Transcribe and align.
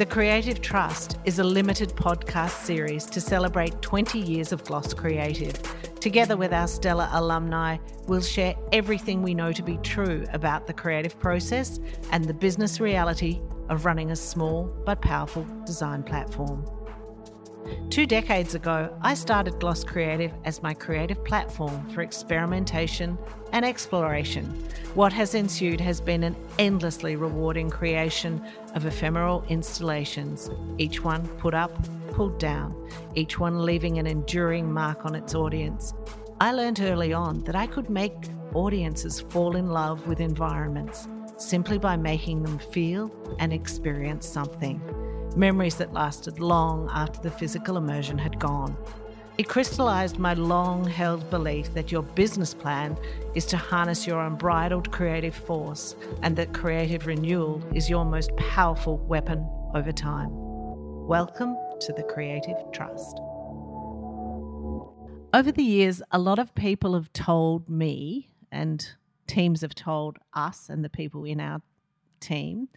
The 0.00 0.06
Creative 0.06 0.62
Trust 0.62 1.18
is 1.26 1.40
a 1.40 1.44
limited 1.44 1.90
podcast 1.90 2.64
series 2.64 3.04
to 3.04 3.20
celebrate 3.20 3.82
20 3.82 4.18
years 4.18 4.50
of 4.50 4.64
Gloss 4.64 4.94
Creative. 4.94 5.52
Together 6.00 6.38
with 6.38 6.54
our 6.54 6.68
stellar 6.68 7.06
alumni, 7.12 7.76
we'll 8.06 8.22
share 8.22 8.54
everything 8.72 9.20
we 9.20 9.34
know 9.34 9.52
to 9.52 9.62
be 9.62 9.76
true 9.82 10.24
about 10.32 10.66
the 10.66 10.72
creative 10.72 11.20
process 11.20 11.80
and 12.12 12.24
the 12.24 12.32
business 12.32 12.80
reality 12.80 13.42
of 13.68 13.84
running 13.84 14.10
a 14.10 14.16
small 14.16 14.74
but 14.86 15.02
powerful 15.02 15.46
design 15.66 16.02
platform. 16.02 16.64
Two 17.90 18.06
decades 18.06 18.54
ago, 18.54 18.96
I 19.02 19.14
started 19.14 19.58
Gloss 19.58 19.82
Creative 19.82 20.30
as 20.44 20.62
my 20.62 20.72
creative 20.72 21.24
platform 21.24 21.90
for 21.90 22.02
experimentation 22.02 23.18
and 23.52 23.64
exploration. 23.64 24.44
What 24.94 25.12
has 25.12 25.34
ensued 25.34 25.80
has 25.80 26.00
been 26.00 26.22
an 26.22 26.36
endlessly 26.60 27.16
rewarding 27.16 27.68
creation 27.68 28.40
of 28.76 28.86
ephemeral 28.86 29.44
installations, 29.48 30.50
each 30.78 31.02
one 31.02 31.26
put 31.38 31.52
up, 31.52 31.72
pulled 32.12 32.38
down, 32.38 32.76
each 33.16 33.40
one 33.40 33.64
leaving 33.64 33.98
an 33.98 34.06
enduring 34.06 34.72
mark 34.72 35.04
on 35.04 35.16
its 35.16 35.34
audience. 35.34 35.92
I 36.40 36.52
learned 36.52 36.78
early 36.78 37.12
on 37.12 37.40
that 37.40 37.56
I 37.56 37.66
could 37.66 37.90
make 37.90 38.14
audiences 38.54 39.20
fall 39.20 39.56
in 39.56 39.68
love 39.68 40.06
with 40.06 40.20
environments 40.20 41.08
simply 41.38 41.78
by 41.78 41.96
making 41.96 42.44
them 42.44 42.60
feel 42.60 43.10
and 43.40 43.52
experience 43.52 44.28
something 44.28 44.80
memories 45.36 45.76
that 45.76 45.92
lasted 45.92 46.40
long 46.40 46.88
after 46.92 47.20
the 47.20 47.30
physical 47.30 47.76
immersion 47.76 48.18
had 48.18 48.38
gone. 48.38 48.76
It 49.38 49.48
crystallized 49.48 50.18
my 50.18 50.34
long 50.34 50.84
held 50.84 51.30
belief 51.30 51.72
that 51.74 51.90
your 51.90 52.02
business 52.02 52.52
plan 52.52 52.98
is 53.34 53.46
to 53.46 53.56
harness 53.56 54.06
your 54.06 54.20
unbridled 54.20 54.90
creative 54.90 55.34
force 55.34 55.94
and 56.22 56.36
that 56.36 56.52
creative 56.52 57.06
renewal 57.06 57.62
is 57.74 57.88
your 57.88 58.04
most 58.04 58.36
powerful 58.36 58.98
weapon 58.98 59.48
over 59.74 59.92
time. 59.92 60.28
Welcome 60.32 61.56
to 61.80 61.92
the 61.92 62.02
Creative 62.02 62.56
Trust. 62.72 63.18
Over 65.32 65.52
the 65.52 65.62
years, 65.62 66.02
a 66.10 66.18
lot 66.18 66.38
of 66.38 66.54
people 66.54 66.94
have 66.94 67.12
told 67.12 67.70
me, 67.70 68.28
and 68.50 68.86
teams 69.26 69.60
have 69.60 69.74
told 69.74 70.18
us 70.34 70.68
and 70.68 70.84
the 70.84 70.90
people 70.90 71.24
in 71.24 71.40
our 71.40 71.62
team, 72.18 72.68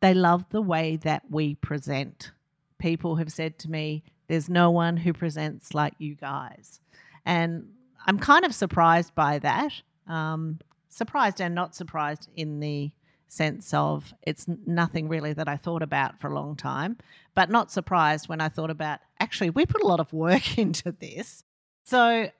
they 0.00 0.14
love 0.14 0.44
the 0.50 0.62
way 0.62 0.96
that 0.96 1.22
we 1.30 1.54
present. 1.56 2.32
People 2.78 3.16
have 3.16 3.32
said 3.32 3.58
to 3.60 3.70
me, 3.70 4.04
There's 4.28 4.48
no 4.48 4.70
one 4.70 4.96
who 4.96 5.12
presents 5.12 5.74
like 5.74 5.94
you 5.98 6.14
guys. 6.14 6.80
And 7.24 7.68
I'm 8.06 8.18
kind 8.18 8.44
of 8.44 8.54
surprised 8.54 9.14
by 9.14 9.38
that. 9.40 9.72
Um, 10.06 10.60
surprised 10.88 11.40
and 11.40 11.54
not 11.54 11.74
surprised 11.74 12.28
in 12.36 12.60
the 12.60 12.90
sense 13.28 13.74
of 13.74 14.14
it's 14.22 14.46
nothing 14.66 15.08
really 15.08 15.32
that 15.32 15.48
I 15.48 15.56
thought 15.56 15.82
about 15.82 16.20
for 16.20 16.28
a 16.28 16.34
long 16.34 16.56
time, 16.56 16.96
but 17.34 17.50
not 17.50 17.72
surprised 17.72 18.28
when 18.28 18.40
I 18.40 18.48
thought 18.48 18.70
about 18.70 19.00
actually, 19.20 19.50
we 19.50 19.66
put 19.66 19.82
a 19.82 19.86
lot 19.86 20.00
of 20.00 20.12
work 20.12 20.58
into 20.58 20.92
this. 20.92 21.42
So 21.84 22.30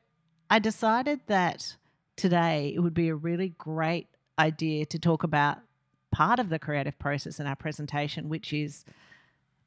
I 0.51 0.59
decided 0.59 1.21
that 1.27 1.77
today 2.17 2.73
it 2.75 2.81
would 2.81 2.95
be 2.95 3.09
a 3.09 3.15
really 3.15 3.51
great 3.59 4.09
idea 4.39 4.87
to 4.87 4.99
talk 4.99 5.23
about 5.23 5.59
part 6.17 6.39
of 6.39 6.49
the 6.49 6.59
creative 6.59 6.99
process 6.99 7.39
in 7.39 7.47
our 7.47 7.55
presentation, 7.55 8.31
which 8.31 8.51
is 8.51 8.87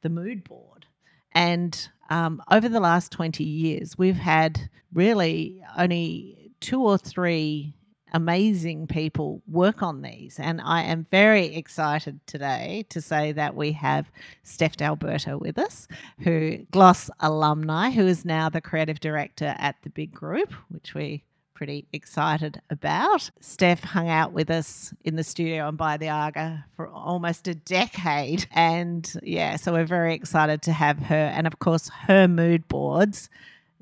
the 0.02 0.08
mood 0.08 0.42
board. 0.42 0.84
And 1.30 1.88
um, 2.10 2.42
over 2.50 2.68
the 2.68 2.80
last 2.80 3.12
20 3.12 3.44
years, 3.44 3.96
we've 3.96 4.16
had 4.16 4.68
really 4.92 5.62
only 5.78 6.50
two 6.58 6.82
or 6.82 6.98
three 6.98 7.76
amazing 8.12 8.88
people 8.88 9.40
work 9.46 9.80
on 9.80 10.02
these. 10.02 10.40
And 10.40 10.60
I 10.60 10.82
am 10.82 11.06
very 11.12 11.54
excited 11.54 12.18
today 12.26 12.84
to 12.88 13.00
say 13.00 13.30
that 13.30 13.54
we 13.54 13.70
have 13.70 14.10
Steff 14.44 14.74
D'Alberto 14.74 15.38
with 15.38 15.56
us, 15.56 15.86
who 16.18 16.66
Gloss 16.72 17.10
alumni, 17.20 17.90
who 17.90 18.08
is 18.08 18.24
now 18.24 18.48
the 18.48 18.60
creative 18.60 18.98
director 18.98 19.54
at 19.56 19.76
the 19.82 19.90
Big 19.90 20.10
Group, 20.10 20.52
which 20.68 20.94
we 20.94 21.22
pretty 21.60 21.86
excited 21.92 22.58
about. 22.70 23.30
Steff 23.42 23.80
hung 23.80 24.08
out 24.08 24.32
with 24.32 24.50
us 24.50 24.94
in 25.04 25.16
the 25.16 25.22
studio 25.22 25.66
on 25.66 25.76
By 25.76 25.98
the 25.98 26.08
Arga 26.08 26.64
for 26.74 26.88
almost 26.88 27.48
a 27.48 27.54
decade. 27.54 28.46
And 28.52 29.06
yeah, 29.22 29.56
so 29.56 29.74
we're 29.74 29.84
very 29.84 30.14
excited 30.14 30.62
to 30.62 30.72
have 30.72 30.98
her. 31.00 31.14
And 31.14 31.46
of 31.46 31.58
course, 31.58 31.90
her 32.06 32.26
mood 32.26 32.66
boards 32.66 33.28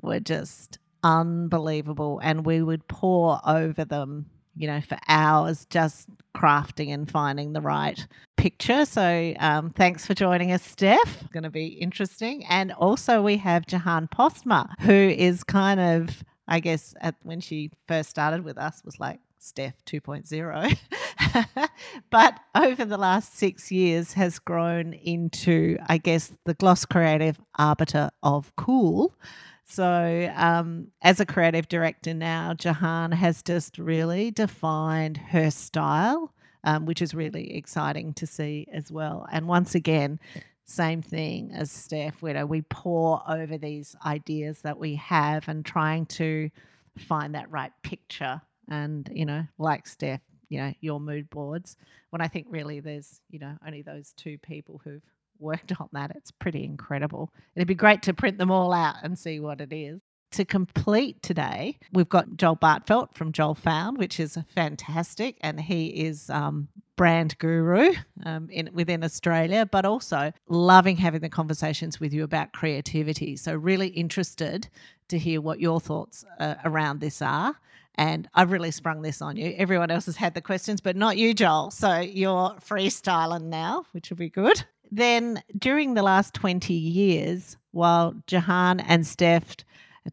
were 0.01 0.19
just 0.19 0.77
unbelievable. 1.03 2.19
And 2.21 2.45
we 2.45 2.61
would 2.61 2.85
pour 2.89 3.39
over 3.47 3.85
them 3.85 4.25
you 4.57 4.67
know, 4.67 4.81
for 4.81 4.97
hours 5.07 5.65
just 5.69 6.09
crafting 6.35 6.93
and 6.93 7.09
finding 7.09 7.53
the 7.53 7.61
right 7.61 8.05
picture. 8.35 8.83
So 8.83 9.33
um, 9.39 9.69
thanks 9.69 10.05
for 10.05 10.13
joining 10.13 10.51
us, 10.51 10.75
Steff. 10.75 10.99
It's 11.21 11.31
going 11.31 11.43
to 11.43 11.49
be 11.49 11.67
interesting. 11.67 12.43
And 12.49 12.73
also 12.73 13.21
we 13.21 13.37
have 13.37 13.65
Jehanne 13.65 14.09
Postma, 14.09 14.67
who 14.81 14.91
is 14.91 15.45
kind 15.45 15.79
of 15.79 16.25
I 16.49 16.59
guess 16.59 16.95
at 16.99 17.15
when 17.23 17.39
she 17.39 17.71
first 17.87 18.09
started 18.09 18.43
with 18.43 18.57
us 18.57 18.81
was 18.83 18.99
like 18.99 19.19
Steff 19.39 19.73
2.0. 19.85 21.69
but 22.09 22.39
over 22.55 22.83
the 22.85 22.97
last 22.97 23.37
six 23.37 23.71
years 23.71 24.13
has 24.13 24.39
grown 24.39 24.93
into, 24.93 25.77
I 25.87 25.97
guess, 25.97 26.31
the 26.45 26.55
gloss 26.55 26.85
creative 26.85 27.39
arbiter 27.57 28.09
of 28.23 28.53
cool. 28.57 29.15
So, 29.63 30.33
um, 30.35 30.87
as 31.03 31.19
a 31.19 31.25
creative 31.27 31.67
director 31.67 32.13
now, 32.15 32.53
Jehanne 32.55 33.13
has 33.13 33.43
just 33.43 33.77
really 33.77 34.31
defined 34.31 35.17
her 35.17 35.51
style, 35.51 36.33
um, 36.63 36.87
which 36.87 37.03
is 37.03 37.13
really 37.13 37.55
exciting 37.55 38.13
to 38.13 38.25
see 38.25 38.67
as 38.73 38.91
well. 38.91 39.27
And 39.31 39.47
once 39.47 39.75
again, 39.75 40.19
same 40.69 41.01
thing 41.01 41.51
as 41.53 41.71
Steff, 41.71 42.21
know, 42.33 42.45
we 42.45 42.61
pour 42.61 43.21
over 43.27 43.57
these 43.57 43.95
ideas 44.05 44.61
that 44.61 44.77
we 44.77 44.95
have 44.95 45.47
and 45.47 45.65
trying 45.65 46.05
to 46.05 46.49
find 46.97 47.33
that 47.33 47.49
right 47.49 47.71
picture. 47.81 48.41
And, 48.69 49.09
you 49.11 49.25
know, 49.25 49.43
like 49.57 49.85
Steff, 49.85 50.19
you 50.49 50.59
know, 50.59 50.73
your 50.81 50.99
mood 50.99 51.29
boards. 51.29 51.75
When 52.11 52.21
I 52.21 52.27
think 52.27 52.47
really 52.49 52.79
there's, 52.79 53.19
you 53.29 53.39
know, 53.39 53.55
only 53.65 53.81
those 53.81 54.13
two 54.13 54.37
people 54.37 54.79
who've 54.83 55.01
worked 55.39 55.73
on 55.79 55.89
that, 55.93 56.11
it's 56.15 56.31
pretty 56.31 56.63
incredible. 56.63 57.33
It'd 57.55 57.67
be 57.67 57.75
great 57.75 58.03
to 58.03 58.13
print 58.13 58.37
them 58.37 58.51
all 58.51 58.71
out 58.71 58.97
and 59.01 59.17
see 59.17 59.39
what 59.39 59.61
it 59.61 59.73
is 59.73 60.01
to 60.31 60.45
complete 60.45 61.21
today, 61.21 61.77
we've 61.93 62.09
got 62.09 62.37
Joel 62.37 62.57
Bartfeld 62.57 63.13
from 63.13 63.31
Joel 63.31 63.55
Found, 63.55 63.97
which 63.97 64.19
is 64.19 64.37
fantastic, 64.55 65.37
and 65.41 65.59
he 65.59 65.87
is 65.87 66.29
um, 66.29 66.67
brand 66.95 67.37
guru 67.39 67.93
um, 68.25 68.49
in 68.49 68.69
within 68.73 69.03
Australia, 69.03 69.65
but 69.65 69.85
also 69.85 70.31
loving 70.49 70.97
having 70.97 71.21
the 71.21 71.29
conversations 71.29 71.99
with 71.99 72.13
you 72.13 72.23
about 72.23 72.51
creativity. 72.51 73.35
So 73.37 73.55
really 73.55 73.87
interested 73.87 74.67
to 75.07 75.17
hear 75.17 75.41
what 75.41 75.59
your 75.59 75.79
thoughts 75.79 76.25
uh, 76.39 76.55
around 76.65 76.99
this 76.99 77.21
are. 77.21 77.55
And 77.95 78.29
I've 78.33 78.51
really 78.51 78.71
sprung 78.71 79.01
this 79.01 79.21
on 79.21 79.35
you. 79.35 79.53
Everyone 79.57 79.91
else 79.91 80.05
has 80.05 80.15
had 80.15 80.33
the 80.33 80.41
questions, 80.41 80.79
but 80.81 80.95
not 80.95 81.17
you, 81.17 81.33
Joel. 81.33 81.71
So 81.71 81.99
you're 81.99 82.55
freestyling 82.59 83.43
now, 83.43 83.85
which 83.93 84.09
will 84.09 84.17
be 84.17 84.29
good. 84.29 84.63
Then 84.91 85.41
during 85.57 85.93
the 85.93 86.03
last 86.03 86.33
20 86.33 86.73
years, 86.73 87.57
while 87.71 88.13
Jehanne 88.27 88.83
and 88.87 89.03
Steff 89.03 89.63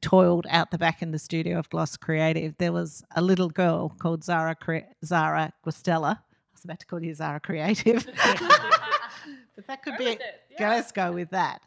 toiled 0.01 0.47
out 0.51 0.71
the 0.71 0.79
back 0.79 1.03
in 1.03 1.13
the 1.13 1.19
studio 1.19 1.59
of 1.59 1.71
Gloss 1.71 1.97
Creative, 1.97 2.55
there 2.59 2.73
was 2.73 3.03
a 3.15 3.23
little 3.23 3.49
girl 3.49 3.91
called 3.99 4.25
Zara 4.25 4.55
Cre- 4.55 4.89
Zara 5.05 5.53
Guastella. 5.65 6.17
I 6.17 6.53
was 6.53 6.65
about 6.65 6.81
to 6.81 6.87
call 6.87 7.03
you 7.03 7.15
Zara 7.15 7.41
Creative, 7.41 8.07
but 9.57 9.67
that 9.67 9.83
could 9.83 9.99
go 9.99 10.05
be. 10.05 10.19
Yeah. 10.59 10.71
Let's 10.71 10.93
go 10.93 11.13
with 11.13 11.31
that. 11.31 11.61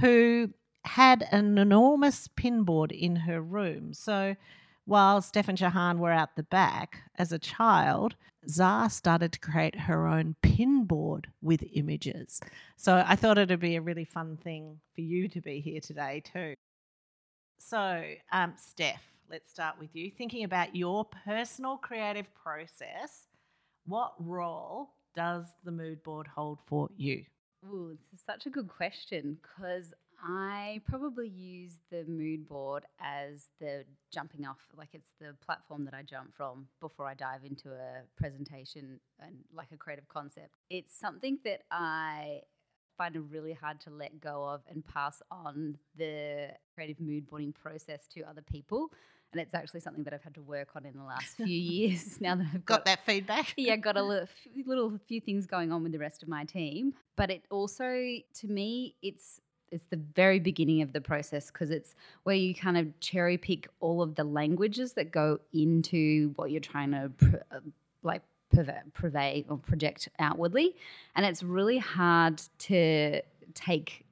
Who 0.00 0.50
had 0.84 1.26
an 1.30 1.58
enormous 1.58 2.28
pinboard 2.28 2.90
in 2.92 3.16
her 3.16 3.40
room. 3.40 3.92
So 3.92 4.34
while 4.86 5.20
Stefan 5.22 5.56
Jehanne 5.56 5.98
were 5.98 6.12
out 6.12 6.36
the 6.36 6.42
back 6.42 7.02
as 7.16 7.32
a 7.32 7.38
child, 7.38 8.16
Zara 8.48 8.88
started 8.88 9.32
to 9.32 9.40
create 9.40 9.80
her 9.80 10.06
own 10.06 10.36
pinboard 10.42 11.26
with 11.42 11.62
images. 11.74 12.40
So 12.76 13.04
I 13.06 13.16
thought 13.16 13.38
it'd 13.38 13.60
be 13.60 13.76
a 13.76 13.82
really 13.82 14.04
fun 14.04 14.38
thing 14.38 14.80
for 14.94 15.02
you 15.02 15.28
to 15.28 15.40
be 15.40 15.60
here 15.60 15.80
today 15.80 16.22
too. 16.24 16.56
So, 17.62 18.02
um, 18.32 18.54
Steff, 18.56 18.98
let's 19.30 19.50
start 19.50 19.78
with 19.78 19.94
you. 19.94 20.10
Thinking 20.10 20.44
about 20.44 20.74
your 20.74 21.04
personal 21.04 21.76
creative 21.76 22.26
process, 22.34 23.28
what 23.86 24.14
role 24.18 24.90
does 25.14 25.44
the 25.62 25.70
mood 25.70 26.02
board 26.02 26.26
hold 26.26 26.58
for 26.66 26.88
you? 26.96 27.24
Ooh, 27.66 27.96
this 27.96 28.18
is 28.18 28.24
such 28.24 28.46
a 28.46 28.50
good 28.50 28.68
question 28.68 29.36
because 29.42 29.92
I 30.22 30.80
probably 30.88 31.28
use 31.28 31.74
the 31.90 32.04
mood 32.08 32.48
board 32.48 32.84
as 32.98 33.48
the 33.60 33.84
jumping 34.10 34.46
off, 34.46 34.58
like 34.74 34.88
it's 34.94 35.12
the 35.20 35.34
platform 35.44 35.84
that 35.84 35.94
I 35.94 36.02
jump 36.02 36.34
from 36.34 36.66
before 36.80 37.06
I 37.06 37.14
dive 37.14 37.44
into 37.44 37.70
a 37.70 38.02
presentation 38.16 39.00
and 39.20 39.36
like 39.54 39.68
a 39.72 39.76
creative 39.76 40.08
concept. 40.08 40.56
It's 40.70 40.98
something 40.98 41.38
that 41.44 41.62
I 41.70 42.40
find 43.00 43.16
it 43.16 43.22
really 43.30 43.54
hard 43.54 43.80
to 43.80 43.88
let 43.88 44.20
go 44.20 44.44
of 44.44 44.60
and 44.68 44.86
pass 44.86 45.22
on 45.30 45.78
the 45.96 46.48
creative 46.74 47.00
mood 47.00 47.26
boarding 47.30 47.50
process 47.50 48.06
to 48.06 48.20
other 48.24 48.42
people. 48.42 48.90
and 49.32 49.40
it's 49.40 49.54
actually 49.54 49.80
something 49.80 50.04
that 50.04 50.12
I've 50.12 50.22
had 50.22 50.34
to 50.34 50.42
work 50.42 50.68
on 50.76 50.84
in 50.84 50.98
the 50.98 51.04
last 51.04 51.36
few 51.36 51.46
years. 51.46 52.18
Now 52.20 52.34
that 52.34 52.48
I've 52.52 52.66
Got 52.66 52.80
got, 52.80 52.84
that 52.84 53.06
feedback? 53.06 53.54
yeah, 53.56 53.76
got 53.76 53.96
a 53.96 54.02
little, 54.02 54.28
little 54.66 55.00
few 55.08 55.18
things 55.18 55.46
going 55.46 55.72
on 55.72 55.82
with 55.82 55.92
the 55.92 55.98
rest 55.98 56.22
of 56.22 56.28
my 56.28 56.44
team. 56.44 56.92
But 57.16 57.30
it 57.30 57.44
also, 57.50 57.86
to 58.40 58.46
me, 58.46 58.96
it's 59.00 59.40
it's 59.72 59.86
the 59.86 59.96
very 59.96 60.40
beginning 60.40 60.82
of 60.82 60.92
the 60.92 61.00
process 61.00 61.46
because 61.50 61.70
it's 61.70 61.94
where 62.24 62.34
you 62.34 62.54
kind 62.54 62.76
of 62.76 62.86
cherry 63.00 63.38
pick 63.38 63.68
all 63.78 64.02
of 64.02 64.16
the 64.16 64.24
languages 64.24 64.92
that 64.94 65.12
go 65.12 65.38
into 65.54 66.32
what 66.34 66.50
you're 66.50 66.60
trying 66.60 66.90
to 66.90 67.08
pr- 67.16 67.36
uh, 67.52 67.60
like 68.02 68.22
purvey, 68.50 69.44
or 69.48 69.56
project 69.56 70.08
outwardly, 70.18 70.74
and 71.14 71.24
it's 71.26 71.42
really 71.42 71.78
hard 71.78 72.42
to 72.58 73.20
take 73.54 74.04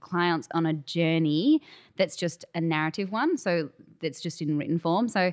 clients 0.00 0.48
on 0.54 0.66
a 0.66 0.72
journey 0.72 1.60
that's 1.96 2.16
just 2.16 2.44
a 2.54 2.60
narrative 2.60 3.10
one. 3.10 3.36
So 3.36 3.70
that's 4.00 4.20
just 4.20 4.40
in 4.40 4.56
written 4.56 4.78
form. 4.78 5.08
So 5.08 5.32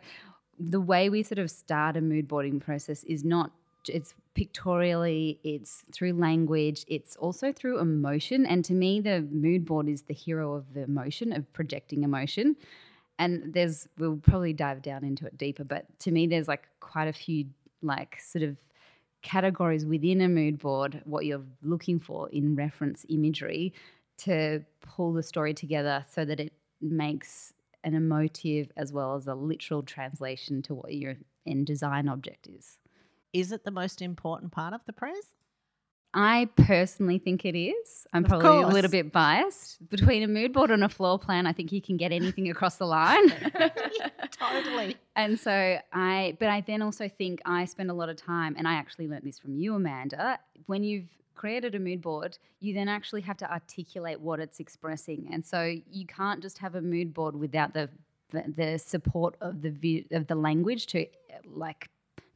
the 0.60 0.82
way 0.82 1.10
we 1.10 1.24
sort 1.24 1.40
of 1.40 1.50
start 1.50 1.96
a 1.96 2.02
mood 2.02 2.28
boarding 2.28 2.60
process 2.60 3.04
is 3.06 3.24
not 3.24 3.52
it's 3.88 4.14
pictorially 4.36 5.40
it's 5.44 5.84
through 5.94 6.14
language 6.14 6.84
it's 6.88 7.16
also 7.16 7.52
through 7.52 7.80
emotion 7.80 8.46
and 8.46 8.64
to 8.66 8.74
me 8.74 9.00
the 9.00 9.22
mood 9.32 9.66
board 9.66 9.88
is 9.88 10.04
the 10.04 10.14
hero 10.14 10.54
of 10.54 10.74
the 10.74 10.84
emotion 10.84 11.32
of 11.32 11.52
projecting 11.54 12.04
emotion 12.04 12.58
and 13.18 13.54
there's 13.54 13.88
we'll 13.98 14.18
probably 14.18 14.52
dive 14.52 14.82
down 14.82 15.04
into 15.04 15.26
it 15.26 15.38
deeper 15.38 15.64
but 15.64 15.86
to 16.00 16.12
me 16.12 16.28
there's 16.28 16.48
like 16.48 16.68
quite 16.82 17.08
a 17.08 17.14
few 17.14 17.46
like 17.82 18.20
sort 18.20 18.44
of 18.44 18.58
categories 19.22 19.86
within 19.86 20.22
a 20.22 20.30
mood 20.30 20.58
board 20.60 21.02
what 21.04 21.26
you're 21.26 21.44
looking 21.62 22.00
for 22.00 22.30
in 22.30 22.56
reference 22.56 23.06
imagery 23.10 23.74
to 24.18 24.64
pull 24.82 25.12
the 25.14 25.24
story 25.24 25.54
together 25.54 26.06
so 26.10 26.24
that 26.24 26.40
it 26.40 26.54
makes 26.82 27.54
an 27.84 27.96
emotive 27.96 28.72
as 28.78 28.92
well 28.92 29.16
as 29.16 29.28
a 29.28 29.36
literal 29.36 29.84
translation 29.84 30.62
to 30.62 30.76
what 30.76 30.94
your 30.94 31.16
end 31.48 31.66
design 31.66 32.08
object 32.08 32.48
is. 32.48 32.78
Is 33.34 33.52
it 33.52 33.64
the 33.64 33.72
most 33.72 34.02
important 34.02 34.52
part 34.52 34.74
of 34.74 34.82
the 34.86 34.94
press? 34.94 35.36
I 36.14 36.50
personally 36.56 37.20
think 37.20 37.46
it 37.46 37.58
is. 37.58 38.08
I'm 38.14 38.24
Of 38.24 38.30
probably 38.30 38.64
a 38.64 38.68
little 38.68 38.90
bit 38.90 39.12
biased. 39.12 39.88
Between 39.90 40.24
a 40.24 40.28
mood 40.28 40.54
board 40.54 40.72
and 40.72 40.84
a 40.84 40.90
floor 40.90 41.20
plan, 41.20 41.46
I 41.46 41.54
think 41.54 41.72
you 41.72 41.82
can 41.82 41.98
get 41.98 42.12
anything 42.12 42.50
across 42.50 42.78
the 42.78 42.88
line. 42.88 43.30
totally. 44.32 44.98
And 45.16 45.40
so 45.40 45.78
I, 45.94 46.36
but 46.40 46.50
I 46.50 46.62
then 46.62 46.82
also 46.82 47.08
think 47.08 47.42
I 47.46 47.66
spend 47.66 47.92
a 47.92 47.94
lot 47.94 48.10
of 48.10 48.16
time, 48.16 48.56
and 48.58 48.68
I 48.68 48.74
actually 48.74 49.08
learned 49.08 49.24
this 49.24 49.38
from 49.38 49.56
you, 49.56 49.76
Amanda. 49.76 50.40
When 50.66 50.84
you've 50.84 51.10
created 51.36 51.76
a 51.76 51.80
mood 51.80 52.02
board, 52.02 52.38
you 52.60 52.74
then 52.74 52.90
actually 52.90 53.22
have 53.22 53.38
to 53.38 53.52
articulate 53.52 54.20
what 54.20 54.40
it's 54.40 54.60
expressing, 54.60 55.30
and 55.32 55.46
so 55.46 55.76
you 55.92 56.08
can't 56.08 56.42
just 56.42 56.58
have 56.58 56.74
a 56.74 56.82
mood 56.82 57.14
board 57.14 57.36
without 57.36 57.74
the 57.74 57.90
the, 58.32 58.44
the 58.56 58.78
support 58.78 59.36
of 59.42 59.62
the 59.62 59.72
view, 59.72 60.06
of 60.12 60.28
the 60.28 60.36
language 60.36 60.86
to 60.88 61.06
like 61.46 61.90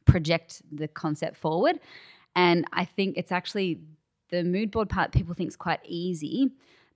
project 0.04 0.62
the 0.72 0.88
concept 0.88 1.36
forward. 1.36 1.80
And 2.36 2.64
I 2.72 2.84
think 2.84 3.16
it's 3.16 3.32
actually 3.32 3.80
the 4.30 4.42
mood 4.42 4.70
board 4.70 4.88
part. 4.88 5.12
People 5.12 5.34
think 5.34 5.48
is 5.48 5.56
quite 5.56 5.80
easy, 5.84 6.50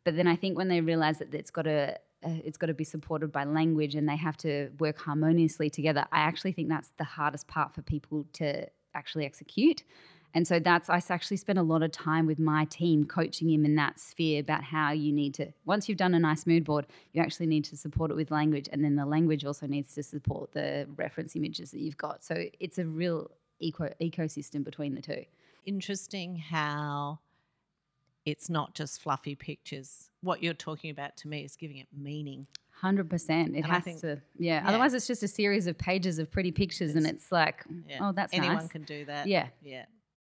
but 0.05 0.17
then 0.17 0.27
I 0.27 0.37
think 0.37 0.57
when 0.57 0.69
they 0.69 0.81
realize 0.81 1.19
that 1.19 1.35
it's 1.35 1.51
got 1.51 1.63
to 1.63 1.99
uh, 2.25 2.31
it's 2.45 2.57
got 2.57 2.67
to 2.67 2.75
be 2.75 2.85
supported 2.85 3.31
by 3.31 3.45
language 3.45 3.95
and 3.95 4.09
they 4.09 4.17
have 4.17 4.37
to 4.37 4.71
work 4.81 4.99
harmoniously 4.99 5.71
together. 5.71 6.05
I 6.11 6.19
actually 6.19 6.51
think 6.51 6.69
that's 6.69 6.93
the 6.99 7.05
hardest 7.05 7.47
part 7.47 7.75
for 7.75 7.83
people 7.83 8.27
to 8.35 8.67
actually 8.93 9.25
execute. 9.25 9.85
And 10.35 10.47
so 10.47 10.59
that's 10.59 10.91
I 10.91 11.01
actually 11.09 11.39
spend 11.39 11.59
a 11.59 11.63
lot 11.63 11.83
of 11.83 11.91
time 11.91 12.27
with 12.27 12.39
my 12.39 12.65
team 12.67 13.07
coaching 13.07 13.49
him 13.49 13.65
in 13.65 13.77
that 13.77 13.99
sphere 13.99 14.41
about 14.41 14.63
how 14.63 14.91
you 14.93 15.13
need 15.13 15.33
to 15.35 15.53
once 15.65 15.89
you've 15.89 15.97
done 15.97 16.13
a 16.13 16.19
nice 16.19 16.47
mood 16.47 16.65
board, 16.65 16.87
you 17.13 17.23
actually 17.23 17.47
need 17.47 17.65
to 17.67 17.77
support 17.77 18.11
it 18.11 18.15
with 18.15 18.31
language 18.31 18.69
and 18.71 18.85
then 18.85 18.97
the 18.97 19.07
language 19.07 19.45
also 19.45 19.67
needs 19.67 19.95
to 19.95 20.03
support 20.03 20.53
the 20.53 20.87
reference 20.97 21.35
images 21.35 21.71
that 21.71 21.81
you've 21.81 21.97
got. 21.97 22.23
So 22.23 22.45
it's 22.61 22.79
a 22.79 22.85
real 22.85 23.31
eco 23.61 23.93
ecosystem 24.01 24.65
between 24.65 24.95
the 24.95 25.03
two. 25.03 25.25
Interesting 25.67 26.37
how 26.37 27.19
it's 28.25 28.49
not 28.51 28.75
just 28.75 29.01
fluffy 29.03 29.35
pictures. 29.35 30.11
What 30.23 30.43
you're 30.43 30.55
talking 30.55 30.91
about 30.91 31.17
to 31.19 31.29
me 31.29 31.45
is 31.45 31.57
giving 31.57 31.79
it 31.79 31.89
meaning. 31.97 32.47
Hundred 32.71 33.11
percent. 33.11 33.55
It 33.55 33.65
And 33.65 33.67
has 33.67 33.85
think- 33.85 34.01
to. 34.01 34.21
Yeah. 34.39 34.63
yeah. 34.63 34.69
Otherwise, 34.69 34.95
it's 34.95 35.07
just 35.07 35.23
a 35.23 35.29
series 35.29 35.67
of 35.67 35.77
pages 35.79 36.19
of 36.19 36.31
pretty 36.31 36.53
pictures, 36.53 36.95
and 36.95 37.05
It's- 37.07 37.23
it's 37.25 37.33
like, 37.33 37.65
Yeah. 37.89 37.99
oh, 38.09 38.13
that's 38.13 38.33
nice. 38.33 38.39
Anyone 38.39 38.57
nice. 38.65 38.69
can 38.69 38.83
do 38.85 39.05
that. 39.07 39.27
Yeah. 39.27 39.49
Yeah. 39.63 39.87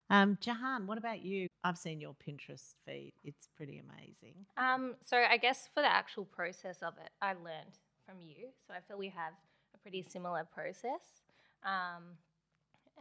Um, 0.09 0.37
Jehanne, 0.41 0.87
what 0.87 0.97
about 0.97 1.21
you? 1.21 1.47
I've 1.63 1.77
seen 1.77 2.01
your 2.01 2.13
Pinterest 2.15 2.73
feed. 2.85 3.13
It's 3.23 3.47
pretty 3.55 3.77
amazing. 3.79 4.45
Um, 4.57 4.95
so 5.01 5.15
I 5.17 5.37
guess 5.37 5.69
for 5.73 5.81
the 5.81 5.87
actual 5.89 6.25
process 6.25 6.81
of 6.83 6.97
it, 6.97 7.11
I 7.21 7.31
learned 7.33 7.79
from 8.05 8.21
you. 8.21 8.49
So 8.67 8.73
I 8.73 8.81
feel 8.81 8.97
we 8.97 9.07
have 9.09 9.33
a 9.73 9.77
pretty 9.77 10.01
similar 10.03 10.43
process. 10.43 11.21
Um, 11.63 12.17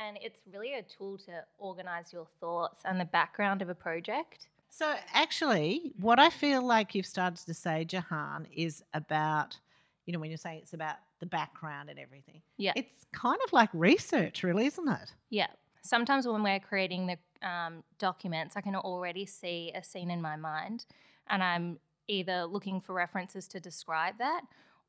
and 0.00 0.18
it's 0.22 0.40
really 0.52 0.74
a 0.74 0.82
tool 0.82 1.18
to 1.18 1.44
organize 1.58 2.12
your 2.12 2.26
thoughts 2.40 2.80
and 2.84 2.98
the 3.00 3.04
background 3.04 3.62
of 3.62 3.68
a 3.68 3.74
project. 3.74 4.48
So, 4.70 4.94
actually, 5.12 5.92
what 6.00 6.18
I 6.20 6.30
feel 6.30 6.64
like 6.64 6.94
you've 6.94 7.06
started 7.06 7.44
to 7.46 7.54
say, 7.54 7.84
Jehanne, 7.84 8.46
is 8.54 8.82
about, 8.94 9.58
you 10.06 10.12
know, 10.12 10.20
when 10.20 10.30
you're 10.30 10.38
saying 10.38 10.60
it's 10.62 10.74
about 10.74 10.96
the 11.18 11.26
background 11.26 11.90
and 11.90 11.98
everything, 11.98 12.40
Yeah. 12.56 12.72
it's 12.76 13.04
kind 13.12 13.38
of 13.44 13.52
like 13.52 13.68
research, 13.72 14.42
really, 14.42 14.66
isn't 14.66 14.88
it? 14.88 15.12
Yeah. 15.28 15.48
Sometimes 15.82 16.26
when 16.26 16.42
we're 16.42 16.60
creating 16.60 17.06
the 17.06 17.48
um, 17.48 17.82
documents, 17.98 18.56
I 18.56 18.60
can 18.60 18.76
already 18.76 19.26
see 19.26 19.72
a 19.74 19.82
scene 19.82 20.10
in 20.10 20.22
my 20.22 20.36
mind, 20.36 20.86
and 21.28 21.42
I'm 21.42 21.78
either 22.06 22.44
looking 22.44 22.80
for 22.80 22.92
references 22.94 23.48
to 23.48 23.60
describe 23.60 24.18
that, 24.18 24.42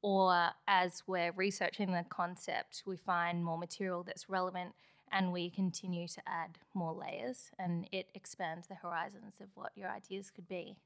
or 0.03 0.49
as 0.67 1.03
we're 1.07 1.31
researching 1.31 1.91
the 1.91 2.05
concept, 2.09 2.83
we 2.85 2.97
find 2.97 3.43
more 3.43 3.57
material 3.57 4.03
that's 4.03 4.29
relevant 4.29 4.73
and 5.11 5.31
we 5.31 5.49
continue 5.49 6.07
to 6.07 6.21
add 6.27 6.57
more 6.73 6.93
layers, 6.93 7.51
and 7.59 7.87
it 7.91 8.07
expands 8.15 8.67
the 8.67 8.75
horizons 8.75 9.39
of 9.41 9.47
what 9.55 9.71
your 9.75 9.89
ideas 9.89 10.31
could 10.31 10.47
be. 10.47 10.77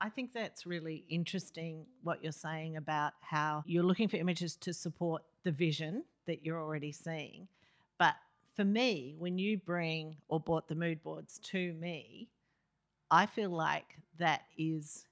I 0.00 0.08
think 0.08 0.32
that's 0.32 0.64
really 0.64 1.04
interesting 1.08 1.84
what 2.02 2.22
you're 2.22 2.30
saying 2.32 2.76
about 2.76 3.14
how 3.20 3.64
you're 3.66 3.82
looking 3.82 4.08
for 4.08 4.16
images 4.16 4.54
to 4.56 4.72
support 4.72 5.22
the 5.42 5.50
vision 5.50 6.04
that 6.26 6.44
you're 6.44 6.60
already 6.60 6.92
seeing. 6.92 7.48
But 7.98 8.14
for 8.54 8.64
me, 8.64 9.16
when 9.18 9.38
you 9.38 9.58
bring 9.58 10.16
or 10.28 10.38
brought 10.38 10.68
the 10.68 10.76
mood 10.76 11.02
boards 11.02 11.40
to 11.50 11.72
me, 11.74 12.28
I 13.10 13.26
feel 13.26 13.50
like 13.50 13.96
that 14.18 14.42
is 14.56 15.06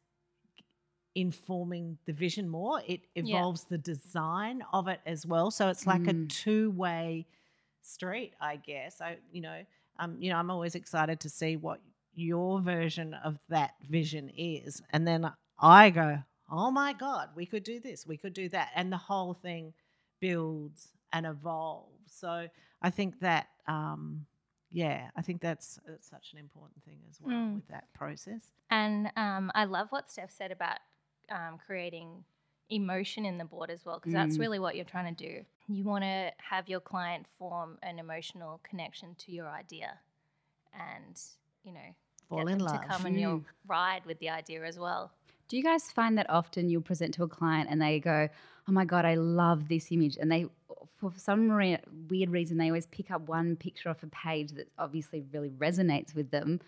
informing 1.16 1.98
the 2.06 2.12
vision 2.12 2.48
more. 2.48 2.82
It 2.86 3.00
Yeah. 3.14 3.38
evolves 3.38 3.64
the 3.64 3.78
design 3.78 4.62
of 4.72 4.86
it 4.86 5.00
as 5.06 5.26
well. 5.26 5.50
So 5.50 5.68
it's 5.68 5.86
like 5.86 6.06
a 6.06 6.12
Mm. 6.14 6.28
two 6.28 6.70
way 6.72 7.26
street, 7.86 8.32
I 8.40 8.56
guess. 8.56 9.00
I, 9.00 9.18
you 9.32 9.40
know, 9.40 9.62
um, 9.98 10.16
you 10.20 10.30
know, 10.30 10.36
I'm 10.36 10.50
always 10.50 10.74
excited 10.74 11.20
to 11.20 11.28
see 11.28 11.56
what 11.56 11.80
your 12.14 12.60
version 12.60 13.14
of 13.14 13.38
that 13.48 13.74
vision 13.88 14.30
is, 14.36 14.82
and 14.90 15.06
then 15.06 15.30
I 15.60 15.90
go, 15.90 16.18
"Oh 16.50 16.70
my 16.70 16.92
god, 16.92 17.30
we 17.36 17.46
could 17.46 17.64
do 17.64 17.80
this, 17.80 18.06
we 18.06 18.16
could 18.16 18.32
do 18.34 18.48
that," 18.50 18.70
and 18.74 18.92
the 18.92 18.96
whole 18.96 19.34
thing 19.34 19.72
builds 20.20 20.88
and 21.12 21.26
evolves. 21.26 22.12
So 22.12 22.48
I 22.82 22.90
think 22.90 23.20
that, 23.20 23.48
um, 23.66 24.26
yeah, 24.70 25.08
I 25.16 25.22
think 25.22 25.40
that's, 25.40 25.78
that's 25.86 26.08
such 26.08 26.32
an 26.32 26.38
important 26.38 26.82
thing 26.84 26.98
as 27.10 27.20
well 27.20 27.34
Mm. 27.34 27.54
with 27.54 27.68
that 27.68 27.92
process. 27.94 28.50
And 28.70 29.10
um, 29.16 29.50
I 29.54 29.64
love 29.64 29.88
what 29.90 30.08
Steff 30.08 30.30
said 30.30 30.50
about 30.52 30.78
um, 31.30 31.58
creating 31.64 32.24
emotion 32.70 33.24
in 33.24 33.38
the 33.38 33.44
board 33.44 33.70
as 33.70 33.84
well, 33.84 33.98
because 33.98 34.12
that's 34.12 34.36
Mm. 34.36 34.40
really 34.40 34.58
what 34.58 34.76
you're 34.76 34.84
trying 34.84 35.14
to 35.14 35.24
do. 35.28 35.44
You 35.68 35.84
want 35.84 36.04
to 36.04 36.32
have 36.38 36.68
your 36.68 36.80
client 36.80 37.26
form 37.38 37.78
an 37.82 37.98
emotional 37.98 38.60
connection 38.62 39.14
to 39.16 39.32
your 39.32 39.48
idea, 39.48 39.98
and 40.72 41.20
you 41.64 41.72
know, 41.72 41.94
Fall 42.28 42.38
get 42.44 42.52
in 42.52 42.58
them 42.58 42.66
love. 42.66 42.80
to 42.82 42.86
come 42.88 43.06
on 43.06 43.18
your 43.18 43.42
ride 43.66 44.04
with 44.06 44.18
the 44.20 44.30
idea 44.30 44.64
as 44.64 44.78
well. 44.78 45.10
Do 45.48 45.56
you 45.56 45.62
guys 45.62 45.90
find 45.90 46.16
that 46.18 46.28
often 46.30 46.68
you'll 46.70 46.82
present 46.82 47.14
to 47.14 47.22
a 47.24 47.28
client 47.28 47.68
and 47.70 47.80
they 47.82 47.98
go, 48.00 48.28
"Oh 48.68 48.72
my 48.72 48.84
god, 48.84 49.04
I 49.04 49.14
love 49.14 49.68
this 49.68 49.90
image," 49.92 50.16
and 50.16 50.30
they, 50.30 50.46
for 50.96 51.12
some 51.16 51.50
re- 51.50 51.78
weird 52.08 52.30
reason, 52.30 52.58
they 52.58 52.68
always 52.68 52.86
pick 52.86 53.10
up 53.10 53.22
one 53.22 53.56
picture 53.56 53.88
off 53.88 54.02
a 54.02 54.08
page 54.08 54.52
that 54.52 54.68
obviously 54.78 55.20
really 55.32 55.50
resonates 55.50 56.14
with 56.14 56.30
them. 56.30 56.60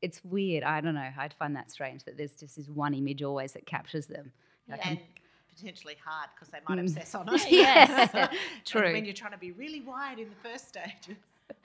It's 0.00 0.22
weird. 0.24 0.62
I 0.62 0.80
don't 0.80 0.94
know. 0.94 1.10
I'd 1.16 1.34
find 1.34 1.56
that 1.56 1.70
strange 1.70 2.04
that 2.04 2.16
there's 2.16 2.36
just 2.36 2.56
this 2.56 2.68
one 2.68 2.94
image 2.94 3.22
always 3.22 3.52
that 3.52 3.66
captures 3.66 4.06
them. 4.06 4.32
Like, 4.68 4.80
Yeah. 4.84 4.90
and 4.90 5.00
potentially 5.58 5.96
hard 6.04 6.28
because 6.34 6.48
they 6.52 6.58
might 6.68 6.78
Mm. 6.78 6.82
obsess 6.82 7.14
on 7.14 7.28
it. 7.34 7.50
Yes, 7.50 8.10
And 8.14 8.30
true. 8.64 8.92
when 8.92 9.04
you're 9.04 9.14
trying 9.14 9.32
to 9.32 9.38
be 9.38 9.52
really 9.52 9.80
wide 9.80 10.18
in 10.18 10.28
the 10.28 10.48
first 10.48 10.68
stage. 10.68 11.16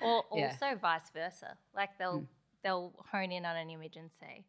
Or 0.02 0.24
Yeah. 0.34 0.56
also 0.62 0.76
vice 0.80 1.10
versa. 1.14 1.58
Like 1.76 1.98
they'll 1.98 2.22
Mm. 2.22 2.28
they'll 2.64 2.94
hone 3.12 3.32
in 3.32 3.46
on 3.46 3.56
an 3.58 3.70
image 3.70 3.98
and 3.98 4.10
say, 4.20 4.46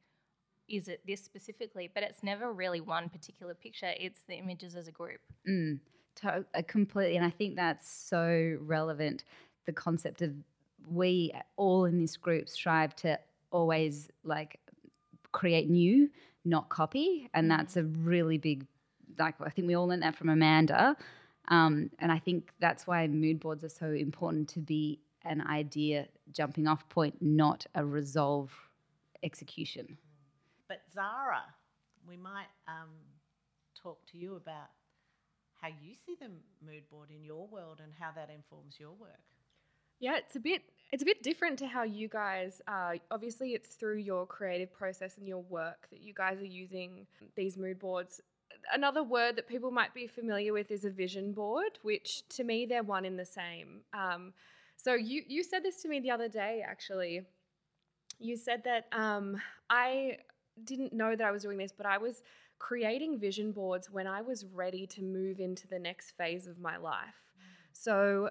"Is 0.68 0.88
it 0.88 1.00
this 1.06 1.22
specifically?" 1.24 1.90
But 1.92 2.04
it's 2.04 2.22
never 2.22 2.52
really 2.52 2.80
one 2.80 3.08
particular 3.08 3.54
picture. 3.54 3.92
It's 3.98 4.22
the 4.22 4.34
images 4.36 4.76
as 4.76 4.86
a 4.88 4.92
group. 4.92 5.20
Mm, 5.48 5.80
to, 6.16 6.44
uh, 6.54 6.62
completely. 6.66 7.16
And 7.16 7.26
I 7.26 7.30
think 7.30 7.56
that's 7.56 7.88
so 7.90 8.56
relevant. 8.60 9.24
The 9.66 9.72
concept 9.72 10.22
of 10.22 10.32
we 10.88 11.32
all 11.56 11.86
in 11.86 11.98
this 11.98 12.16
group 12.16 12.48
strive 12.48 12.94
to 12.96 13.18
always 13.50 14.08
like 14.22 14.60
create 15.32 15.68
new, 15.68 16.10
not 16.44 16.68
copy. 16.68 17.28
And 17.34 17.46
Mhm. 17.50 17.56
that's 17.56 17.76
a 17.76 17.84
really 17.84 18.38
big, 18.38 18.66
like, 19.18 19.35
I 19.40 19.50
think 19.50 19.68
we 19.68 19.75
all 19.75 19.87
learned 19.87 20.02
that 20.02 20.16
from 20.16 20.28
Amanda. 20.28 20.97
Um, 21.49 21.90
and 21.99 22.11
I 22.11 22.18
think 22.18 22.52
that's 22.59 22.87
why 22.87 23.06
mood 23.06 23.40
boards 23.40 23.64
are 23.64 23.68
so 23.68 23.87
important 23.90 24.49
to 24.50 24.61
be 24.61 25.00
an 25.25 25.42
idea 25.42 26.06
jumping 26.33 26.66
off 26.66 26.88
point, 26.88 27.16
not 27.21 27.66
a 27.75 27.85
resolve 27.85 28.52
execution. 29.23 29.99
But 30.68 30.83
Zara, 30.92 31.42
we 32.06 32.16
might 32.16 32.49
um, 32.68 32.90
talk 33.80 33.99
to 34.12 34.18
you 34.18 34.37
about 34.37 34.68
how 35.61 35.68
you 35.68 35.94
see 36.06 36.16
the 36.21 36.28
mood 36.64 36.88
board 36.90 37.11
in 37.11 37.25
your 37.25 37.47
world 37.47 37.80
and 37.83 37.92
how 37.99 38.11
that 38.14 38.30
informs 38.30 38.78
your 38.78 38.92
work. 38.92 39.21
Yeah, 40.00 40.16
it's 40.16 40.37
a 40.37 40.40
bit 40.40 40.62
it's 40.92 41.02
a 41.02 41.06
bit 41.06 41.23
different 41.23 41.59
to 41.61 41.66
how 41.66 41.83
you 41.83 42.09
guys 42.09 42.61
uh, 42.68 42.94
obviously 43.11 43.54
it's 43.54 43.75
through 43.75 43.97
your 43.97 44.26
creative 44.26 44.73
process 44.73 45.16
and 45.16 45.26
your 45.26 45.42
work 45.42 45.88
that 45.90 46.02
you 46.02 46.12
guys 46.12 46.40
are 46.40 46.47
using 46.47 47.06
these 47.37 47.56
mood 47.56 47.78
boards 47.78 48.21
another 48.73 49.02
word 49.02 49.37
that 49.37 49.49
people 49.49 49.71
might 49.71 49.94
be 49.94 50.06
familiar 50.06 50.52
with 50.52 50.71
is 50.71 50.85
a 50.85 50.90
vision 50.90 51.33
board 51.33 51.78
which 51.83 52.26
to 52.28 52.44
me 52.44 52.66
they're 52.66 52.83
one 52.83 53.04
in 53.04 53.16
the 53.16 53.25
same. 53.25 53.80
Um, 53.92 54.33
so 54.76 54.94
you 54.94 55.23
you 55.26 55.42
said 55.42 55.62
this 55.62 55.83
to 55.83 55.88
me 55.88 56.00
the 56.00 56.11
other 56.11 56.28
day 56.28 56.64
actually. 56.66 57.23
You 58.18 58.37
said 58.37 58.62
that 58.64 58.87
um, 58.92 59.40
i 59.71 60.18
didn't 60.62 60.92
know 60.92 61.16
that 61.16 61.26
i 61.26 61.33
was 61.33 61.42
doing 61.42 61.59
this 61.59 61.73
but 61.76 61.85
i 61.85 61.99
was 61.99 62.23
creating 62.59 63.18
vision 63.18 63.50
boards 63.50 63.90
when 63.90 64.06
i 64.06 64.23
was 64.23 64.44
ready 64.44 64.87
to 64.87 65.02
move 65.02 65.40
into 65.40 65.66
the 65.66 65.78
next 65.78 66.12
phase 66.12 66.47
of 66.47 66.59
my 66.59 66.76
life. 66.76 67.33
So 67.73 68.30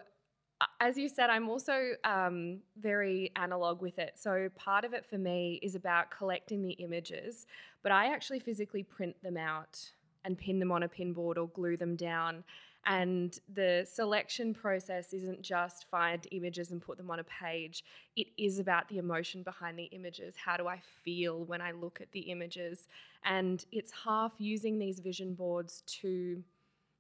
as 0.79 0.97
you 0.97 1.09
said, 1.09 1.29
I'm 1.29 1.49
also 1.49 1.93
um, 2.03 2.59
very 2.77 3.31
analog 3.35 3.81
with 3.81 3.99
it. 3.99 4.13
So 4.15 4.49
part 4.55 4.85
of 4.85 4.93
it 4.93 5.05
for 5.05 5.17
me 5.17 5.59
is 5.61 5.75
about 5.75 6.11
collecting 6.11 6.61
the 6.61 6.73
images, 6.73 7.45
but 7.81 7.91
I 7.91 8.13
actually 8.13 8.39
physically 8.39 8.83
print 8.83 9.15
them 9.23 9.37
out 9.37 9.79
and 10.25 10.37
pin 10.37 10.59
them 10.59 10.71
on 10.71 10.83
a 10.83 10.89
pinboard 10.89 11.37
or 11.37 11.47
glue 11.49 11.77
them 11.77 11.95
down. 11.95 12.43
And 12.85 13.39
the 13.53 13.87
selection 13.89 14.53
process 14.53 15.13
isn't 15.13 15.41
just 15.41 15.85
find 15.89 16.27
images 16.31 16.71
and 16.71 16.81
put 16.81 16.97
them 16.97 17.09
on 17.09 17.19
a 17.19 17.23
page. 17.23 17.83
It 18.17 18.27
is 18.37 18.59
about 18.59 18.89
the 18.89 18.97
emotion 18.97 19.41
behind 19.41 19.79
the 19.79 19.85
images. 19.85 20.35
How 20.43 20.57
do 20.57 20.67
I 20.67 20.81
feel 21.03 21.45
when 21.45 21.61
I 21.61 21.71
look 21.71 22.01
at 22.01 22.11
the 22.11 22.19
images? 22.21 22.87
And 23.23 23.65
it's 23.71 23.93
half 24.03 24.33
using 24.37 24.79
these 24.79 24.99
vision 24.99 25.33
boards 25.33 25.83
to 26.01 26.43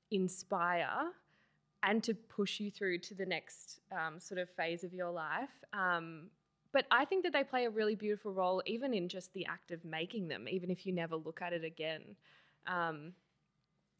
inspire 0.09 1.11
and 1.83 2.01
to 2.03 2.13
push 2.13 2.61
you 2.61 2.71
through 2.71 2.99
to 2.99 3.13
the 3.13 3.25
next 3.25 3.81
um, 3.91 4.19
sort 4.19 4.39
of 4.39 4.49
phase 4.51 4.85
of 4.85 4.93
your 4.93 5.11
life. 5.11 5.49
Um, 5.73 6.27
but 6.71 6.85
I 6.89 7.03
think 7.03 7.23
that 7.23 7.33
they 7.33 7.43
play 7.43 7.65
a 7.65 7.69
really 7.69 7.95
beautiful 7.95 8.31
role, 8.31 8.63
even 8.65 8.93
in 8.93 9.09
just 9.09 9.33
the 9.33 9.45
act 9.45 9.71
of 9.71 9.83
making 9.83 10.29
them, 10.29 10.47
even 10.47 10.71
if 10.71 10.85
you 10.85 10.93
never 10.93 11.15
look 11.17 11.41
at 11.41 11.51
it 11.51 11.65
again. 11.65 12.01
Um, 12.67 13.13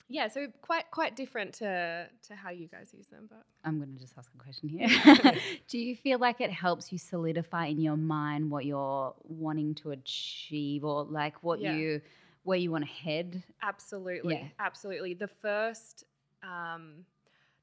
yeah, 0.10 0.27
so 0.27 0.48
quite 0.62 0.91
quite 0.91 1.15
different 1.15 1.53
to 1.55 2.08
to 2.27 2.36
how 2.36 2.51
you 2.51 2.67
guys 2.67 2.93
use 2.93 3.08
them. 3.08 3.27
But 3.29 3.43
I'm 3.63 3.77
going 3.77 3.93
to 3.93 4.00
just 4.00 4.13
ask 4.17 4.29
a 4.34 4.38
question 4.38 4.70
here. 4.70 4.88
Do 5.67 5.77
you 5.77 5.96
feel 5.96 6.20
like 6.20 6.41
it 6.41 6.51
helps 6.51 6.91
you 6.91 6.98
solidify 6.98 7.67
in 7.67 7.79
your 7.82 7.98
mind 7.98 8.51
what 8.51 8.65
you're 8.65 9.13
wanting 9.24 9.75
to 9.75 9.91
achieve, 9.91 10.84
or 10.84 11.03
like 11.05 11.41
what 11.43 11.62
yeah. 11.62 11.74
you 11.74 12.01
where 12.43 12.58
you 12.58 12.70
want 12.70 12.86
to 12.86 12.91
head? 12.91 13.43
Absolutely, 13.62 14.36
yeah. 14.36 14.48
absolutely. 14.60 15.13
The 15.13 15.27
first. 15.27 16.03
Um, 16.43 17.05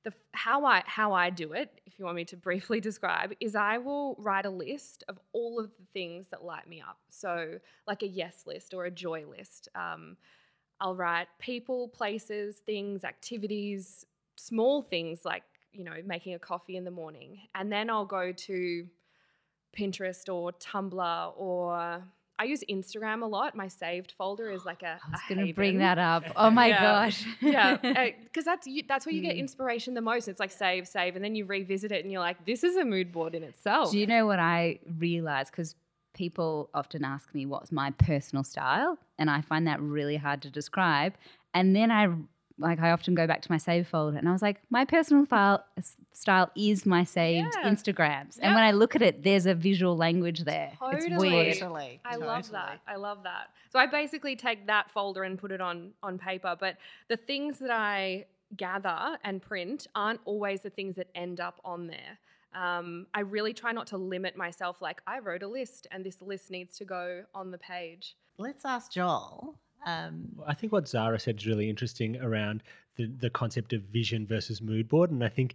the 0.03 0.15
how 0.33 0.65
I 0.65 0.83
how 0.87 1.13
I 1.13 1.29
do 1.29 1.53
it, 1.53 1.83
if 1.85 1.99
you 1.99 2.07
want 2.07 2.17
me 2.17 2.25
to 2.25 2.37
briefly 2.39 2.81
describe, 2.81 3.35
is 3.39 3.55
I 3.55 3.77
will 3.77 4.17
write 4.19 4.47
a 4.47 4.51
list 4.51 5.05
of 5.09 5.19
all 5.33 5.61
of 5.61 5.71
the 5.77 5.85
things 5.93 6.29
that 6.31 6.43
light 6.43 6.67
me 6.67 6.81
up. 6.81 6.99
So 7.11 7.59
like 7.87 8.03
a 8.03 8.09
yes 8.09 8.45
list 8.47 8.73
or 8.73 8.87
a 8.87 8.91
joy 8.91 9.25
list. 9.29 9.69
Um, 9.75 10.17
I'll 10.81 10.97
write 10.97 11.29
people, 11.39 11.89
places, 11.89 12.57
things, 12.65 13.05
activities, 13.05 14.07
small 14.37 14.83
things 14.83 15.25
like 15.25 15.43
you 15.73 15.85
know 15.85 15.97
making 16.05 16.35
a 16.35 16.39
coffee 16.39 16.77
in 16.77 16.85
the 16.85 16.91
morning, 16.91 17.41
and 17.55 17.71
then 17.71 17.91
I'll 17.91 18.07
go 18.07 18.33
to 18.33 18.87
Pinterest 19.77 20.33
or 20.33 20.53
Tumblr 20.53 21.33
or 21.37 22.03
I 22.41 22.45
use 22.45 22.65
Instagram 22.71 23.21
a 23.21 23.27
lot. 23.27 23.55
My 23.55 23.69
saved 23.69 24.13
folder 24.13 24.51
is 24.51 24.65
like 24.65 24.83
a. 24.83 24.99
I 25.07 25.11
was 25.11 25.21
going 25.29 25.47
to 25.47 25.53
bring 25.53 25.77
that 25.79 25.99
up. 25.99 26.25
Oh 26.35 26.49
my 26.49 26.67
yeah. 26.69 26.81
gosh. 26.81 27.27
yeah, 27.43 27.77
because 28.25 28.47
that's 28.47 28.67
you, 28.67 28.83
that's 28.89 29.05
where 29.05 29.15
you 29.15 29.21
get 29.21 29.37
mm. 29.37 29.41
inspiration 29.41 29.93
the 29.93 30.01
most. 30.01 30.27
It's 30.27 30.41
like 30.41 30.51
save, 30.51 30.89
save, 30.89 31.17
and 31.17 31.25
then 31.25 31.35
you 31.35 31.45
revisit 31.45 31.93
it, 31.93 32.03
and 32.03 32.11
you're 32.11 32.23
like, 32.23 32.47
this 32.47 32.65
is 32.65 32.77
a 32.77 32.85
mood 32.85 33.13
board 33.13 33.35
in 33.35 33.43
itself. 33.43 33.93
Do 33.93 33.99
you 33.99 34.07
know 34.07 34.25
what 34.25 34.39
I 34.39 34.79
realized? 34.99 35.51
Because 35.51 35.75
people 36.21 36.69
often 36.75 37.03
ask 37.03 37.35
me 37.35 37.47
what's 37.47 37.73
my 37.73 37.91
personal 37.93 38.45
style, 38.45 38.99
and 39.19 39.31
I 39.31 39.41
find 39.41 39.67
that 39.67 39.81
really 39.81 40.19
hard 40.19 40.43
to 40.43 40.51
describe. 40.51 41.15
And 41.55 41.75
then 41.75 41.91
I 41.91 42.09
like 42.59 42.79
I 42.79 42.91
often 42.91 43.15
go 43.15 43.27
back 43.27 43.41
to 43.41 43.51
my 43.51 43.57
save 43.57 43.89
folder 43.89 44.19
and 44.19 44.29
I 44.29 44.33
was 44.33 44.43
like, 44.43 44.61
my 44.69 44.85
personal 44.85 45.25
file 45.25 45.65
style 46.13 46.51
is 46.55 46.85
my 46.85 47.05
saved 47.05 47.55
yeah. 47.57 47.71
Instagrams. 47.71 48.37
Yep. 48.37 48.43
And 48.43 48.55
when 48.55 48.63
I 48.63 48.73
look 48.73 48.95
at 48.95 49.01
it, 49.01 49.23
there's 49.23 49.47
a 49.47 49.55
visual 49.55 49.97
language 49.97 50.41
there. 50.41 50.73
Totally. 50.79 51.07
It's 51.07 51.23
weird. 51.23 51.59
Totally. 51.59 52.01
I 52.05 52.13
totally. 52.13 52.27
love 52.27 52.51
that. 52.51 52.81
I 52.87 52.97
love 52.97 53.23
that. 53.23 53.49
So 53.73 53.79
I 53.79 53.87
basically 53.87 54.37
take 54.37 54.67
that 54.67 54.91
folder 54.91 55.23
and 55.23 55.39
put 55.39 55.53
it 55.53 55.63
on 55.63 55.93
on 56.03 56.19
paper. 56.19 56.55
But 56.61 56.77
the 57.09 57.17
things 57.17 57.61
that 57.61 57.71
I 57.71 58.27
gather 58.59 59.17
and 59.25 59.41
print 59.41 59.87
aren't 59.95 60.21
always 60.27 60.61
the 60.61 60.71
things 60.71 60.97
that 60.97 61.09
end 61.15 61.41
up 61.41 61.61
on 61.65 61.87
there. 61.87 62.19
Um, 62.55 63.07
I 63.15 63.21
really 63.21 63.53
try 63.53 63.73
not 63.73 63.87
to 63.89 63.97
limit 63.97 64.37
myself 64.37 64.83
like 64.83 65.03
I 65.07 65.21
wrote 65.21 65.43
a 65.43 65.49
list 65.49 65.87
and 65.91 66.05
this 66.05 66.21
list 66.21 66.51
needs 66.51 66.77
to 66.79 66.85
go 66.85 67.23
on 67.35 67.51
the 67.51 67.59
page. 67.59 68.17
Let's 68.39 68.65
ask 68.65 68.93
Joel 68.93 69.57
um, 69.87 70.29
I 70.47 70.55
think 70.55 70.73
what 70.73 70.89
Zara 70.89 71.19
said 71.19 71.37
is 71.39 71.47
really 71.47 71.71
interesting 71.71 72.21
around 72.21 72.63
the, 72.97 73.07
the 73.07 73.31
concept 73.31 73.73
of 73.73 73.83
vision 73.83 74.27
versus 74.27 74.61
mood 74.61 74.89
board. 74.89 75.11
And 75.11 75.25
I 75.25 75.29
think, 75.29 75.55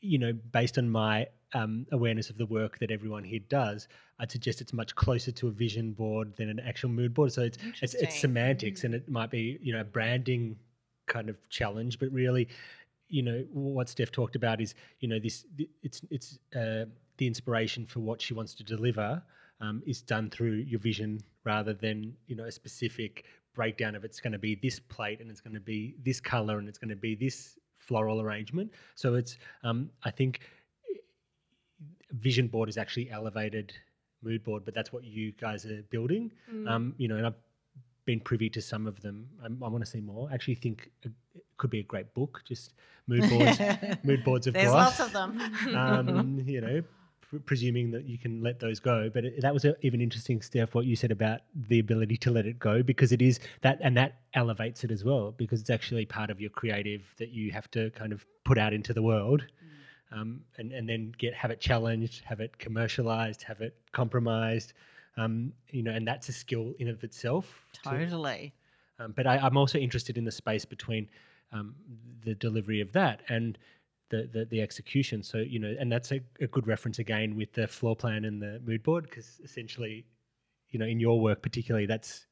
you 0.00 0.18
know, 0.18 0.32
based 0.32 0.78
on 0.78 0.88
my 0.88 1.26
um, 1.54 1.86
awareness 1.92 2.30
of 2.30 2.38
the 2.38 2.46
work 2.46 2.78
that 2.78 2.90
everyone 2.90 3.24
here 3.24 3.40
does, 3.48 3.88
I'd 4.18 4.30
suggest 4.30 4.60
it's 4.60 4.72
much 4.72 4.94
closer 4.94 5.32
to 5.32 5.48
a 5.48 5.50
vision 5.50 5.92
board 5.92 6.36
than 6.36 6.48
an 6.48 6.60
actual 6.60 6.90
mood 6.90 7.14
board. 7.14 7.32
So 7.32 7.42
it's 7.42 7.58
it's, 7.82 7.94
it's, 7.94 8.20
semantics 8.20 8.82
mm. 8.82 8.84
and 8.84 8.94
it 8.94 9.08
might 9.08 9.30
be, 9.30 9.58
you 9.60 9.72
know, 9.72 9.80
a 9.80 9.84
branding 9.84 10.56
kind 11.06 11.28
of 11.28 11.36
challenge, 11.48 11.98
but 11.98 12.10
really, 12.12 12.48
you 13.14 13.22
know, 13.22 13.44
what 13.52 13.86
Steff 13.86 14.10
talked 14.10 14.34
about 14.34 14.60
is, 14.60 14.74
you 14.98 15.06
know, 15.06 15.20
this 15.20 15.46
it's 15.84 16.02
it's 16.10 16.38
uh, 16.56 16.84
the 17.18 17.26
inspiration 17.26 17.86
for 17.86 18.00
what 18.00 18.20
she 18.20 18.34
wants 18.34 18.54
to 18.54 18.64
deliver 18.64 19.22
um, 19.60 19.82
is 19.86 20.02
done 20.02 20.28
through 20.30 20.56
your 20.72 20.80
vision 20.80 21.20
rather 21.44 21.72
than 21.72 22.12
you 22.26 22.34
know 22.34 22.44
a 22.44 22.50
specific 22.50 23.24
breakdown 23.54 23.94
of 23.94 24.04
it's 24.04 24.18
going 24.18 24.32
to 24.32 24.38
be 24.38 24.56
this 24.56 24.80
plate 24.80 25.20
and 25.20 25.30
it's 25.30 25.40
going 25.40 25.54
to 25.54 25.60
be 25.60 25.94
this 26.04 26.18
color 26.18 26.58
and 26.58 26.68
it's 26.68 26.76
going 26.76 26.88
to 26.88 26.96
be 26.96 27.14
this 27.14 27.56
floral 27.76 28.20
arrangement. 28.20 28.72
So 28.96 29.14
it's, 29.14 29.38
um, 29.62 29.90
I 30.02 30.10
think, 30.10 30.40
vision 32.10 32.48
board 32.48 32.68
is 32.68 32.76
actually 32.76 33.10
elevated 33.10 33.72
mood 34.24 34.42
board, 34.42 34.64
but 34.64 34.74
that's 34.74 34.92
what 34.92 35.04
you 35.04 35.30
guys 35.40 35.64
are 35.66 35.82
building. 35.90 36.32
Mm. 36.52 36.68
Um, 36.68 36.94
you 36.98 37.06
know, 37.06 37.16
and 37.16 37.26
I've 37.26 37.40
been 38.06 38.18
privy 38.18 38.50
to 38.50 38.60
some 38.60 38.88
of 38.88 39.00
them. 39.02 39.28
I, 39.40 39.46
I 39.46 39.68
want 39.68 39.84
to 39.84 39.90
see 39.90 40.00
more. 40.00 40.28
I 40.30 40.34
actually 40.34 40.56
think 40.56 40.90
it 41.34 41.42
could 41.56 41.70
be 41.70 41.80
a 41.80 41.84
great 41.84 42.14
book. 42.14 42.42
Just 42.46 42.72
mood 43.06 43.28
boards, 43.28 43.58
mood 44.04 44.24
boards 44.24 44.46
of 44.46 44.54
There's 44.54 44.72
lots 44.72 45.00
of 45.00 45.12
them. 45.12 45.40
um, 45.74 46.42
you 46.46 46.60
know, 46.60 46.82
presuming 47.46 47.90
that 47.90 48.04
you 48.04 48.18
can 48.18 48.42
let 48.42 48.60
those 48.60 48.80
go. 48.80 49.10
But 49.12 49.24
it, 49.24 49.40
that 49.42 49.52
was 49.52 49.64
a, 49.64 49.74
even 49.82 50.00
interesting, 50.00 50.40
Steff, 50.40 50.74
what 50.74 50.86
you 50.86 50.96
said 50.96 51.10
about 51.10 51.40
the 51.68 51.78
ability 51.78 52.16
to 52.18 52.30
let 52.30 52.46
it 52.46 52.58
go, 52.58 52.82
because 52.82 53.12
it 53.12 53.22
is 53.22 53.40
that, 53.62 53.78
and 53.80 53.96
that 53.96 54.20
elevates 54.34 54.84
it 54.84 54.90
as 54.90 55.04
well, 55.04 55.32
because 55.32 55.60
it's 55.60 55.70
actually 55.70 56.06
part 56.06 56.30
of 56.30 56.40
your 56.40 56.50
creative 56.50 57.14
that 57.18 57.30
you 57.30 57.52
have 57.52 57.70
to 57.72 57.90
kind 57.90 58.12
of 58.12 58.26
put 58.44 58.58
out 58.58 58.72
into 58.72 58.92
the 58.92 59.02
world. 59.02 59.42
Mm. 59.42 60.20
Um, 60.20 60.40
and, 60.58 60.72
and 60.72 60.88
then 60.88 61.12
get 61.18 61.34
have 61.34 61.50
it 61.50 61.60
challenged, 61.60 62.22
have 62.24 62.40
it 62.40 62.56
commercialized, 62.58 63.42
have 63.42 63.60
it 63.60 63.74
compromised, 63.92 64.72
um, 65.16 65.52
you 65.70 65.82
know, 65.82 65.90
and 65.90 66.06
that's 66.06 66.28
a 66.28 66.32
skill 66.32 66.74
in 66.78 66.88
of 66.88 67.02
itself. 67.02 67.64
Totally. 67.84 68.52
Um, 68.98 69.12
but 69.16 69.26
I, 69.26 69.44
am 69.44 69.56
also 69.56 69.78
interested 69.78 70.16
in 70.16 70.24
the 70.24 70.30
space 70.30 70.64
between 70.64 71.08
um, 71.52 71.74
the 72.24 72.34
delivery 72.34 72.80
of 72.80 72.92
that 72.92 73.22
and 73.28 73.58
the, 74.10 74.28
the, 74.32 74.44
the 74.44 74.60
execution. 74.60 75.22
So 75.22 75.38
you 75.38 75.58
know, 75.58 75.74
and 75.78 75.90
that's 75.90 76.12
a, 76.12 76.20
a 76.40 76.46
good 76.46 76.66
reference 76.66 76.98
again 76.98 77.36
with 77.36 77.52
the 77.52 77.66
floor 77.66 77.96
plan 77.96 78.24
and 78.24 78.40
the 78.40 78.60
mood 78.64 78.82
board 78.82 79.04
because 79.04 79.40
essentially, 79.42 80.06
you 80.70 80.78
know, 80.78 80.86
in 80.86 81.00
your 81.00 81.20
work 81.20 81.42
particularly, 81.42 81.86
that's 81.86 82.26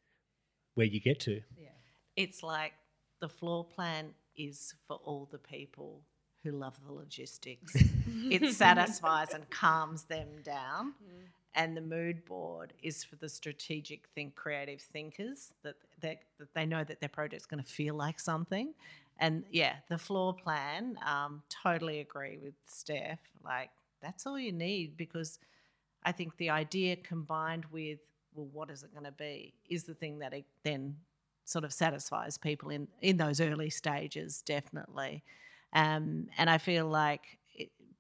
where 0.75 0.87
you 0.87 1.01
get 1.01 1.21
to. 1.21 1.41
Yeah, 1.59 1.69
it's 2.17 2.43
like 2.43 2.73
the 3.21 3.29
floor 3.29 3.65
plan 3.65 4.15
is 4.37 4.75
for 4.87 4.97
all 5.05 5.29
the 5.31 5.39
people 5.39 6.03
who 6.43 6.53
love 6.53 6.79
the 6.85 6.93
logistics. 6.93 7.75
it 8.31 8.53
satisfies 8.55 9.33
and 9.33 9.49
calms 9.51 10.05
them 10.05 10.29
down. 10.43 10.95
Mm. 11.03 11.27
And 11.55 11.77
the 11.77 11.83
mood 11.83 12.25
board 12.25 12.73
is 12.83 13.05
for 13.05 13.17
the 13.17 13.29
strategic 13.29 14.09
think 14.15 14.35
creative 14.35 14.81
thinkers 14.81 15.53
that, 15.63 15.75
that, 16.01 16.21
that 16.39 16.55
they 16.55 16.65
know 16.65 16.83
that 16.83 17.01
their 17.01 17.11
project's 17.11 17.47
going 17.47 17.63
to 17.63 17.69
feel 17.69 17.95
like 17.95 18.19
something 18.19 18.73
and 19.19 19.45
yeah, 19.51 19.75
the 19.89 19.99
floor 19.99 20.35
plan, 20.35 20.99
um, 21.07 21.43
totally 21.49 22.01
agree 22.01 22.39
with 22.43 22.55
Steff. 22.67 23.19
Like, 23.45 23.71
that's 24.01 24.27
all 24.27 24.39
you 24.39 24.53
need 24.53 24.97
because 24.97 25.39
I 26.03 26.13
think 26.13 26.37
the 26.37 26.51
idea 26.51 26.97
combined 26.97 27.65
with, 27.71 28.01
well, 28.35 28.49
what 28.53 28.69
is 28.69 28.83
it 28.83 28.93
going 28.93 29.05
to 29.05 29.13
be, 29.13 29.55
is 29.69 29.85
the 29.85 29.95
thing 29.95 30.19
that 30.19 30.33
it 30.33 30.45
then 30.65 30.97
sort 31.45 31.65
of 31.65 31.73
satisfies 31.73 32.37
people 32.37 32.71
in, 32.71 32.89
in 33.01 33.17
those 33.17 33.41
early 33.41 33.71
stages, 33.71 34.43
definitely. 34.43 35.23
Um, 35.73 36.27
and 36.37 36.51
I 36.51 36.59
feel 36.59 36.87
like 36.87 37.39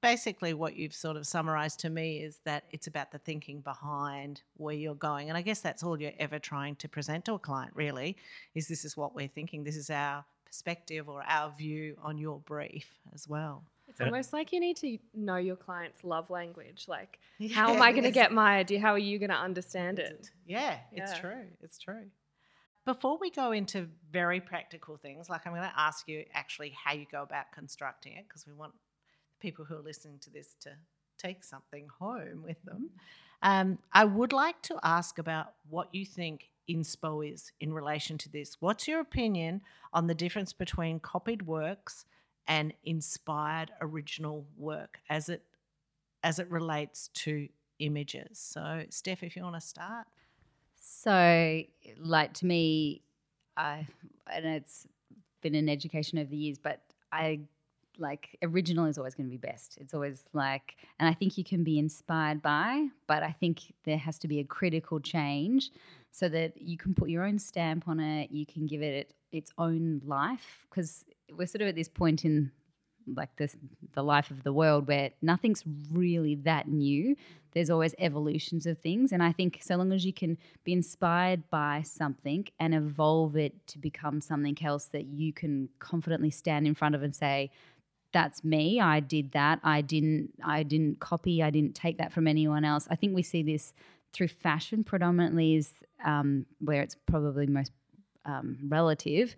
basically 0.03 0.53
what 0.53 0.77
you've 0.77 0.95
sort 0.95 1.17
of 1.17 1.27
summarized 1.27 1.81
to 1.81 1.89
me 1.89 2.19
is 2.19 2.41
that 2.45 2.65
it's 2.73 2.89
about 2.89 3.13
the 3.13 3.19
thinking 3.19 3.61
behind 3.61 4.43
where 4.57 4.75
you're 4.75 4.95
going. 4.95 5.29
And 5.29 5.39
I 5.39 5.43
guess 5.43 5.61
that's 5.61 5.83
all 5.83 5.99
you're 5.99 6.13
ever 6.19 6.39
trying 6.39 6.77
to 6.77 6.89
present 6.89 7.25
to 7.27 7.35
a 7.35 7.39
client, 7.39 7.73
really, 7.75 8.17
is 8.55 8.69
this 8.69 8.85
is 8.85 8.97
what 8.97 9.15
we're 9.15 9.29
thinking. 9.29 9.65
This 9.65 9.77
is 9.77 9.89
our 9.89 10.25
perspective 10.45 11.09
or 11.09 11.23
our 11.27 11.51
view 11.57 11.97
on 12.03 12.19
your 12.19 12.41
brief 12.41 12.91
as 13.15 13.27
well. 13.27 13.63
It's 13.89 14.01
almost 14.01 14.33
like 14.33 14.53
you 14.53 14.61
need 14.61 14.77
to 14.79 14.99
know 15.15 15.37
your 15.37 15.57
client's 15.57 16.03
love 16.03 16.31
language. 16.31 16.87
Like, 16.89 17.19
how 17.53 17.73
am 17.73 17.81
I 17.83 17.93
going 17.93 18.05
to 18.05 18.11
get 18.11 18.33
my 18.33 18.57
idea? 18.57 18.81
How 18.81 18.93
are 18.93 18.99
you 18.99 19.19
going 19.19 19.31
to 19.31 19.37
understand 19.37 19.99
it? 19.99 20.31
Yeah, 20.47 20.79
it's 20.93 21.19
true. 21.19 21.45
It's 21.63 21.79
true. 21.79 22.07
Before 22.85 23.17
we 23.21 23.31
go 23.31 23.53
into 23.53 23.87
very 24.11 24.41
practical 24.41 24.97
things, 24.97 25.31
like 25.31 25.47
I'm 25.47 25.53
going 25.53 25.63
to 25.63 25.79
ask 25.79 26.09
you 26.09 26.25
actually 26.35 26.71
how 26.71 26.95
you 26.95 27.07
go 27.11 27.23
about 27.23 27.53
constructing 27.55 28.15
it, 28.15 28.25
because 28.27 28.45
we 28.45 28.53
want 28.53 28.73
people 29.43 29.65
who 29.65 29.75
are 29.75 29.83
listening 29.83 30.19
to 30.21 30.31
this 30.31 30.55
to 30.61 30.71
take 31.19 31.45
something 31.45 31.89
home 31.99 32.43
with 32.45 32.63
them. 32.65 32.91
Um, 33.43 33.79
I 33.93 34.05
would 34.05 34.33
like 34.33 34.63
to 34.63 34.79
ask 34.85 35.19
about 35.19 35.55
what 35.69 35.89
you 35.93 36.07
think 36.07 36.49
inspo 36.71 37.29
is 37.29 37.51
in 37.61 37.73
relation 37.73 38.17
to 38.19 38.31
this. 38.31 38.57
What's 38.61 38.87
your 38.87 39.01
opinion 39.01 39.63
on 39.93 40.07
the 40.07 40.15
difference 40.15 40.53
between 40.53 41.01
copied 41.01 41.43
works 41.43 42.05
and 42.47 42.73
inspired 42.85 43.73
original 43.81 44.47
work 44.57 45.01
as 45.11 45.29
it 45.29 45.43
as 46.23 46.39
it 46.39 46.49
relates 46.51 47.09
to 47.09 47.49
images? 47.81 48.39
So, 48.39 48.85
Steff, 48.91 49.25
if 49.25 49.35
you 49.35 49.43
want 49.43 49.57
to 49.57 49.61
start. 49.61 50.07
So, 50.77 51.63
like 51.99 52.33
to 52.35 52.47
me, 52.47 53.03
I 53.57 53.89
and 54.33 54.47
it's 54.47 54.87
been 55.41 55.57
an 55.57 55.69
education 55.69 56.19
over 56.19 56.31
the 56.31 56.37
years, 56.37 56.59
but 56.59 56.81
I 57.11 57.41
like 57.99 58.39
original 58.43 58.87
is 58.87 58.99
always 58.99 59.15
going 59.15 59.27
to 59.27 59.31
be 59.31 59.37
best. 59.37 59.79
It's 59.81 59.95
always 59.95 60.23
like, 60.33 60.77
and 60.99 61.09
I 61.09 61.15
think 61.15 61.37
you 61.37 61.45
can 61.45 61.65
be 61.65 61.79
inspired 61.79 62.43
by, 62.43 62.89
but 63.07 63.23
I 63.23 63.33
think 63.33 63.61
there 63.85 63.99
has 63.99 64.19
to 64.21 64.29
be 64.29 64.41
a 64.41 64.45
critical 64.45 65.01
change 65.01 65.71
so 66.11 66.29
that 66.29 66.61
you 66.61 66.77
can 66.77 66.95
put 66.95 67.11
your 67.11 67.25
own 67.25 67.39
stamp 67.39 67.89
on 67.89 68.01
it. 68.01 68.31
You 68.31 68.47
can 68.47 68.67
give 68.67 68.83
it 68.83 69.15
its 69.33 69.51
own 69.59 70.03
life 70.05 70.67
because 70.71 71.05
we're 71.33 71.47
sort 71.47 71.63
of 71.63 71.69
at 71.69 71.75
this 71.75 71.89
point 71.89 72.25
in 72.25 72.51
like 73.17 73.35
this 73.37 73.57
the 73.95 74.03
life 74.03 74.31
of 74.31 74.45
the 74.45 74.53
world 74.53 74.87
where 74.87 75.11
nothing's 75.21 75.65
really 75.91 76.37
that 76.37 76.69
new 76.69 77.17
there's 77.53 77.69
always 77.69 77.95
evolutions 77.99 78.65
of 78.65 78.79
things 78.79 79.11
and 79.11 79.23
i 79.23 79.33
think 79.33 79.59
so 79.61 79.75
long 79.75 79.93
as 79.93 80.05
you 80.05 80.13
can 80.13 80.39
be 80.65 80.73
inspired 80.73 81.43
by 81.51 81.83
something 81.83 82.47
and 82.61 82.75
evolve 82.75 83.37
it 83.37 83.67
to 83.67 83.79
become 83.79 84.21
something 84.21 84.57
else 84.63 84.85
that 84.87 85.07
you 85.07 85.33
can 85.33 85.69
confidently 85.81 86.31
stand 86.31 86.67
in 86.67 86.75
front 86.75 86.95
of 86.95 87.03
and 87.03 87.15
say 87.15 87.51
that's 88.13 88.45
me 88.45 88.81
i 88.81 89.01
did 89.01 89.33
that 89.33 89.59
i 89.63 89.81
didn't 89.81 90.31
i 90.45 90.63
didn't 90.63 91.01
copy 91.01 91.43
i 91.43 91.51
didn't 91.51 91.75
take 91.75 91.99
that 91.99 92.13
from 92.13 92.27
anyone 92.27 92.65
else 92.65 92.87
i 92.91 92.95
think 92.97 93.15
we 93.15 93.23
see 93.23 93.43
this 93.43 93.73
through 94.13 94.29
fashion 94.29 94.85
predominantly 94.85 95.55
is 95.55 95.73
um, 96.05 96.45
where 96.59 96.83
it's 96.83 96.97
probably 97.07 97.47
most 97.47 97.73
um, 98.25 98.59
relative 98.69 99.35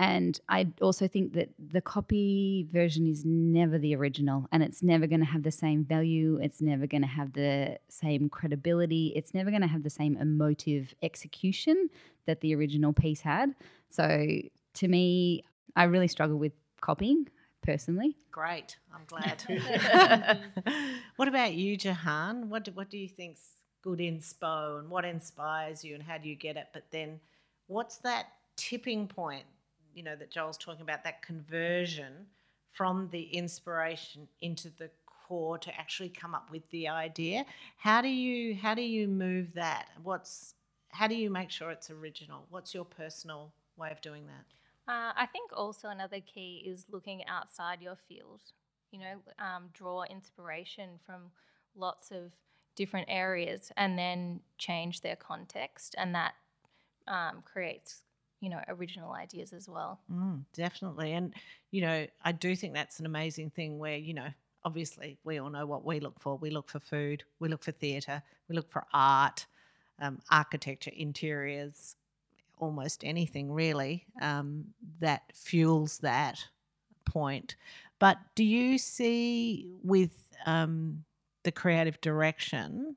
and 0.00 0.40
I 0.48 0.68
also 0.80 1.06
think 1.06 1.34
that 1.34 1.50
the 1.58 1.82
copy 1.82 2.66
version 2.72 3.06
is 3.06 3.22
never 3.26 3.76
the 3.76 3.94
original 3.94 4.46
and 4.50 4.62
it's 4.62 4.82
never 4.82 5.06
going 5.06 5.20
to 5.20 5.26
have 5.26 5.42
the 5.42 5.50
same 5.50 5.84
value. 5.84 6.38
It's 6.42 6.62
never 6.62 6.86
going 6.86 7.02
to 7.02 7.06
have 7.06 7.34
the 7.34 7.76
same 7.90 8.30
credibility. 8.30 9.12
It's 9.14 9.34
never 9.34 9.50
going 9.50 9.60
to 9.60 9.68
have 9.68 9.82
the 9.82 9.90
same 9.90 10.16
emotive 10.16 10.94
execution 11.02 11.90
that 12.24 12.40
the 12.40 12.54
original 12.54 12.94
piece 12.94 13.20
had. 13.20 13.54
So 13.90 14.26
to 14.72 14.88
me, 14.88 15.44
I 15.76 15.84
really 15.84 16.08
struggle 16.08 16.38
with 16.38 16.52
copying 16.80 17.28
personally. 17.62 18.16
Great, 18.30 18.76
I'm 18.94 19.04
glad. 19.06 19.42
what 21.16 21.28
about 21.28 21.54
you, 21.54 21.76
Jehanne? 21.76 22.48
What 22.48 22.64
do, 22.64 22.72
what 22.72 22.90
do 22.90 22.98
you 22.98 23.08
think's 23.08 23.50
good 23.82 23.98
inspo, 23.98 24.78
and 24.78 24.90
what 24.90 25.04
inspires 25.04 25.84
you, 25.84 25.94
and 25.94 26.02
how 26.02 26.18
do 26.18 26.28
you 26.28 26.36
get 26.36 26.56
it? 26.56 26.68
But 26.72 26.84
then, 26.90 27.20
what's 27.66 27.98
that 27.98 28.26
tipping 28.56 29.06
point? 29.06 29.44
You 29.94 30.02
know 30.02 30.16
that 30.16 30.30
Joel's 30.30 30.58
talking 30.58 30.82
about 30.82 31.04
that 31.04 31.22
conversion 31.22 32.26
from 32.72 33.08
the 33.10 33.22
inspiration 33.22 34.28
into 34.40 34.70
the 34.78 34.90
core 35.06 35.58
to 35.58 35.74
actually 35.78 36.08
come 36.08 36.34
up 36.34 36.50
with 36.50 36.68
the 36.70 36.88
idea. 36.88 37.44
How 37.76 38.02
do 38.02 38.08
you 38.08 38.54
how 38.54 38.74
do 38.74 38.82
you 38.82 39.08
move 39.08 39.54
that? 39.54 39.88
What's 40.02 40.54
how 40.90 41.06
do 41.06 41.14
you 41.14 41.30
make 41.30 41.50
sure 41.50 41.70
it's 41.70 41.90
original? 41.90 42.46
What's 42.50 42.74
your 42.74 42.84
personal 42.84 43.52
way 43.76 43.90
of 43.90 44.00
doing 44.00 44.26
that? 44.26 44.44
Uh, 44.88 45.12
I 45.16 45.26
think 45.26 45.50
also 45.56 45.88
another 45.88 46.20
key 46.20 46.64
is 46.66 46.86
looking 46.90 47.24
outside 47.26 47.80
your 47.80 47.96
field. 48.08 48.40
You 48.90 49.00
know, 49.00 49.16
um, 49.38 49.70
draw 49.72 50.02
inspiration 50.04 50.98
from 51.06 51.30
lots 51.76 52.10
of 52.10 52.32
different 52.74 53.06
areas 53.08 53.70
and 53.76 53.98
then 53.98 54.40
change 54.58 55.00
their 55.00 55.16
context, 55.16 55.94
and 55.96 56.14
that 56.14 56.34
um, 57.06 57.42
creates 57.44 58.02
you 58.40 58.48
know 58.48 58.60
original 58.68 59.12
ideas 59.12 59.52
as 59.52 59.68
well. 59.68 60.00
Mm, 60.12 60.44
definitely. 60.54 61.12
And, 61.12 61.34
you 61.70 61.82
know, 61.82 62.06
I 62.22 62.32
do 62.32 62.56
think 62.56 62.74
that's 62.74 62.98
an 62.98 63.06
amazing 63.06 63.50
thing 63.50 63.78
where, 63.78 63.96
you 63.96 64.14
know, 64.14 64.28
obviously 64.64 65.18
we 65.24 65.38
all 65.38 65.50
know 65.50 65.66
what 65.66 65.84
we 65.84 66.00
look 66.00 66.18
for. 66.18 66.36
We 66.36 66.50
look 66.50 66.68
for 66.68 66.80
food, 66.80 67.22
we 67.38 67.48
look 67.48 67.62
for 67.62 67.72
theatre, 67.72 68.22
we 68.48 68.56
look 68.56 68.70
for 68.70 68.84
art, 68.92 69.46
um, 70.00 70.20
architecture, 70.30 70.90
interiors, 70.96 71.96
almost 72.60 73.02
anything 73.04 73.50
really 73.50 74.06
um, 74.22 74.66
that 75.00 75.22
fuels 75.34 75.98
that 75.98 76.38
point. 77.04 77.56
But 77.98 78.18
do 78.34 78.44
you 78.44 78.78
see 78.78 79.70
with 79.82 80.12
um, 80.46 81.04
the 81.42 81.52
creative 81.52 82.00
direction? 82.00 82.96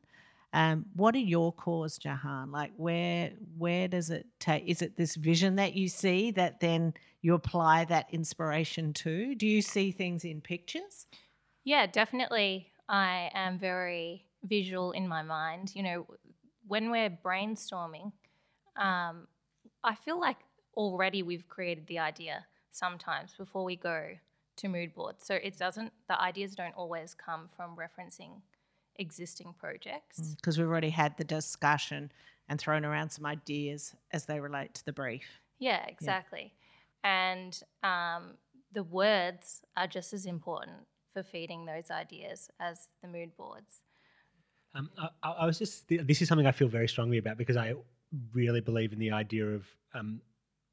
Um, 0.53 0.85
what 0.95 1.15
are 1.15 1.19
your 1.19 1.51
cores, 1.51 1.97
Jehanne? 1.97 2.51
Like, 2.51 2.71
where 2.77 3.31
where 3.57 3.87
does 3.87 4.11
it 4.11 4.27
take? 4.39 4.63
Is 4.67 4.81
it 4.83 4.95
this 4.95 5.15
vision 5.15 5.55
that 5.55 5.73
you 5.73 5.87
see 5.87 6.29
that 6.31 6.59
then 6.59 6.93
you 7.21 7.33
apply 7.33 7.85
that 7.85 8.07
inspiration 8.11 8.93
to? 8.93 9.33
Do 9.33 9.47
you 9.47 9.61
see 9.61 9.91
things 9.91 10.23
in 10.23 10.41
pictures? 10.41 11.07
Yeah, 11.63 11.87
definitely. 11.87 12.71
I 12.87 13.31
am 13.33 13.57
very 13.57 14.25
visual 14.43 14.91
in 14.91 15.07
my 15.07 15.23
mind. 15.23 15.71
You 15.73 15.83
know, 15.83 16.07
when 16.67 16.91
we're 16.91 17.09
brainstorming, 17.09 18.11
um, 18.75 19.27
I 19.83 19.95
feel 19.95 20.19
like 20.19 20.37
already 20.75 21.23
we've 21.23 21.47
created 21.47 21.87
the 21.87 21.99
idea 21.99 22.45
sometimes 22.71 23.33
before 23.37 23.63
we 23.63 23.75
go 23.75 24.09
to 24.55 24.67
mood 24.67 24.93
board. 24.93 25.15
So 25.19 25.35
it 25.35 25.57
doesn't, 25.57 25.91
the 26.07 26.19
ideas 26.19 26.55
don't 26.55 26.75
always 26.75 27.13
come 27.13 27.49
from 27.55 27.75
referencing 27.75 28.41
existing 28.97 29.53
projects. 29.59 30.35
Because 30.35 30.57
we've 30.57 30.67
already 30.67 30.89
had 30.89 31.17
the 31.17 31.23
discussion 31.23 32.11
and 32.47 32.59
thrown 32.59 32.85
around 32.85 33.09
some 33.09 33.25
ideas 33.25 33.95
as 34.11 34.25
they 34.25 34.39
relate 34.39 34.73
to 34.75 34.85
the 34.85 34.93
brief. 34.93 35.25
Yeah, 35.59 35.85
exactly. 35.87 36.53
And 37.03 37.59
um, 37.83 38.35
the 38.71 38.83
words 38.83 39.61
are 39.75 39.87
just 39.87 40.13
as 40.13 40.25
important 40.25 40.77
for 41.13 41.23
feeding 41.23 41.65
those 41.65 41.91
ideas 41.91 42.49
as 42.59 42.87
the 43.01 43.07
mood 43.07 43.35
boards. 43.37 43.81
Um, 44.75 44.89
I, 44.97 45.09
I 45.21 45.31
I 45.31 45.45
was 45.45 45.59
just, 45.59 45.87
this 45.87 46.21
is 46.21 46.27
something 46.27 46.47
I 46.47 46.51
feel 46.51 46.67
very 46.67 46.87
strongly 46.87 47.17
about 47.17 47.37
because 47.37 47.57
I 47.57 47.75
really 48.33 48.61
believe 48.61 48.93
in 48.93 48.99
the 48.99 49.11
idea 49.11 49.45
of 49.45 49.65
um, 49.93 50.21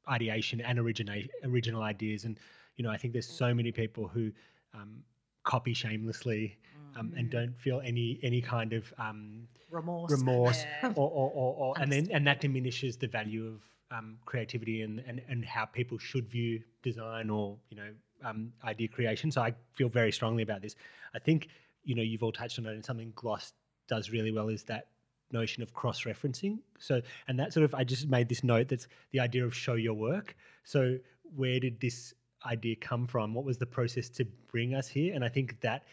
ideation 0.09 0.61
and 0.61 0.79
originate, 0.79 1.29
original 1.43 1.81
ideas. 1.83 2.25
And, 2.25 2.37
you 2.77 2.83
know, 2.83 2.89
I 2.91 2.97
think 2.97 3.13
there's 3.13 3.27
so 3.27 3.53
many 3.53 3.71
people 3.71 4.07
who 4.07 4.31
um, 4.73 5.03
copy 5.43 5.73
shamelessly 5.73 6.57
um, 6.97 7.13
and 7.17 7.29
don't 7.29 7.57
feel 7.57 7.81
any 7.83 8.19
any 8.21 8.41
kind 8.41 8.73
of 8.73 8.93
um, 8.97 9.47
Remorse. 9.69 10.11
remorse 10.11 10.65
Yeah. 10.83 10.89
or, 10.95 11.09
or, 11.09 11.31
or, 11.33 11.55
or 11.55 11.73
and 11.79 11.91
then 11.91 12.07
and 12.11 12.27
that 12.27 12.41
diminishes 12.41 12.97
the 12.97 13.07
value 13.07 13.47
of 13.47 13.61
um, 13.97 14.17
creativity 14.25 14.81
and, 14.81 14.99
and, 15.07 15.21
and 15.29 15.45
how 15.45 15.65
people 15.65 15.97
should 15.97 16.27
view 16.27 16.61
design 16.83 17.29
or 17.29 17.57
you 17.69 17.77
know 17.77 17.89
um, 18.23 18.51
idea 18.63 18.87
creation. 18.87 19.31
So 19.31 19.41
I 19.41 19.53
feel 19.73 19.89
very 19.89 20.11
strongly 20.11 20.43
about 20.43 20.61
this. 20.61 20.75
I 21.13 21.19
think 21.19 21.47
you 21.83 21.95
know 21.95 22.01
you've 22.01 22.23
all 22.23 22.31
touched 22.31 22.59
on 22.59 22.65
it, 22.65 22.73
and 22.73 22.85
something 22.85 23.13
Gloss 23.15 23.53
does 23.87 24.09
really 24.11 24.31
well 24.31 24.49
is 24.49 24.63
that 24.63 24.87
notion 25.33 25.63
of 25.63 25.73
cross 25.73 26.03
referencing. 26.03 26.59
So 26.79 27.01
and 27.27 27.39
that 27.39 27.53
sort 27.53 27.63
of 27.63 27.73
I 27.73 27.83
just 27.83 28.07
made 28.07 28.29
this 28.29 28.43
note 28.43 28.69
that's 28.69 28.87
the 29.11 29.19
idea 29.19 29.45
of 29.45 29.55
show 29.55 29.75
your 29.75 29.93
work. 29.93 30.35
So 30.63 30.97
where 31.35 31.59
did 31.59 31.79
this 31.79 32.13
idea 32.45 32.75
come 32.75 33.05
from? 33.05 33.33
What 33.33 33.45
was 33.45 33.57
the 33.57 33.65
process 33.65 34.09
to 34.09 34.25
bring 34.51 34.73
us 34.75 34.87
here? 34.87 35.13
And 35.13 35.23
I 35.23 35.29
think 35.29 35.59
that 35.61 35.83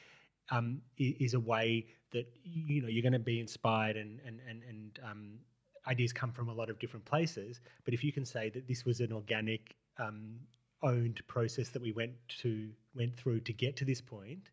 um, 0.50 0.80
is 0.96 1.34
a 1.34 1.40
way 1.40 1.86
that 2.12 2.26
you 2.42 2.80
know 2.82 2.88
you're 2.88 3.02
going 3.02 3.12
to 3.12 3.18
be 3.18 3.40
inspired 3.40 3.96
and 3.96 4.20
and 4.26 4.40
and, 4.48 4.62
and 4.68 5.00
um, 5.04 5.38
ideas 5.86 6.12
come 6.12 6.32
from 6.32 6.48
a 6.48 6.54
lot 6.54 6.70
of 6.70 6.78
different 6.78 7.04
places. 7.04 7.60
But 7.84 7.94
if 7.94 8.04
you 8.04 8.12
can 8.12 8.24
say 8.24 8.50
that 8.50 8.66
this 8.66 8.84
was 8.84 9.00
an 9.00 9.12
organic, 9.12 9.74
um, 9.98 10.36
owned 10.82 11.20
process 11.26 11.70
that 11.70 11.82
we 11.82 11.92
went 11.92 12.12
to 12.40 12.70
went 12.94 13.16
through 13.16 13.40
to 13.40 13.52
get 13.52 13.76
to 13.76 13.84
this 13.84 14.00
point, 14.00 14.50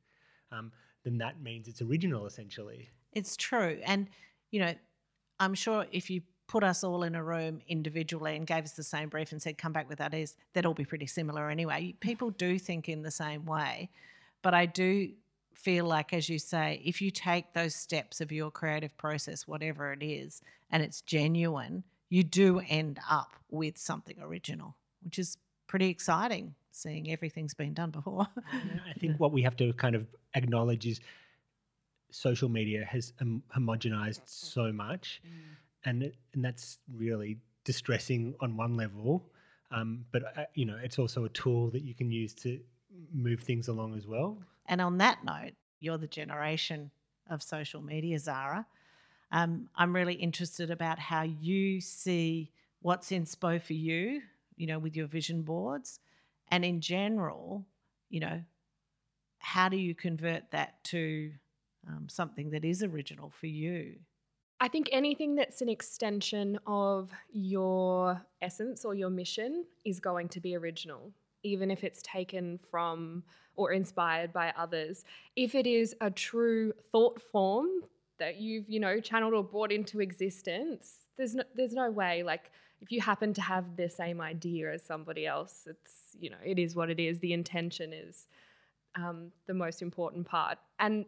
um, 0.51 0.71
then 1.03 1.17
that 1.19 1.41
means 1.41 1.67
it's 1.67 1.81
original 1.81 2.25
essentially. 2.25 2.89
It's 3.13 3.37
true. 3.37 3.79
And, 3.85 4.09
you 4.55 4.61
know, 4.61 4.73
I'm 5.37 5.53
sure 5.53 5.85
if 5.91 6.09
you 6.09 6.21
put 6.47 6.63
us 6.63 6.81
all 6.81 7.03
in 7.03 7.13
a 7.13 7.21
room 7.21 7.59
individually 7.67 8.37
and 8.37 8.47
gave 8.47 8.63
us 8.63 8.71
the 8.71 8.83
same 8.83 9.09
brief 9.09 9.33
and 9.33 9.41
said, 9.41 9.57
come 9.57 9.73
back 9.73 9.89
with 9.89 9.99
ideas, 9.99 10.37
they'd 10.53 10.65
all 10.65 10.73
be 10.73 10.85
pretty 10.85 11.07
similar 11.07 11.49
anyway. 11.49 11.93
People 11.99 12.29
do 12.29 12.57
think 12.57 12.87
in 12.87 13.01
the 13.01 13.11
same 13.11 13.45
way. 13.45 13.89
But 14.41 14.53
I 14.53 14.65
do 14.65 15.09
feel 15.53 15.83
like, 15.83 16.13
as 16.13 16.29
you 16.29 16.39
say, 16.39 16.81
if 16.85 17.01
you 17.01 17.11
take 17.11 17.51
those 17.51 17.75
steps 17.75 18.21
of 18.21 18.31
your 18.31 18.49
creative 18.49 18.95
process, 18.95 19.45
whatever 19.45 19.91
it 19.91 20.01
is, 20.01 20.41
and 20.71 20.81
it's 20.81 21.01
genuine, 21.01 21.83
you 22.09 22.23
do 22.23 22.61
end 22.69 22.97
up 23.09 23.35
with 23.51 23.77
something 23.77 24.15
original, 24.21 24.77
which 25.03 25.19
is 25.19 25.37
pretty 25.67 25.89
exciting 25.89 26.55
seeing 26.71 27.11
everything's 27.11 27.53
been 27.53 27.73
done 27.73 27.91
before. 27.91 28.25
I 28.53 28.97
think 28.99 29.19
what 29.19 29.33
we 29.33 29.41
have 29.41 29.57
to 29.57 29.73
kind 29.73 29.95
of 29.95 30.07
acknowledge 30.33 30.85
is 30.85 31.01
social 32.15 32.47
media 32.47 32.85
has 32.85 33.13
um, 33.19 33.43
homogenized 33.55 34.21
so 34.25 34.71
much, 34.71 35.21
mm. 35.25 35.31
and 35.83 36.03
it, 36.03 36.15
and 36.33 36.43
that's 36.43 36.79
really 36.95 37.37
distressing 37.65 38.33
on 38.39 38.55
one 38.55 38.75
level. 38.75 39.29
Um, 39.71 40.05
but 40.11 40.23
uh, 40.37 40.45
you 40.53 40.65
know, 40.65 40.77
it's 40.81 40.97
also 40.97 41.25
a 41.25 41.29
tool 41.29 41.69
that 41.71 41.83
you 41.83 41.93
can 41.93 42.09
use 42.11 42.33
to 42.35 42.59
move 43.13 43.41
things 43.41 43.67
along 43.67 43.97
as 43.97 44.07
well. 44.07 44.37
And 44.67 44.79
on 44.79 44.97
that 44.99 45.25
note, 45.25 45.53
you're 45.81 45.97
the 45.97 46.07
generation 46.07 46.91
of 47.29 47.43
social 47.43 47.81
media, 47.81 48.17
Zara. 48.17 48.65
Um, 49.31 49.69
I'm 49.75 49.93
really 49.93 50.13
interested 50.13 50.71
about 50.71 50.99
how 50.99 51.23
you 51.23 51.81
see 51.81 52.51
what's 52.81 53.09
inspo 53.09 53.61
for 53.61 53.73
you, 53.73 54.21
you 54.55 54.67
know, 54.67 54.79
with 54.79 54.95
your 54.95 55.07
vision 55.07 55.41
boards, 55.41 55.99
and 56.49 56.63
in 56.63 56.79
general, 56.79 57.65
you 58.09 58.21
know, 58.21 58.41
how 59.39 59.67
do 59.67 59.75
you 59.75 59.93
convert 59.93 60.51
that 60.51 60.81
to 60.85 61.31
um, 61.87 62.07
something 62.09 62.49
that 62.51 62.65
is 62.65 62.83
original 62.83 63.29
for 63.29 63.47
you? 63.47 63.95
I 64.59 64.67
think 64.67 64.89
anything 64.91 65.35
that's 65.35 65.61
an 65.61 65.69
extension 65.69 66.57
of 66.65 67.11
your 67.31 68.25
essence 68.41 68.85
or 68.85 68.95
your 68.95 69.09
mission 69.09 69.65
is 69.83 69.99
going 69.99 70.29
to 70.29 70.39
be 70.39 70.55
original, 70.55 71.11
even 71.43 71.69
if 71.69 71.83
it's 71.83 72.01
taken 72.01 72.59
from 72.71 73.23
or 73.57 73.71
inspired 73.71 74.31
by 74.31 74.53
others. 74.57 75.03
If 75.35 75.55
it 75.55 75.67
is 75.67 75.95
a 76.01 76.09
true 76.09 76.73
thought 76.91 77.21
form 77.21 77.67
that 78.17 78.37
you've, 78.37 78.69
you 78.69 78.79
know, 78.79 78.99
channeled 78.99 79.33
or 79.33 79.43
brought 79.43 79.71
into 79.71 79.99
existence, 79.99 80.99
there's 81.17 81.35
no, 81.35 81.43
there's 81.53 81.73
no 81.73 81.91
way 81.91 82.23
like 82.23 82.51
if 82.81 82.91
you 82.91 83.01
happen 83.01 83.33
to 83.33 83.41
have 83.41 83.75
the 83.77 83.89
same 83.89 84.21
idea 84.21 84.71
as 84.71 84.83
somebody 84.83 85.25
else, 85.25 85.67
it's, 85.67 86.15
you 86.19 86.29
know, 86.29 86.37
it 86.43 86.59
is 86.59 86.75
what 86.75 86.89
it 86.89 86.99
is. 86.99 87.19
The 87.19 87.33
intention 87.33 87.93
is 87.93 88.27
um, 88.95 89.31
the 89.47 89.53
most 89.53 89.81
important 89.81 90.27
part. 90.27 90.57
And 90.79 91.05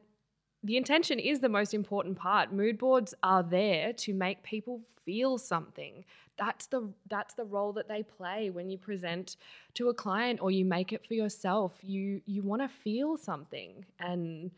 the 0.67 0.75
intention 0.75 1.17
is 1.17 1.39
the 1.39 1.47
most 1.47 1.73
important 1.73 2.17
part. 2.17 2.51
Mood 2.51 2.77
boards 2.77 3.13
are 3.23 3.41
there 3.41 3.93
to 3.93 4.13
make 4.13 4.43
people 4.43 4.81
feel 5.05 5.37
something. 5.37 6.03
That's 6.37 6.67
the 6.67 6.91
that's 7.09 7.33
the 7.35 7.45
role 7.45 7.71
that 7.73 7.87
they 7.87 8.03
play 8.03 8.49
when 8.49 8.69
you 8.69 8.77
present 8.77 9.37
to 9.75 9.87
a 9.87 9.93
client 9.93 10.41
or 10.41 10.51
you 10.51 10.65
make 10.65 10.91
it 10.91 11.07
for 11.07 11.13
yourself. 11.13 11.79
You 11.81 12.21
you 12.25 12.43
want 12.43 12.61
to 12.63 12.67
feel 12.67 13.15
something 13.15 13.85
and 13.97 14.51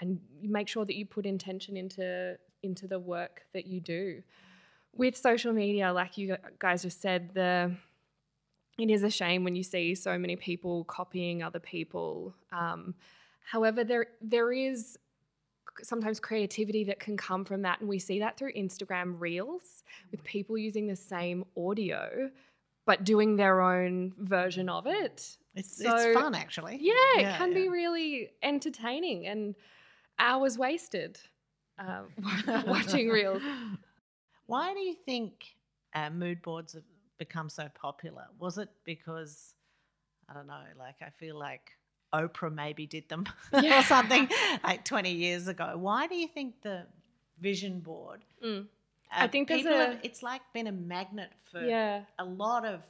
and 0.00 0.20
make 0.40 0.68
sure 0.68 0.84
that 0.84 0.94
you 0.94 1.04
put 1.04 1.26
intention 1.26 1.76
into 1.76 2.38
into 2.62 2.86
the 2.86 3.00
work 3.00 3.42
that 3.52 3.66
you 3.66 3.80
do. 3.80 4.22
With 4.94 5.16
social 5.16 5.52
media, 5.52 5.92
like 5.92 6.16
you 6.16 6.36
guys 6.60 6.82
just 6.82 7.02
said, 7.02 7.34
the 7.34 7.74
it 8.78 8.88
is 8.88 9.02
a 9.02 9.10
shame 9.10 9.42
when 9.42 9.56
you 9.56 9.64
see 9.64 9.96
so 9.96 10.16
many 10.16 10.36
people 10.36 10.84
copying 10.84 11.42
other 11.42 11.58
people. 11.58 12.34
Um, 12.52 12.94
however, 13.50 13.82
there 13.82 14.06
there 14.22 14.52
is 14.52 14.96
sometimes 15.82 16.20
creativity 16.20 16.84
that 16.84 17.00
can 17.00 17.16
come 17.16 17.44
from 17.44 17.62
that. 17.62 17.80
And 17.80 17.88
we 17.88 17.98
see 17.98 18.18
that 18.20 18.36
through 18.36 18.52
Instagram 18.52 19.14
reels 19.18 19.84
with 20.10 20.22
people 20.24 20.56
using 20.56 20.86
the 20.86 20.96
same 20.96 21.44
audio 21.56 22.30
but 22.86 23.02
doing 23.04 23.36
their 23.36 23.60
own 23.60 24.14
version 24.16 24.68
of 24.68 24.86
it. 24.86 25.36
It's, 25.54 25.76
so, 25.82 25.94
it's 25.94 26.18
fun 26.18 26.34
actually. 26.34 26.78
Yeah, 26.80 26.94
yeah 27.16 27.34
it 27.34 27.38
can 27.38 27.48
yeah. 27.50 27.54
be 27.54 27.68
really 27.68 28.30
entertaining 28.42 29.26
and 29.26 29.54
hours 30.18 30.56
wasted 30.56 31.18
uh, 31.78 32.02
watching 32.66 33.08
reels. 33.08 33.42
Why 34.46 34.72
do 34.72 34.80
you 34.80 34.94
think 34.94 35.56
uh, 35.94 36.10
mood 36.10 36.40
boards 36.42 36.74
have 36.74 36.84
become 37.18 37.48
so 37.48 37.68
popular? 37.74 38.26
Was 38.38 38.58
it 38.58 38.68
because 38.84 39.54
I 40.28 40.34
don't 40.34 40.46
know, 40.46 40.62
like 40.78 40.96
I 41.02 41.10
feel 41.10 41.36
like 41.36 41.75
Oprah 42.12 42.52
maybe 42.52 42.86
did 42.86 43.08
them 43.08 43.26
yeah. 43.62 43.80
or 43.80 43.82
something 43.82 44.28
like 44.62 44.84
20 44.84 45.10
years 45.10 45.48
ago. 45.48 45.76
Why 45.76 46.06
do 46.06 46.14
you 46.14 46.28
think 46.28 46.62
the 46.62 46.86
vision 47.40 47.80
board? 47.80 48.24
Mm. 48.44 48.62
Uh, 48.62 48.64
I 49.10 49.28
think 49.28 49.48
people 49.48 49.72
a, 49.72 49.86
have, 49.86 49.98
it's 50.02 50.22
like 50.22 50.42
been 50.52 50.66
a 50.66 50.72
magnet 50.72 51.30
for 51.50 51.60
yeah. 51.60 52.02
a 52.18 52.24
lot 52.24 52.64
of 52.64 52.80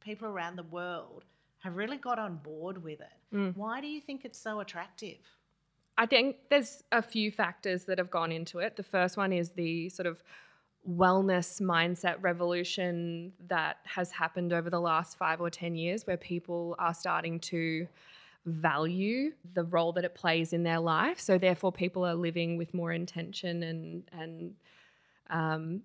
people 0.00 0.28
around 0.28 0.56
the 0.56 0.64
world 0.64 1.24
have 1.60 1.76
really 1.76 1.96
got 1.96 2.18
on 2.18 2.36
board 2.36 2.82
with 2.82 3.00
it. 3.00 3.34
Mm. 3.34 3.56
Why 3.56 3.80
do 3.80 3.86
you 3.86 4.00
think 4.00 4.24
it's 4.24 4.38
so 4.38 4.60
attractive? 4.60 5.18
I 5.98 6.06
think 6.06 6.36
there's 6.48 6.82
a 6.92 7.02
few 7.02 7.30
factors 7.30 7.84
that 7.84 7.98
have 7.98 8.10
gone 8.10 8.32
into 8.32 8.58
it. 8.58 8.76
The 8.76 8.82
first 8.82 9.16
one 9.16 9.32
is 9.32 9.50
the 9.50 9.90
sort 9.90 10.06
of 10.06 10.22
wellness 10.88 11.60
mindset 11.60 12.16
revolution 12.22 13.32
that 13.48 13.78
has 13.84 14.10
happened 14.10 14.52
over 14.52 14.70
the 14.70 14.80
last 14.80 15.18
five 15.18 15.40
or 15.40 15.50
10 15.50 15.74
years, 15.74 16.06
where 16.06 16.16
people 16.16 16.74
are 16.78 16.94
starting 16.94 17.38
to 17.40 17.86
value 18.46 19.32
the 19.54 19.64
role 19.64 19.92
that 19.92 20.04
it 20.04 20.14
plays 20.14 20.52
in 20.52 20.62
their 20.62 20.80
life. 20.80 21.20
So 21.20 21.38
therefore, 21.38 21.72
people 21.72 22.06
are 22.06 22.14
living 22.14 22.56
with 22.56 22.74
more 22.74 22.92
intention 22.92 23.62
and 23.62 24.02
and 24.12 24.54
um, 25.28 25.82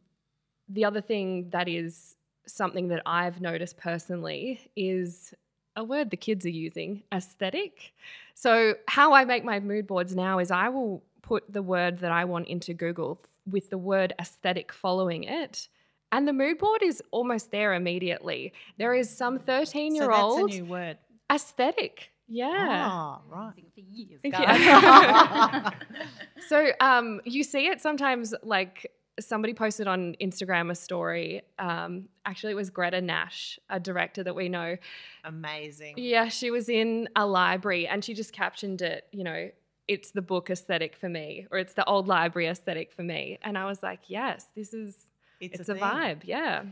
the 0.69 0.85
other 0.85 1.01
thing 1.01 1.49
that 1.51 1.67
is 1.67 2.15
something 2.47 2.87
that 2.89 3.01
I've 3.05 3.41
noticed 3.41 3.77
personally 3.77 4.59
is 4.75 5.33
a 5.75 5.83
word 5.83 6.09
the 6.09 6.17
kids 6.17 6.45
are 6.45 6.49
using 6.49 7.03
aesthetic. 7.13 7.93
So 8.33 8.75
how 8.87 9.13
I 9.13 9.25
make 9.25 9.43
my 9.43 9.59
mood 9.59 9.87
boards 9.87 10.15
now 10.15 10.39
is 10.39 10.51
I 10.51 10.69
will 10.69 11.03
put 11.21 11.51
the 11.51 11.61
word 11.61 11.99
that 11.99 12.11
I 12.11 12.25
want 12.25 12.47
into 12.47 12.73
Google 12.73 13.21
with 13.45 13.69
the 13.69 13.77
word 13.77 14.13
aesthetic 14.19 14.71
following 14.71 15.23
it. 15.23 15.67
And 16.11 16.27
the 16.27 16.33
mood 16.33 16.59
board 16.59 16.81
is 16.81 17.03
almost 17.11 17.51
there 17.51 17.73
immediately. 17.73 18.53
There 18.77 18.93
is 18.93 19.09
some 19.09 19.39
13 19.39 19.95
year 19.95 20.11
old. 20.11 20.39
So 20.39 20.45
that's 20.45 20.57
a 20.57 20.61
new 20.61 20.65
word. 20.65 20.97
Aesthetic. 21.31 22.11
Yeah. 22.27 22.89
Oh, 22.91 23.21
right. 23.29 23.53
For 23.73 23.81
years, 23.81 24.21
yeah. 24.23 25.69
so 26.47 26.69
um, 26.79 27.21
you 27.23 27.43
see 27.43 27.67
it 27.67 27.81
sometimes 27.81 28.33
like 28.41 28.91
somebody 29.19 29.53
posted 29.53 29.88
on 29.88 30.15
Instagram 30.21 30.71
a 30.71 30.75
story. 30.75 31.41
Um, 31.59 32.09
actually, 32.25 32.51
it 32.51 32.55
was 32.55 32.69
Greta 32.69 33.01
Nash, 33.01 33.59
a 33.69 33.79
director 33.79 34.23
that 34.23 34.35
we 34.35 34.49
know. 34.49 34.77
Amazing. 35.23 35.95
Yeah, 35.97 36.29
she 36.29 36.51
was 36.51 36.69
in 36.69 37.09
a 37.15 37.25
library 37.25 37.88
and 37.88 38.03
she 38.03 38.13
just 38.13 38.33
captioned 38.33 38.81
it, 38.81 39.07
you 39.11 39.23
know, 39.23 39.49
it's 39.88 40.11
the 40.11 40.21
book 40.21 40.49
aesthetic 40.49 40.95
for 40.95 41.07
me, 41.07 41.47
or 41.51 41.59
it's 41.59 41.73
the 41.73 41.85
old 41.85 42.07
library 42.07 42.47
aesthetic 42.47 42.91
for 42.91 43.03
me. 43.03 43.38
And 43.43 43.57
I 43.57 43.65
was 43.65 43.83
like, 43.83 44.01
yes, 44.07 44.47
this 44.55 44.73
is, 44.73 44.95
it's, 45.39 45.59
it's 45.59 45.69
a, 45.69 45.73
a 45.73 45.77
vibe. 45.77 46.21
Yeah. 46.23 46.63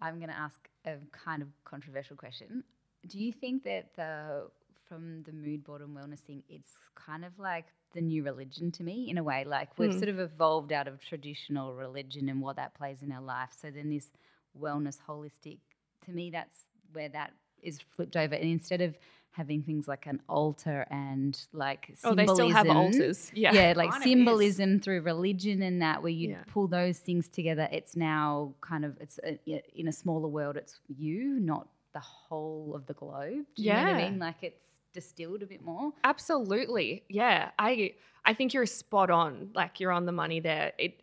I'm 0.00 0.16
going 0.16 0.30
to 0.30 0.38
ask 0.38 0.68
a 0.84 0.96
kind 1.12 1.42
of 1.42 1.48
controversial 1.64 2.16
question. 2.16 2.64
Do 3.06 3.18
you 3.18 3.32
think 3.32 3.64
that 3.64 3.94
the 3.96 4.48
from 4.88 5.22
the 5.24 5.32
mood 5.32 5.64
board 5.64 5.82
and 5.82 5.96
wellness 5.96 6.20
thing, 6.20 6.42
it's 6.48 6.72
kind 6.94 7.24
of 7.24 7.32
like 7.38 7.66
the 7.94 8.00
new 8.00 8.22
religion 8.22 8.70
to 8.72 8.82
me 8.82 9.08
in 9.10 9.18
a 9.18 9.22
way. 9.22 9.44
Like 9.44 9.78
we've 9.78 9.90
mm. 9.90 9.98
sort 9.98 10.08
of 10.08 10.18
evolved 10.18 10.72
out 10.72 10.88
of 10.88 11.00
traditional 11.00 11.74
religion 11.74 12.28
and 12.28 12.40
what 12.40 12.56
that 12.56 12.74
plays 12.74 13.02
in 13.02 13.12
our 13.12 13.22
life. 13.22 13.50
So 13.60 13.70
then 13.70 13.90
this 13.90 14.10
wellness 14.58 14.98
holistic, 15.08 15.58
to 16.04 16.12
me, 16.12 16.30
that's 16.30 16.56
where 16.92 17.08
that 17.10 17.32
is 17.62 17.80
flipped 17.96 18.16
over. 18.16 18.34
And 18.34 18.50
instead 18.50 18.80
of 18.80 18.96
having 19.32 19.62
things 19.62 19.86
like 19.86 20.06
an 20.06 20.20
altar 20.28 20.84
and 20.90 21.46
like 21.52 21.92
symbolism. 21.94 22.10
Oh, 22.10 22.14
they 22.14 22.26
still 22.34 22.50
have 22.50 22.68
altars. 22.68 23.30
Yeah. 23.34 23.52
Yeah, 23.52 23.74
like 23.76 23.90
kind 23.90 24.02
symbolism 24.02 24.80
through 24.80 25.02
religion 25.02 25.62
and 25.62 25.80
that 25.80 26.02
where 26.02 26.10
you 26.10 26.30
yeah. 26.30 26.42
pull 26.52 26.66
those 26.66 26.98
things 26.98 27.28
together. 27.28 27.68
It's 27.70 27.94
now 27.94 28.54
kind 28.60 28.84
of 28.84 28.96
it's 29.00 29.20
a, 29.24 29.38
in 29.74 29.86
a 29.86 29.92
smaller 29.92 30.28
world. 30.28 30.56
It's 30.56 30.80
you, 30.88 31.38
not 31.40 31.68
the 31.94 32.00
whole 32.00 32.72
of 32.74 32.86
the 32.86 32.94
globe. 32.94 33.44
Do 33.54 33.62
you 33.62 33.68
yeah. 33.68 33.84
know 33.84 33.92
what 33.92 34.00
I 34.00 34.10
mean? 34.10 34.18
Like 34.18 34.42
it's 34.42 34.64
distilled 34.98 35.42
a 35.42 35.46
bit 35.46 35.62
more. 35.62 35.92
Absolutely. 36.02 37.04
Yeah. 37.08 37.50
I 37.58 37.94
I 38.24 38.34
think 38.34 38.52
you're 38.52 38.66
spot 38.66 39.10
on. 39.10 39.50
Like 39.54 39.78
you're 39.78 39.92
on 39.92 40.06
the 40.06 40.12
money 40.12 40.40
there. 40.40 40.72
It 40.78 41.00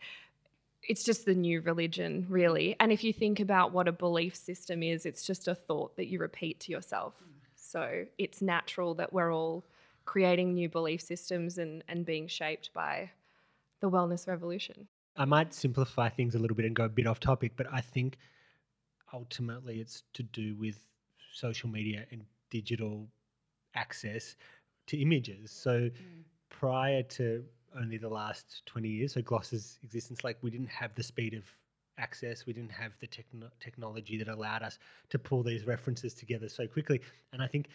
it's 0.88 1.04
just 1.04 1.26
the 1.26 1.34
new 1.34 1.62
religion, 1.62 2.28
really. 2.30 2.76
And 2.80 2.92
if 2.92 3.04
you 3.04 3.14
think 3.14 3.40
about 3.40 3.72
what 3.72 3.88
a 3.88 3.92
belief 3.92 4.36
system 4.36 4.84
is, 4.84 5.06
it's 5.06 5.26
just 5.26 5.48
a 5.48 5.56
thought 5.56 5.96
that 5.96 6.08
you 6.08 6.20
repeat 6.20 6.60
to 6.62 6.72
yourself. 6.72 7.14
So 7.56 8.06
it's 8.18 8.42
natural 8.42 8.94
that 8.96 9.12
we're 9.12 9.34
all 9.34 9.64
creating 10.04 10.54
new 10.54 10.70
belief 10.70 11.02
systems 11.02 11.58
and, 11.58 11.84
and 11.88 12.06
being 12.06 12.28
shaped 12.28 12.72
by 12.74 13.10
the 13.80 13.90
wellness 13.90 14.28
revolution. 14.28 14.88
I 15.16 15.26
might 15.26 15.54
simplify 15.54 16.10
things 16.10 16.36
a 16.36 16.40
little 16.40 16.56
bit 16.56 16.66
and 16.66 16.76
go 16.76 16.84
a 16.84 16.90
bit 16.90 17.08
off 17.08 17.20
topic, 17.20 17.54
but 17.56 17.66
I 17.72 17.82
think 17.82 18.18
ultimately 19.12 19.80
it's 19.80 20.04
to 20.14 20.24
do 20.24 20.56
with 20.60 20.78
social 21.34 21.70
media 21.70 22.06
and 22.12 22.22
digital 22.52 23.08
access 23.76 24.36
to 24.88 24.98
images. 24.98 25.52
So 25.52 25.82
mm. 25.82 25.92
prior 26.50 27.04
to 27.04 27.44
only 27.78 27.98
the 27.98 28.10
last 28.10 28.62
20 28.66 28.88
years, 28.88 29.14
so 29.14 29.22
Gloss's 29.22 29.80
existence, 29.84 30.24
like 30.24 30.38
we 30.42 30.50
didn't 30.50 30.70
have 30.70 30.96
the 30.96 31.04
speed 31.04 31.34
of 31.34 31.44
access. 31.98 32.46
We 32.46 32.54
didn't 32.54 32.72
have 32.72 32.94
the 33.00 33.08
techno- 33.08 33.52
technology 33.60 34.18
that 34.18 34.28
allowed 34.28 34.64
us 34.64 34.80
to 35.10 35.20
pull 35.20 35.44
these 35.44 35.66
references 35.66 36.14
together 36.14 36.50
so 36.50 36.68
quickly. 36.68 37.02
And 37.34 37.42
I 37.42 37.48
think, 37.48 37.68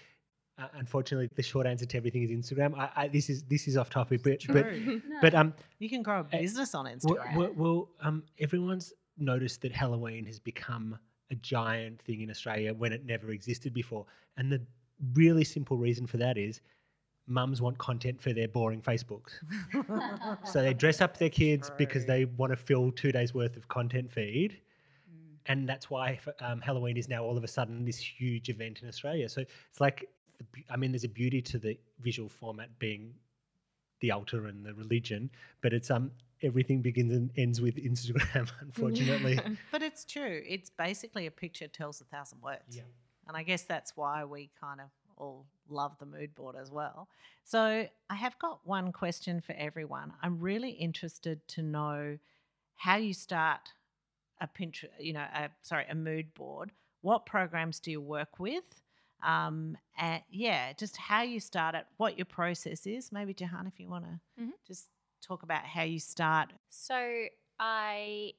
uh, 0.59 0.67
unfortunately, 0.75 1.29
the 1.35 1.43
short 1.43 1.67
answer 1.67 1.87
to 1.87 1.97
everything 1.97 2.23
is 2.23 2.31
Instagram. 2.31 2.77
I, 2.79 2.91
I, 2.97 3.09
this 3.09 3.31
is 3.31 3.45
this 3.45 3.67
is 3.67 3.77
off 3.77 3.91
topic, 3.91 4.23
but 4.23 4.45
but, 4.49 4.63
True. 4.69 5.03
but 5.23 5.35
um, 5.35 5.55
you 5.79 5.89
can 5.89 6.03
grow 6.03 6.19
a 6.19 6.37
Uh, 6.37 6.41
business 6.41 6.75
on 6.75 6.87
Instagram. 6.87 7.37
well, 7.37 7.53
well, 7.57 7.89
um, 8.01 8.23
everyone's 8.39 8.93
noticed 9.17 9.63
that 9.63 9.73
Halloween 9.73 10.27
has 10.27 10.39
become 10.39 10.99
a 11.31 11.35
giant 11.37 12.03
thing 12.03 12.21
in 12.21 12.31
Australia 12.31 12.75
when 12.75 12.93
it 12.93 13.07
never 13.07 13.31
existed 13.31 13.73
before, 13.73 14.05
and 14.37 14.53
the 14.53 14.61
really 15.15 15.45
simple 15.45 15.77
reason 15.77 16.07
for 16.07 16.17
that 16.19 16.39
is 16.39 16.61
mums 17.27 17.63
want 17.63 17.79
content 17.79 18.21
for 18.21 18.33
their 18.33 18.49
boring 18.49 18.83
Facebooks. 18.83 19.35
So 20.45 20.63
they 20.63 20.75
dress 20.75 21.01
up 21.01 21.17
their 21.17 21.31
kids 21.31 21.71
because 21.79 22.05
they 22.05 22.25
want 22.25 22.53
to 22.53 22.57
fill 22.57 22.91
two 22.91 23.13
days 23.13 23.33
worth 23.33 23.57
of 23.57 23.69
content 23.69 24.11
feed. 24.11 24.53
Mm. 24.53 25.39
And 25.47 25.69
that's 25.69 25.89
why 25.89 26.19
um, 26.41 26.61
Halloween 26.61 26.97
is 26.97 27.09
now 27.09 27.23
all 27.23 27.37
of 27.37 27.45
a 27.45 27.49
sudden 27.49 27.85
this 27.85 27.99
huge 27.99 28.49
event 28.49 28.81
in 28.83 28.89
Australia. 28.89 29.29
So 29.29 29.43
it's 29.43 29.81
like, 29.81 30.09
the, 30.39 30.65
I 30.71 30.77
mean, 30.77 30.91
there's 30.91 31.05
a 31.05 31.09
beauty 31.09 31.41
to 31.43 31.59
the 31.59 31.79
visual 32.01 32.29
format 32.29 32.77
being 32.79 33.15
the 34.01 34.11
altar 34.11 34.47
and 34.47 34.65
the 34.65 34.75
religion, 34.75 35.31
but 35.63 35.73
it's 35.73 35.91
um 35.91 36.11
everything 36.43 36.81
begins 36.81 37.13
and 37.13 37.31
ends 37.37 37.61
with 37.61 37.77
Instagram, 37.77 38.51
unfortunately. 38.61 39.39
but 39.73 39.83
it's 39.83 40.05
true. 40.05 40.43
It's 40.47 40.71
basically 40.71 41.27
a 41.27 41.31
picture 41.31 41.69
tells 41.69 42.01
a 42.01 42.05
thousand 42.05 42.41
words. 42.43 42.77
Yeah. 42.77 42.83
And 43.31 43.37
I 43.37 43.45
guess 43.45 43.63
that's 43.63 43.97
why 43.97 44.25
we 44.25 44.51
kind 44.61 44.81
of 44.81 44.89
all 45.17 45.47
love 45.69 45.97
the 46.01 46.05
mood 46.05 46.35
board 46.35 46.57
as 46.61 46.69
well. 46.73 47.07
So 47.45 47.87
I 48.11 48.15
have 48.17 48.37
got 48.41 48.59
one 48.67 48.91
question 48.91 49.41
for 49.41 49.53
everyone. 49.53 50.13
I'm 50.21 50.41
really 50.41 50.71
interested 50.71 51.47
to 51.49 51.63
know 51.63 52.19
how 52.75 52.97
you 52.97 53.15
start 53.15 53.61
a 54.41 54.49
Pinterest, 54.49 54.89
you 54.99 55.13
know, 55.13 55.21
a, 55.33 55.49
sorry, 55.61 55.85
a 55.89 55.95
mood 55.95 56.35
board. 56.35 56.73
What 57.03 57.25
programs 57.25 57.79
do 57.79 57.93
you 57.93 58.01
work 58.01 58.41
with? 58.41 58.83
Um, 59.23 59.79
and 59.97 60.25
yeah, 60.29 60.73
just 60.73 60.97
how 60.97 61.23
you 61.23 61.39
start 61.39 61.77
it, 61.77 61.87
what 61.99 62.19
your 62.19 62.25
process 62.25 62.85
is. 62.85 63.13
Maybe 63.13 63.33
Jehanne, 63.33 63.69
if 63.69 63.79
you 63.79 63.89
want 63.89 64.07
to 64.07 64.43
Mhm. 64.43 64.55
just 64.67 64.89
talk 65.23 65.45
about 65.45 65.65
how 65.67 65.83
you 65.85 66.01
start. 66.01 66.53
So 66.69 67.27
I 67.61 68.35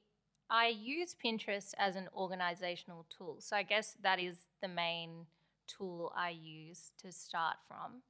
I 0.52 0.66
use 0.66 1.16
Pinterest 1.24 1.72
as 1.78 1.96
an 1.96 2.08
organizational 2.14 3.06
tool. 3.08 3.36
So 3.38 3.56
I 3.56 3.62
guess 3.62 3.96
that 4.02 4.20
is 4.20 4.48
the 4.60 4.68
main 4.68 5.24
tool 5.66 6.12
I 6.14 6.28
use 6.28 6.92
to 7.02 7.10
start 7.10 7.56
from. 7.66 8.02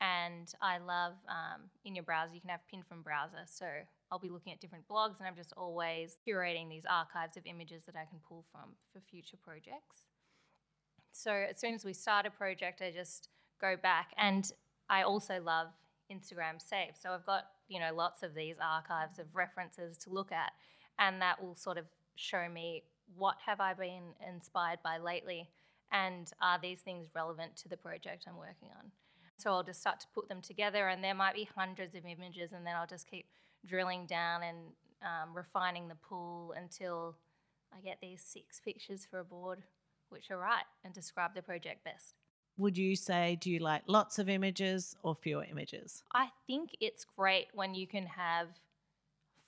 And 0.00 0.52
I 0.60 0.78
love 0.78 1.12
um, 1.28 1.62
in 1.84 1.94
your 1.94 2.02
browser, 2.02 2.34
you 2.34 2.40
can 2.40 2.50
have 2.50 2.66
pin 2.68 2.82
from 2.82 3.02
browser. 3.02 3.44
So 3.46 3.66
I'll 4.10 4.18
be 4.18 4.28
looking 4.28 4.52
at 4.52 4.60
different 4.60 4.88
blogs 4.88 5.20
and 5.20 5.28
I'm 5.28 5.36
just 5.36 5.52
always 5.56 6.18
curating 6.26 6.68
these 6.68 6.82
archives 6.84 7.36
of 7.36 7.46
images 7.46 7.84
that 7.86 7.94
I 7.94 8.06
can 8.06 8.18
pull 8.28 8.44
from 8.50 8.70
for 8.92 9.00
future 9.08 9.36
projects. 9.40 10.02
So 11.12 11.30
as 11.30 11.60
soon 11.60 11.74
as 11.74 11.84
we 11.84 11.92
start 11.92 12.26
a 12.26 12.30
project, 12.30 12.82
I 12.82 12.90
just 12.90 13.28
go 13.60 13.76
back. 13.80 14.10
And 14.18 14.50
I 14.90 15.02
also 15.02 15.40
love 15.40 15.68
Instagram 16.12 16.60
Save. 16.60 16.96
So 17.00 17.10
I've 17.10 17.24
got, 17.24 17.44
you 17.68 17.78
know, 17.78 17.94
lots 17.94 18.24
of 18.24 18.34
these 18.34 18.56
archives 18.60 19.20
of 19.20 19.26
references 19.32 19.96
to 19.98 20.10
look 20.10 20.32
at. 20.32 20.50
And 20.98 21.20
that 21.22 21.42
will 21.42 21.56
sort 21.56 21.78
of 21.78 21.86
show 22.16 22.48
me 22.48 22.84
what 23.16 23.36
have 23.46 23.60
I 23.60 23.74
been 23.74 24.14
inspired 24.26 24.78
by 24.82 24.98
lately 24.98 25.48
and 25.92 26.30
are 26.40 26.58
these 26.60 26.80
things 26.80 27.06
relevant 27.14 27.56
to 27.56 27.68
the 27.68 27.76
project 27.76 28.24
I'm 28.26 28.36
working 28.36 28.70
on. 28.78 28.90
So 29.36 29.50
I'll 29.50 29.62
just 29.62 29.80
start 29.80 30.00
to 30.00 30.06
put 30.14 30.28
them 30.28 30.40
together, 30.40 30.88
and 30.88 31.02
there 31.02 31.14
might 31.14 31.34
be 31.34 31.48
hundreds 31.54 31.94
of 31.94 32.04
images, 32.04 32.52
and 32.52 32.66
then 32.66 32.74
I'll 32.76 32.86
just 32.86 33.08
keep 33.08 33.26
drilling 33.66 34.06
down 34.06 34.42
and 34.42 34.58
um, 35.02 35.34
refining 35.34 35.88
the 35.88 35.96
pool 35.96 36.54
until 36.56 37.16
I 37.72 37.80
get 37.80 37.98
these 38.00 38.22
six 38.22 38.60
pictures 38.60 39.06
for 39.08 39.18
a 39.18 39.24
board, 39.24 39.62
which 40.08 40.30
are 40.30 40.38
right 40.38 40.64
and 40.84 40.94
describe 40.94 41.34
the 41.34 41.42
project 41.42 41.84
best. 41.84 42.14
Would 42.56 42.78
you 42.78 42.94
say, 42.94 43.36
do 43.40 43.50
you 43.50 43.58
like 43.58 43.82
lots 43.88 44.20
of 44.20 44.28
images 44.28 44.96
or 45.02 45.16
fewer 45.16 45.44
images? 45.50 46.04
I 46.14 46.28
think 46.46 46.70
it's 46.80 47.04
great 47.04 47.48
when 47.52 47.74
you 47.74 47.88
can 47.88 48.06
have 48.06 48.48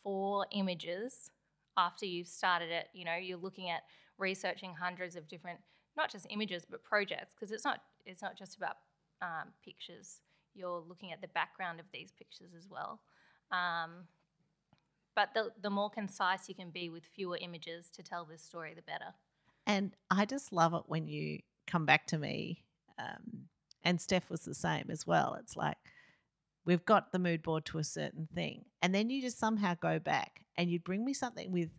four 0.03 0.47
images 0.51 1.31
after 1.77 2.07
you've 2.07 2.29
started 2.29 2.71
it. 2.71 2.89
You 2.93 3.05
know, 3.05 3.17
you're 3.17 3.39
looking 3.39 3.71
at 3.71 3.83
researching 4.19 4.75
hundreds 4.75 5.17
of 5.17 5.29
different, 5.29 5.61
not 5.97 6.11
just 6.11 6.27
images, 6.31 6.67
but 6.69 6.83
projects, 6.85 7.35
because 7.35 7.53
it's 7.53 7.65
not 7.65 7.81
it's 8.05 8.23
not 8.23 8.37
just 8.39 8.57
about 8.57 8.77
um, 9.23 9.49
pictures. 9.65 10.21
You're 10.55 10.83
looking 10.87 11.13
at 11.13 11.21
the 11.21 11.29
background 11.29 11.81
of 11.81 11.87
these 11.93 12.13
pictures 12.13 12.51
as 12.57 12.69
well. 12.71 13.01
Um, 13.51 14.07
but 15.15 15.31
the, 15.35 15.51
the 15.63 15.71
more 15.71 15.91
concise 15.91 16.49
you 16.49 16.55
can 16.55 16.71
be 16.71 16.91
with 16.91 17.05
fewer 17.05 17.39
images 17.41 17.91
to 17.97 18.03
tell 18.03 18.25
this 18.25 18.43
story, 18.43 18.75
the 18.75 18.83
better. 18.83 19.15
And 19.67 19.97
I 20.11 20.27
just 20.27 20.53
love 20.53 20.75
it 20.75 20.83
when 20.87 21.09
you 21.09 21.41
come 21.67 21.87
back 21.87 22.07
to 22.09 22.19
me. 22.19 22.65
Um, 22.99 23.49
and 23.83 23.99
Steff 23.99 24.29
was 24.29 24.41
the 24.41 24.55
same 24.55 24.87
as 24.91 25.07
well. 25.07 25.37
It's 25.41 25.57
like 25.57 25.79
we've 26.67 26.85
got 26.85 27.13
the 27.13 27.19
mood 27.19 27.43
board 27.43 27.65
to 27.67 27.79
a 27.79 27.85
certain 27.85 28.29
thing. 28.35 28.65
And 28.83 28.95
then 28.95 29.09
you 29.09 29.23
just 29.23 29.39
somehow 29.39 29.75
go 29.81 29.99
back 29.99 30.45
and 30.57 30.71
you 30.71 30.81
bring 30.81 31.05
me 31.05 31.15
something 31.15 31.53
with 31.53 31.71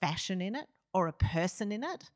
fashion 0.00 0.40
in 0.40 0.54
it 0.54 0.66
or 0.94 1.08
a 1.08 1.12
person 1.12 1.72
in 1.72 1.82
it 1.82 2.10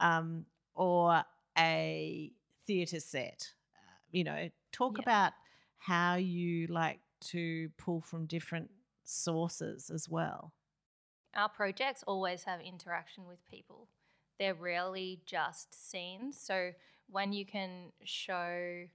um, 0.00 0.44
or 0.74 1.24
a 1.58 2.30
theatre 2.66 3.00
set. 3.00 3.52
Uh, 3.74 3.78
you 4.12 4.24
know, 4.24 4.50
talk 4.72 4.98
Yeah. 4.98 5.02
about 5.02 5.32
how 5.78 6.16
you 6.16 6.66
like 6.68 7.00
to 7.20 7.70
pull 7.78 8.00
from 8.00 8.26
different 8.26 8.70
sources 9.04 9.90
as 9.90 10.08
well. 10.08 10.52
Our 11.34 11.48
projects 11.48 12.04
always 12.06 12.44
have 12.44 12.60
interaction 12.60 13.26
with 13.26 13.38
people. 13.50 13.88
They're 14.38 14.54
rarely 14.54 15.22
just 15.26 15.90
scenes. 15.90 16.38
So 16.38 16.72
when 17.08 17.32
you 17.32 17.46
can 17.46 17.92
show 18.04 18.86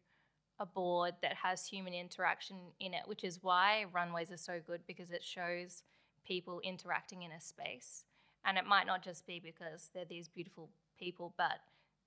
a 0.61 0.65
board 0.65 1.15
that 1.23 1.33
has 1.33 1.65
human 1.65 1.93
interaction 1.93 2.57
in 2.79 2.93
it, 2.93 3.01
which 3.07 3.23
is 3.23 3.39
why 3.41 3.85
runways 3.91 4.31
are 4.31 4.37
so 4.37 4.59
good 4.65 4.81
because 4.85 5.09
it 5.09 5.23
shows 5.23 5.81
people 6.25 6.61
interacting 6.63 7.23
in 7.23 7.31
a 7.31 7.41
space. 7.41 8.05
And 8.45 8.57
it 8.59 8.65
might 8.67 8.85
not 8.85 9.03
just 9.03 9.25
be 9.25 9.41
because 9.43 9.89
they're 9.93 10.05
these 10.05 10.29
beautiful 10.29 10.69
people, 10.99 11.33
but 11.35 11.59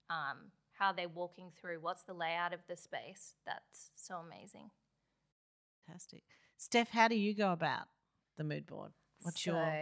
um, 0.08 0.52
how 0.72 0.92
they're 0.92 1.08
walking 1.08 1.50
through, 1.60 1.78
what's 1.80 2.04
the 2.04 2.14
layout 2.14 2.52
of 2.52 2.60
the 2.68 2.76
space. 2.76 3.34
That's 3.44 3.90
so 3.96 4.16
amazing. 4.16 4.70
Fantastic. 5.86 6.22
Steff, 6.58 6.88
how 6.90 7.08
do 7.08 7.16
you 7.16 7.34
go 7.34 7.52
about 7.52 7.88
the 8.36 8.44
mood 8.44 8.66
board? 8.66 8.92
What's 9.22 9.44
your 9.44 9.78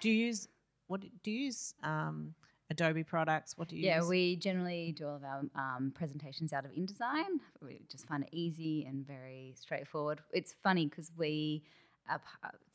do 0.00 0.10
you 0.10 0.26
use 0.26 0.48
what 0.88 1.00
do- 1.00 1.10
do 1.22 1.30
you 1.30 1.46
use 1.46 1.74
um, 1.82 2.34
Adobe 2.74 3.04
products? 3.04 3.56
What 3.58 3.68
do 3.68 3.76
you 3.76 3.86
Yeah, 3.86 3.98
use? 4.00 4.08
we 4.08 4.36
generally 4.36 4.92
do 4.92 5.06
all 5.08 5.16
of 5.16 5.24
our 5.24 5.42
um, 5.54 5.92
presentations 5.94 6.52
out 6.52 6.64
of 6.64 6.72
InDesign. 6.72 7.38
We 7.62 7.80
just 7.90 8.06
find 8.06 8.22
it 8.24 8.30
easy 8.32 8.84
and 8.88 9.06
very 9.06 9.54
straightforward. 9.58 10.20
It's 10.32 10.52
funny 10.52 10.86
because 10.86 11.10
we 11.16 11.62
are, 12.10 12.20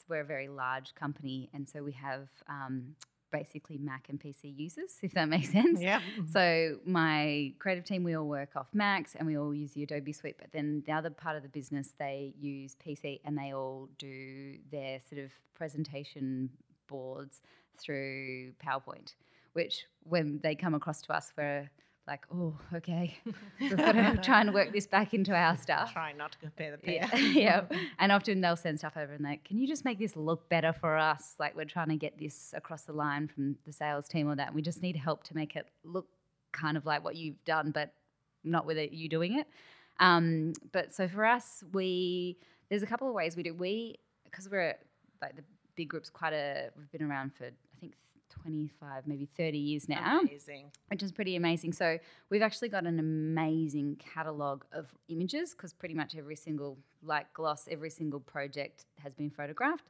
we're 0.07 0.21
a 0.21 0.25
very 0.25 0.47
large 0.47 0.95
company, 0.95 1.49
and 1.53 1.67
so 1.67 1.83
we 1.83 1.91
have 1.93 2.27
um, 2.47 2.95
basically 3.31 3.77
Mac 3.77 4.07
and 4.09 4.19
PC 4.19 4.57
users, 4.57 4.91
if 5.03 5.11
that 5.13 5.27
makes 5.29 5.51
sense. 5.51 5.79
yeah. 5.81 6.01
So 6.31 6.79
my 6.85 7.53
creative 7.59 7.85
team, 7.85 8.03
we 8.03 8.15
all 8.15 8.25
work 8.27 8.55
off 8.55 8.67
Macs 8.73 9.13
and 9.15 9.27
we 9.27 9.37
all 9.37 9.53
use 9.53 9.71
the 9.73 9.83
Adobe 9.83 10.13
Suite. 10.13 10.37
But 10.39 10.51
then 10.51 10.81
the 10.87 10.93
other 10.93 11.11
part 11.11 11.35
of 11.37 11.43
the 11.43 11.49
business, 11.49 11.93
they 11.99 12.33
use 12.39 12.75
PC 12.83 13.19
and 13.25 13.37
they 13.37 13.53
all 13.53 13.87
do 13.99 14.57
their 14.71 14.99
sort 15.07 15.21
of 15.25 15.31
presentation 15.53 16.49
boards 16.87 17.41
through 17.77 18.53
PowerPoint. 18.65 19.13
Which 19.59 19.87
when 20.03 20.39
they 20.41 20.55
come 20.55 20.73
across 20.73 21.01
to 21.01 21.13
us, 21.13 21.33
we're 21.37 21.69
like, 22.07 22.25
oh, 22.33 22.57
okay, 22.73 23.17
we've 23.59 23.75
got 23.75 23.91
to 23.91 24.17
try 24.23 24.39
and 24.39 24.53
work 24.53 24.71
this 24.71 24.87
back 24.87 25.13
into 25.13 25.35
our 25.35 25.57
stuff. 25.65 25.91
Trying 25.91 26.15
not 26.15 26.31
to 26.31 26.37
compare 26.37 26.71
the 26.71 26.77
pair. 26.77 27.09
Yeah, 27.13 27.65
yeah. 27.69 27.77
And 27.99 28.13
often 28.13 28.39
they'll 28.39 28.55
send 28.55 28.79
stuff 28.79 28.93
over 28.95 29.11
and 29.11 29.25
they, 29.25 29.41
can 29.43 29.57
you 29.57 29.67
just 29.67 29.83
make 29.83 29.99
this 29.99 30.15
look 30.15 30.47
better 30.47 30.71
for 30.71 30.95
us? 30.97 31.35
Like 31.39 31.57
we're 31.57 31.65
trying 31.65 31.89
to 31.89 31.97
get 31.97 32.17
this 32.17 32.53
across 32.55 32.83
the 32.83 32.93
line 32.93 33.27
from 33.27 33.57
the 33.65 33.73
sales 33.73 34.07
team 34.07 34.29
or 34.29 34.35
that. 34.37 34.47
And 34.47 34.55
we 34.55 34.61
just 34.61 34.81
need 34.81 34.95
help 34.95 35.25
to 35.25 35.35
make 35.35 35.57
it 35.57 35.67
look 35.83 36.07
kind 36.53 36.77
of 36.77 36.85
like 36.85 37.03
what 37.03 37.17
you've 37.17 37.43
done, 37.43 37.71
but 37.71 37.91
not 38.45 38.65
with 38.65 38.77
it, 38.77 38.93
you 38.93 39.09
doing 39.09 39.37
it. 39.37 39.47
Um, 39.99 40.53
but 40.71 40.93
so 40.95 41.09
for 41.09 41.25
us, 41.25 41.65
we 41.73 42.37
there's 42.69 42.83
a 42.83 42.87
couple 42.87 43.09
of 43.09 43.13
ways 43.13 43.35
we 43.35 43.43
do. 43.43 43.53
We 43.53 43.97
because 44.23 44.49
we're 44.49 44.77
like 45.21 45.35
the 45.35 45.43
big 45.75 45.89
group's 45.89 46.09
quite 46.09 46.33
a 46.33 46.69
we've 46.77 46.91
been 46.91 47.03
around 47.03 47.33
for 47.35 47.49
25 48.29 49.07
maybe 49.07 49.27
30 49.37 49.57
years 49.57 49.89
now 49.89 50.19
Amazing. 50.21 50.71
which 50.89 51.03
is 51.03 51.11
pretty 51.11 51.35
amazing. 51.35 51.73
So 51.73 51.97
we've 52.29 52.41
actually 52.41 52.69
got 52.69 52.85
an 52.85 52.99
amazing 52.99 53.97
catalog 53.97 54.63
of 54.71 54.93
images 55.07 55.51
because 55.51 55.73
pretty 55.73 55.95
much 55.95 56.15
every 56.15 56.35
single 56.35 56.77
like 57.03 57.31
gloss, 57.33 57.67
every 57.69 57.89
single 57.89 58.19
project 58.19 58.85
has 58.97 59.13
been 59.13 59.29
photographed 59.29 59.89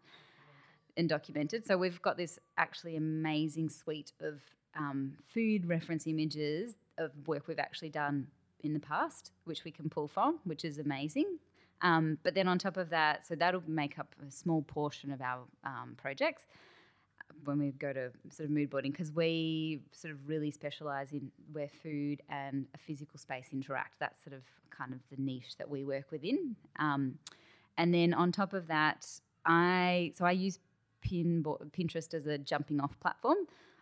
and 0.98 1.08
documented. 1.08 1.66
So 1.66 1.78
we've 1.78 2.02
got 2.02 2.18
this 2.18 2.40
actually 2.58 2.96
amazing 2.96 3.70
suite 3.70 4.12
of 4.20 4.42
um, 4.76 5.18
food 5.26 5.68
reference 5.68 6.06
images 6.08 6.76
of 6.98 7.12
work 7.28 7.48
we've 7.48 7.60
actually 7.60 7.90
done 7.90 8.28
in 8.64 8.74
the 8.74 8.80
past, 8.80 9.32
which 9.46 9.64
we 9.64 9.72
can 9.72 9.90
pull 9.90 10.08
from, 10.08 10.40
which 10.44 10.66
is 10.66 10.78
amazing. 10.78 11.38
Um, 11.82 12.18
but 12.24 12.34
then 12.34 12.48
on 12.48 12.60
top 12.60 12.78
of 12.78 12.90
that, 12.90 13.26
so 13.26 13.36
that'll 13.36 13.64
make 13.66 13.98
up 13.98 14.14
a 14.28 14.30
small 14.32 14.62
portion 14.62 15.12
of 15.12 15.22
our 15.22 15.44
um, 15.64 15.96
projects 15.98 16.46
when 17.46 17.60
we 17.60 17.72
go 17.72 17.94
to 17.94 18.12
sort 18.30 18.46
of 18.46 18.52
mood 18.52 18.70
boarding 18.70 18.92
because 18.92 19.12
we 19.12 19.82
sort 19.92 20.14
of 20.14 20.28
really 20.28 20.52
specialize 20.52 21.12
in 21.12 21.32
where 21.52 21.70
food 21.70 22.22
and 22.30 22.66
a 22.74 22.78
physical 22.78 23.18
space 23.20 23.48
interact. 23.52 24.00
That's 24.00 24.24
sort 24.24 24.36
of 24.36 24.44
kind 24.70 24.94
of 24.94 25.00
the 25.10 25.22
niche 25.22 25.58
that 25.58 25.70
we 25.70 25.84
work 25.84 26.12
within. 26.12 26.56
Um, 26.78 27.20
and 27.78 27.94
then 27.94 28.14
on 28.14 28.32
top 28.32 28.54
of 28.54 28.68
that, 28.68 29.06
I 29.46 30.12
so 30.16 30.26
I 30.26 30.32
use 30.32 30.60
Pinterest 31.06 32.14
as 32.14 32.28
a 32.28 32.38
jumping 32.38 32.80
off 32.80 33.00
platform. 33.00 33.38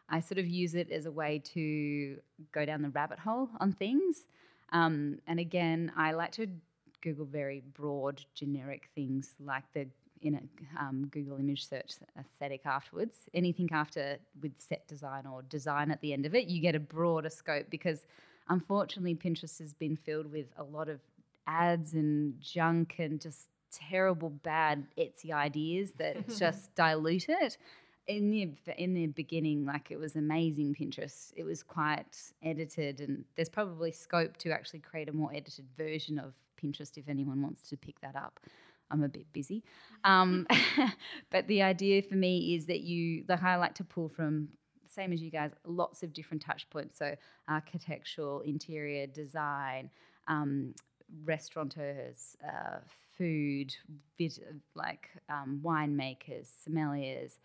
I 0.10 0.20
sort 0.20 0.38
of 0.38 0.48
use 0.48 0.76
it 0.76 0.92
as 0.92 1.06
a 1.06 1.12
way 1.12 1.42
to 1.54 2.18
go 2.52 2.66
down 2.66 2.82
the 2.82 2.90
rabbit 2.90 3.20
hole 3.20 3.50
on 3.60 3.74
things. 3.74 4.28
Um, 4.72 5.20
and 5.28 5.40
again, 5.40 5.92
I 5.98 6.12
like 6.12 6.32
to 6.34 6.48
Google 7.02 7.26
very 7.26 7.62
broad, 7.74 8.24
generic 8.34 8.90
things 8.96 9.36
like 9.40 9.64
the 9.74 9.88
in 10.22 10.36
a 10.36 10.82
um, 10.82 11.08
Google 11.12 11.38
image 11.38 11.68
search 11.68 11.94
aesthetic 12.20 12.66
afterwards. 12.66 13.30
Anything 13.34 13.70
after 13.72 14.18
with 14.42 14.54
set 14.58 14.88
design 14.88 15.26
or 15.26 15.42
design 15.44 15.92
at 15.92 16.02
the 16.02 16.14
end 16.14 16.26
of 16.26 16.36
it, 16.36 16.48
you 16.48 16.62
get 16.62 16.76
a 16.76 16.80
broader 16.80 17.30
scope 17.30 17.68
because 17.70 18.06
unfortunately 18.50 19.16
Pinterest 19.16 19.60
has 19.60 19.74
been 19.74 19.96
filled 19.96 20.32
with 20.32 20.48
a 20.58 20.64
lot 20.64 20.90
of 20.90 21.00
ads 21.46 21.94
and 21.94 22.40
junk 22.42 22.96
and 23.00 23.22
just 23.22 23.48
terrible 23.72 24.30
bad 24.30 24.88
Etsy 24.98 25.32
ideas 25.32 25.92
that 25.98 26.28
just 26.38 26.74
dilute 26.76 27.30
it. 27.30 27.58
In 28.08 28.32
the 28.32 28.50
in 28.78 28.94
the 28.94 29.08
beginning, 29.08 29.66
like 29.66 29.92
it 29.92 30.00
was 30.00 30.16
amazing 30.16 30.74
Pinterest. 30.80 31.34
It 31.36 31.44
was 31.44 31.62
quite 31.62 32.16
edited, 32.42 33.02
and 33.02 33.26
there's 33.36 33.50
probably 33.50 33.92
scope 33.92 34.38
to 34.38 34.52
actually 34.52 34.80
create 34.80 35.10
a 35.10 35.12
more 35.12 35.30
edited 35.34 35.66
version 35.78 36.18
of 36.18 36.34
Pinterest 36.62 36.98
if 36.98 37.10
anyone 37.10 37.42
wants 37.42 37.68
to 37.70 37.76
pick 37.76 38.00
that 38.00 38.16
up. 38.16 38.40
I'm 38.92 39.04
a 39.04 39.10
bit 39.10 39.32
busy. 39.34 39.64
Um, 40.04 40.48
but 41.32 41.48
the 41.48 41.64
idea 41.64 42.02
for 42.02 42.16
me 42.16 42.56
is 42.56 42.68
that 42.68 42.82
you, 42.82 43.26
like, 43.28 43.44
I 43.44 43.58
like 43.58 43.74
to 43.76 43.84
pull 43.84 44.08
from, 44.08 44.50
same 44.88 45.12
as 45.12 45.22
you 45.22 45.32
guys, 45.32 45.52
lots 45.66 46.04
of 46.04 46.14
different 46.14 46.44
touch 46.44 46.70
points. 46.70 46.98
So, 46.98 47.16
architectural, 47.50 48.42
interior 48.42 49.08
design, 49.08 49.90
um, 50.28 50.76
restaurateurs, 51.26 52.38
uh, 52.46 52.78
food, 53.18 53.76
bit 54.18 54.40
like 54.76 55.10
um, 55.30 55.62
winemakers, 55.64 56.48
sommeliers, 56.68 57.40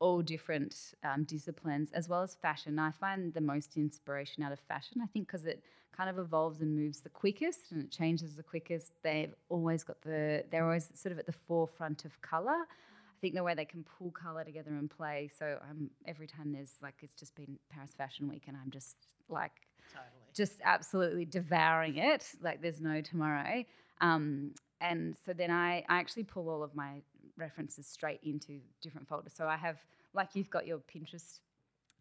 all 0.00 0.22
different 0.22 0.94
um, 1.04 1.24
disciplines, 1.24 1.90
as 1.92 2.08
well 2.08 2.22
as 2.22 2.34
fashion. 2.34 2.78
I 2.78 2.90
find 2.92 3.34
the 3.34 3.40
most 3.40 3.76
inspiration 3.76 4.42
out 4.42 4.52
of 4.52 4.60
fashion, 4.60 5.00
I 5.02 5.06
think, 5.06 5.26
because 5.26 5.44
it 5.44 5.62
kind 5.96 6.08
of 6.08 6.18
evolves 6.18 6.60
and 6.60 6.76
moves 6.76 7.00
the 7.00 7.08
quickest 7.08 7.72
and 7.72 7.82
it 7.82 7.90
changes 7.90 8.34
the 8.34 8.42
quickest. 8.42 8.92
They've 9.02 9.34
always 9.48 9.82
got 9.82 10.00
the, 10.02 10.44
they're 10.50 10.64
always 10.64 10.90
sort 10.94 11.12
of 11.12 11.18
at 11.18 11.26
the 11.26 11.32
forefront 11.32 12.04
of 12.04 12.20
colour. 12.22 12.52
I 12.52 13.20
think 13.20 13.34
the 13.34 13.42
way 13.42 13.54
they 13.54 13.64
can 13.64 13.84
pull 13.98 14.12
colour 14.12 14.44
together 14.44 14.70
and 14.70 14.88
play. 14.88 15.28
So 15.36 15.58
um, 15.68 15.90
every 16.06 16.28
time 16.28 16.52
there's 16.52 16.74
like, 16.82 16.94
it's 17.02 17.16
just 17.16 17.34
been 17.34 17.58
Paris 17.68 17.92
Fashion 17.96 18.28
Week 18.28 18.44
and 18.46 18.56
I'm 18.56 18.70
just 18.70 18.96
like, 19.28 19.52
totally. 19.92 20.06
just 20.34 20.60
absolutely 20.62 21.24
devouring 21.24 21.96
it. 21.96 22.24
Like 22.40 22.62
there's 22.62 22.80
no 22.80 23.00
tomorrow. 23.00 23.64
Um, 24.00 24.52
and 24.80 25.16
so 25.24 25.32
then 25.32 25.50
I, 25.50 25.84
I 25.88 25.98
actually 25.98 26.24
pull 26.24 26.48
all 26.48 26.62
of 26.62 26.76
my 26.76 27.02
references 27.36 27.86
straight 27.86 28.20
into 28.22 28.60
different 28.80 29.08
folders. 29.08 29.32
So 29.34 29.48
I 29.48 29.56
have, 29.56 29.78
like 30.14 30.30
you've 30.34 30.50
got 30.50 30.66
your 30.66 30.78
Pinterest, 30.78 31.40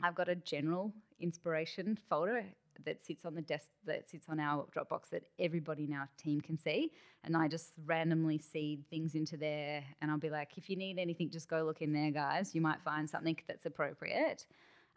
I've 0.03 0.13
got 0.13 0.29
a 0.29 0.35
general 0.35 0.93
inspiration 1.19 1.97
folder 2.07 2.45
that 2.85 3.01
sits 3.01 3.25
on 3.25 3.35
the 3.35 3.41
desk 3.41 3.69
that 3.85 4.09
sits 4.09 4.27
on 4.29 4.39
our 4.39 4.65
Dropbox 4.75 5.09
that 5.11 5.23
everybody 5.39 5.85
in 5.85 5.93
our 5.93 6.09
team 6.17 6.41
can 6.41 6.57
see. 6.57 6.91
And 7.23 7.35
I 7.35 7.47
just 7.47 7.71
randomly 7.85 8.37
seed 8.37 8.83
things 8.89 9.15
into 9.15 9.37
there. 9.37 9.83
And 10.01 10.09
I'll 10.09 10.17
be 10.17 10.29
like, 10.29 10.57
if 10.57 10.69
you 10.69 10.75
need 10.75 10.99
anything, 10.99 11.29
just 11.29 11.49
go 11.49 11.63
look 11.63 11.81
in 11.81 11.93
there, 11.93 12.11
guys. 12.11 12.55
You 12.55 12.61
might 12.61 12.81
find 12.81 13.09
something 13.09 13.37
that's 13.47 13.65
appropriate. 13.65 14.45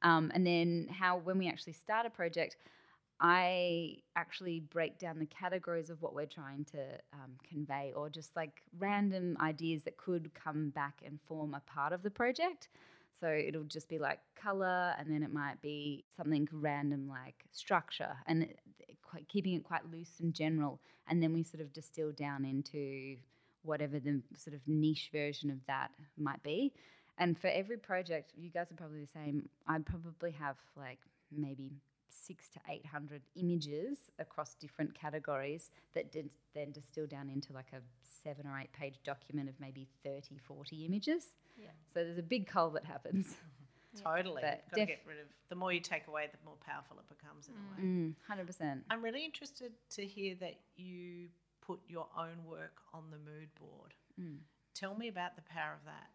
Um, 0.03 0.31
and 0.35 0.47
then 0.47 0.89
how, 0.91 1.19
when 1.19 1.39
we 1.39 1.49
actually 1.49 1.75
start 1.75 2.07
a 2.07 2.11
project, 2.11 2.57
I 3.21 3.99
actually 4.17 4.61
break 4.61 4.99
down 4.99 5.19
the 5.19 5.27
categories 5.27 5.91
of 5.91 6.01
what 6.01 6.15
we're 6.15 6.25
trying 6.25 6.65
to 6.73 6.79
um, 7.13 7.33
convey, 7.47 7.93
or 7.95 8.09
just 8.09 8.35
like 8.35 8.63
random 8.79 9.37
ideas 9.43 9.85
that 9.85 9.99
could 9.99 10.33
come 10.33 10.71
back 10.71 11.03
and 11.05 11.19
form 11.29 11.55
a 11.55 11.61
part 11.71 11.93
of 11.93 12.03
the 12.03 12.11
project. 12.11 12.69
So 13.21 13.29
it'll 13.29 13.65
just 13.65 13.89
be 13.89 13.99
like 13.99 14.21
color, 14.35 14.95
and 14.99 15.11
then 15.11 15.23
it 15.23 15.33
might 15.33 15.61
be 15.61 16.05
something 16.17 16.49
random 16.53 17.09
like 17.09 17.45
structure, 17.53 18.17
and 18.27 18.49
quite, 19.03 19.29
keeping 19.29 19.55
it 19.55 19.65
quite 19.65 19.91
loose 19.91 20.21
and 20.21 20.33
general. 20.33 20.81
And 21.09 21.23
then 21.23 21.33
we 21.33 21.43
sort 21.43 21.61
of 21.61 21.73
distill 21.73 22.13
down 22.13 22.45
into 22.45 23.17
whatever 23.63 23.99
the 23.99 24.23
sort 24.37 24.55
of 24.55 24.61
niche 24.67 25.11
version 25.13 25.51
of 25.51 25.59
that 25.67 25.91
might 26.17 26.43
be. 26.43 26.73
And 27.19 27.39
for 27.39 27.49
every 27.49 27.77
project, 27.77 28.33
you 28.35 28.49
guys 28.51 28.71
are 28.71 28.77
probably 28.77 29.01
the 29.01 29.07
same. 29.07 29.49
I'd 29.67 29.85
probably 29.85 30.31
have 30.33 30.57
like 30.77 31.01
maybe 31.31 31.73
six 32.09 32.49
to 32.51 32.61
800 32.69 33.23
images 33.37 33.99
across 34.19 34.55
different 34.55 34.95
categories 34.95 35.71
that 35.95 36.11
did 36.11 36.31
then 36.55 36.73
distill 36.73 37.07
down 37.07 37.29
into 37.29 37.53
like 37.53 37.73
a 37.73 37.81
seven 38.03 38.47
or 38.47 38.59
eight 38.59 38.73
page 38.73 38.95
document 39.05 39.49
of 39.49 39.55
maybe 39.61 39.87
30, 40.05 40.39
40 40.39 40.87
images. 40.87 41.35
Yeah. 41.61 41.69
So 41.93 42.05
there's 42.05 42.19
a 42.19 42.23
big 42.23 42.47
cull 42.47 42.71
that 42.71 42.85
happens. 42.85 43.37
Totally. 44.03 44.43
But 44.43 44.63
Got 44.71 44.81
to 44.81 44.87
get 44.87 45.01
rid 45.07 45.19
of 45.19 45.27
the 45.49 45.57
more 45.57 45.73
you 45.73 45.81
take 45.81 46.07
away, 46.07 46.29
the 46.31 46.39
more 46.45 46.55
powerful 46.65 46.97
it 46.99 47.09
becomes 47.09 47.49
in 47.49 47.55
a 47.55 47.83
way. 47.83 47.89
Mm, 47.89 48.15
100%. 48.63 48.83
I'm 48.89 49.03
really 49.03 49.25
interested 49.25 49.73
to 49.91 50.07
hear 50.07 50.37
that 50.41 50.55
you 50.77 51.29
put 51.61 51.81
your 51.89 52.07
own 52.17 52.45
work 52.49 52.79
on 52.95 53.05
the 53.11 53.19
mood 53.19 53.49
board. 53.59 53.95
Mm. 54.21 54.39
Tell 54.75 54.95
me 54.97 55.09
about 55.09 55.37
the 55.37 55.43
power 55.43 55.73
of 55.73 55.85
that. 55.87 56.09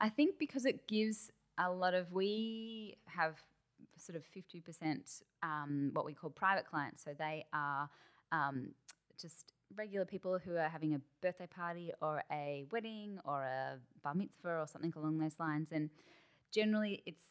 I 0.00 0.08
think 0.08 0.38
because 0.38 0.64
it 0.64 0.86
gives 0.86 1.30
a 1.58 1.70
lot 1.70 1.92
of, 1.92 2.12
we 2.12 2.96
have 3.06 3.34
sort 3.98 4.16
of 4.16 4.24
50% 4.24 5.22
um, 5.42 5.90
what 5.92 6.04
we 6.04 6.14
call 6.14 6.30
private 6.30 6.66
clients. 6.66 7.04
So 7.04 7.10
they 7.18 7.44
are 7.52 7.90
um, 8.32 8.70
just 9.20 9.52
regular 9.76 10.04
people 10.04 10.38
who 10.38 10.56
are 10.56 10.68
having 10.68 10.94
a 10.94 11.00
birthday 11.20 11.46
party 11.46 11.92
or 12.00 12.22
a 12.30 12.64
wedding 12.70 13.18
or 13.24 13.42
a 13.42 13.78
bar 14.02 14.14
mitzvah 14.14 14.60
or 14.60 14.66
something 14.66 14.92
along 14.96 15.18
those 15.18 15.38
lines. 15.38 15.70
And 15.72 15.90
generally, 16.52 17.02
it's 17.06 17.24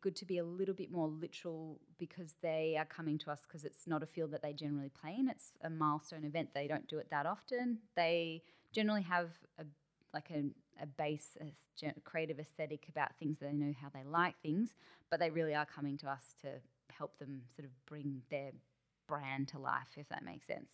good 0.00 0.16
to 0.16 0.24
be 0.24 0.38
a 0.38 0.44
little 0.44 0.74
bit 0.74 0.90
more 0.90 1.08
literal 1.08 1.80
because 1.98 2.34
they 2.42 2.76
are 2.78 2.84
coming 2.84 3.18
to 3.18 3.30
us 3.30 3.42
because 3.46 3.64
it's 3.64 3.86
not 3.86 4.02
a 4.02 4.06
field 4.06 4.30
that 4.32 4.42
they 4.42 4.52
generally 4.52 4.90
play 4.90 5.16
in. 5.18 5.28
It's 5.28 5.52
a 5.62 5.70
milestone 5.70 6.24
event. 6.24 6.50
They 6.54 6.66
don't 6.66 6.88
do 6.88 6.98
it 6.98 7.08
that 7.10 7.26
often. 7.26 7.78
They 7.94 8.42
generally 8.72 9.02
have 9.02 9.30
a 9.58 9.64
like 10.12 10.30
a, 10.30 10.44
a 10.82 10.86
base 10.86 11.36
a 11.40 12.00
creative 12.04 12.38
aesthetic 12.38 12.86
about 12.88 13.10
things 13.18 13.38
they 13.38 13.52
know 13.52 13.74
how 13.80 13.88
they 13.92 14.02
like 14.02 14.34
things, 14.42 14.74
but 15.10 15.20
they 15.20 15.30
really 15.30 15.54
are 15.54 15.66
coming 15.66 15.98
to 15.98 16.08
us 16.08 16.34
to 16.40 16.48
help 16.90 17.18
them 17.18 17.42
sort 17.54 17.66
of 17.66 17.72
bring 17.86 18.22
their 18.30 18.52
brand 19.06 19.48
to 19.48 19.58
life, 19.58 19.96
if 19.96 20.08
that 20.08 20.24
makes 20.24 20.46
sense. 20.46 20.70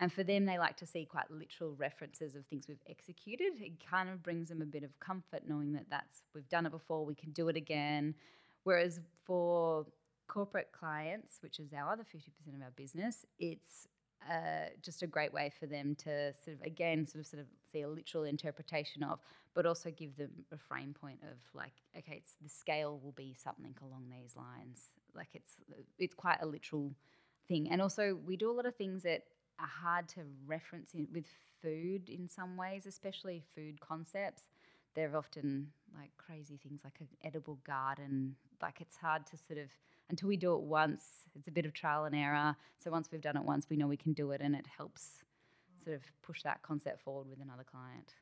And 0.00 0.10
for 0.10 0.24
them, 0.24 0.46
they 0.46 0.58
like 0.58 0.78
to 0.78 0.86
see 0.86 1.04
quite 1.04 1.30
literal 1.30 1.74
references 1.76 2.34
of 2.34 2.46
things 2.46 2.66
we've 2.66 2.82
executed. 2.88 3.52
It 3.60 3.72
kind 3.88 4.08
of 4.08 4.22
brings 4.22 4.48
them 4.48 4.62
a 4.62 4.66
bit 4.66 4.82
of 4.82 4.98
comfort 4.98 5.42
knowing 5.46 5.72
that 5.74 5.90
that's 5.90 6.22
we've 6.34 6.48
done 6.48 6.64
it 6.64 6.72
before, 6.72 7.04
we 7.04 7.14
can 7.14 7.32
do 7.32 7.48
it 7.48 7.56
again. 7.56 8.14
Whereas 8.64 8.98
for 9.24 9.86
corporate 10.26 10.70
clients, 10.72 11.38
which 11.42 11.58
is 11.60 11.74
our 11.74 11.92
other 11.92 12.04
50% 12.04 12.54
of 12.54 12.62
our 12.62 12.70
business, 12.76 13.26
it's 13.38 13.86
uh, 14.28 14.70
just 14.82 15.02
a 15.02 15.06
great 15.06 15.32
way 15.34 15.50
for 15.58 15.66
them 15.66 15.94
to 15.96 16.32
sort 16.32 16.56
of 16.56 16.62
again 16.62 17.06
sort 17.06 17.20
of 17.20 17.26
sort 17.26 17.40
of 17.40 17.46
see 17.70 17.82
a 17.82 17.88
literal 17.88 18.24
interpretation 18.24 19.02
of, 19.02 19.18
but 19.54 19.66
also 19.66 19.90
give 19.90 20.16
them 20.16 20.30
a 20.50 20.56
frame 20.56 20.94
point 20.98 21.18
of 21.30 21.36
like, 21.52 21.72
okay, 21.96 22.14
it's 22.16 22.36
the 22.42 22.48
scale 22.48 22.98
will 23.02 23.12
be 23.12 23.36
something 23.38 23.74
along 23.82 24.04
these 24.10 24.34
lines. 24.34 24.92
Like 25.14 25.28
it's 25.34 25.56
it's 25.98 26.14
quite 26.14 26.38
a 26.40 26.46
literal 26.46 26.92
thing, 27.48 27.68
and 27.70 27.82
also 27.82 28.18
we 28.24 28.36
do 28.36 28.50
a 28.50 28.52
lot 28.52 28.64
of 28.64 28.76
things 28.76 29.02
that 29.02 29.24
are 29.60 29.66
hard 29.66 30.08
to 30.08 30.20
reference 30.46 30.94
in, 30.94 31.08
with 31.12 31.26
food 31.62 32.08
in 32.08 32.28
some 32.28 32.56
ways, 32.56 32.86
especially 32.86 33.42
food 33.54 33.80
concepts. 33.80 34.48
They're 34.94 35.16
often 35.16 35.68
like 35.96 36.10
crazy 36.16 36.56
things 36.56 36.80
like 36.82 36.98
an 37.00 37.08
edible 37.22 37.58
garden. 37.64 38.36
Like 38.60 38.80
it's 38.80 38.96
hard 38.96 39.26
to 39.26 39.36
sort 39.36 39.58
of 39.58 39.68
until 40.10 40.28
we 40.28 40.36
do 40.36 40.54
it 40.54 40.62
once, 40.62 41.04
it's 41.36 41.46
a 41.46 41.52
bit 41.52 41.64
of 41.64 41.72
trial 41.72 42.04
and 42.04 42.16
error. 42.16 42.56
So 42.78 42.90
once 42.90 43.08
we've 43.10 43.20
done 43.20 43.36
it 43.36 43.44
once, 43.44 43.70
we 43.70 43.76
know 43.76 43.86
we 43.86 43.96
can 43.96 44.12
do 44.12 44.32
it, 44.32 44.40
and 44.40 44.54
it 44.56 44.66
helps 44.76 45.22
sort 45.82 45.96
of 45.96 46.02
push 46.22 46.42
that 46.42 46.62
concept 46.62 47.00
forward 47.00 47.28
with 47.28 47.40
another 47.40 47.64
client. 47.64 48.14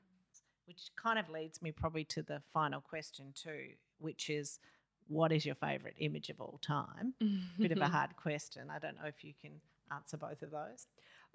Which 0.66 0.91
kind 1.03 1.18
of 1.18 1.30
leads 1.30 1.62
me 1.62 1.72
probably 1.72 2.05
to 2.05 2.22
the 2.22 2.43
final 2.53 2.82
question 2.82 3.32
too, 3.34 3.70
which 3.99 4.28
is 4.28 4.59
what 5.09 5.32
is 5.32 5.47
your 5.47 5.55
favourite 5.55 5.97
image 5.99 6.28
of 6.28 6.41
all 6.41 6.61
time? 6.62 7.14
Bit 7.59 7.72
of 7.72 7.78
a 7.78 7.89
hard 7.89 8.14
question. 8.16 8.68
I 8.70 8.78
don't 8.78 8.97
know 8.97 9.09
if 9.09 9.24
you 9.24 9.32
can 9.41 9.53
answer 9.91 10.18
both 10.18 10.43
of 10.43 10.51
those. 10.51 10.86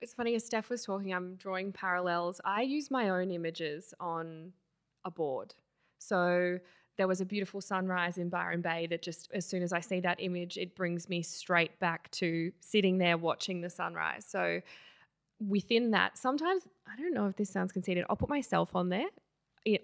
It's 0.03 0.13
funny 0.13 0.35
as 0.35 0.47
Steff 0.47 0.69
was 0.69 0.83
talking, 0.83 1.13
I'm 1.13 1.35
drawing 1.35 1.71
parallels. 1.71 2.41
I 2.43 2.61
use 2.63 2.91
my 2.91 3.09
own 3.09 3.31
images 3.31 3.93
on 4.01 4.51
a 5.05 5.09
board. 5.09 5.55
So 5.97 6.59
there 6.97 7.07
was 7.07 7.21
a 7.21 7.25
beautiful 7.25 7.61
sunrise 7.61 8.17
in 8.17 8.27
Byron 8.27 8.61
Bay 8.61 8.85
that 8.87 9.01
just 9.01 9.31
as 9.33 9.45
soon 9.45 9.63
as 9.63 9.71
I 9.71 9.79
see 9.79 10.01
that 10.01 10.21
image, 10.21 10.57
it 10.57 10.75
brings 10.75 11.07
me 11.07 11.21
straight 11.21 11.79
back 11.79 12.11
to 12.11 12.51
sitting 12.59 12.97
there 12.97 13.17
watching 13.17 13.61
the 13.61 13.69
sunrise. 13.69 14.25
So 14.27 14.59
within 15.39 15.91
that, 15.91 16.17
sometimes 16.17 16.67
I 16.85 17.01
don't 17.01 17.13
know 17.13 17.27
if 17.27 17.37
this 17.37 17.49
sounds 17.49 17.71
conceited, 17.71 18.05
I'll 18.09 18.17
put 18.17 18.29
myself 18.29 18.75
on 18.75 18.89
there. 18.89 19.07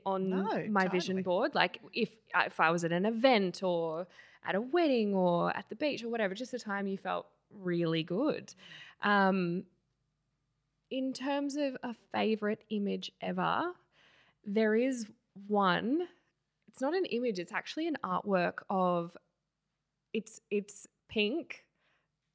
on 0.06 0.30
No, 0.30 0.66
my 0.70 0.90
vision 0.90 1.22
board. 1.22 1.56
Like 1.56 1.80
if 1.94 2.10
uh, 2.36 2.44
if 2.46 2.60
I 2.60 2.72
was 2.72 2.84
at 2.84 2.92
an 2.92 3.06
event 3.06 3.64
or 3.64 4.06
at 4.46 4.56
a 4.56 4.62
wedding 4.62 5.16
or 5.16 5.56
at 5.56 5.70
the 5.70 5.76
beach 5.76 6.04
or 6.04 6.10
whatever, 6.10 6.36
just 6.36 6.54
a 6.54 6.60
time 6.60 6.88
you 6.88 6.98
felt 6.98 7.26
really 7.52 8.04
good. 8.04 8.54
Um, 9.02 9.64
in 10.92 11.14
terms 11.14 11.56
of 11.56 11.78
a 11.84 11.94
favorite 12.12 12.64
image 12.70 13.12
ever, 13.22 13.72
there 14.46 14.76
is 14.76 15.06
one. 15.48 16.08
It's 16.68 16.82
not 16.82 16.96
an 16.96 17.06
image. 17.06 17.40
It's 17.40 17.52
actually 17.52 17.88
an 17.88 17.98
artwork 18.04 18.60
of. 18.70 19.16
It's 20.14 20.42
it's 20.50 20.88
pink, 21.08 21.64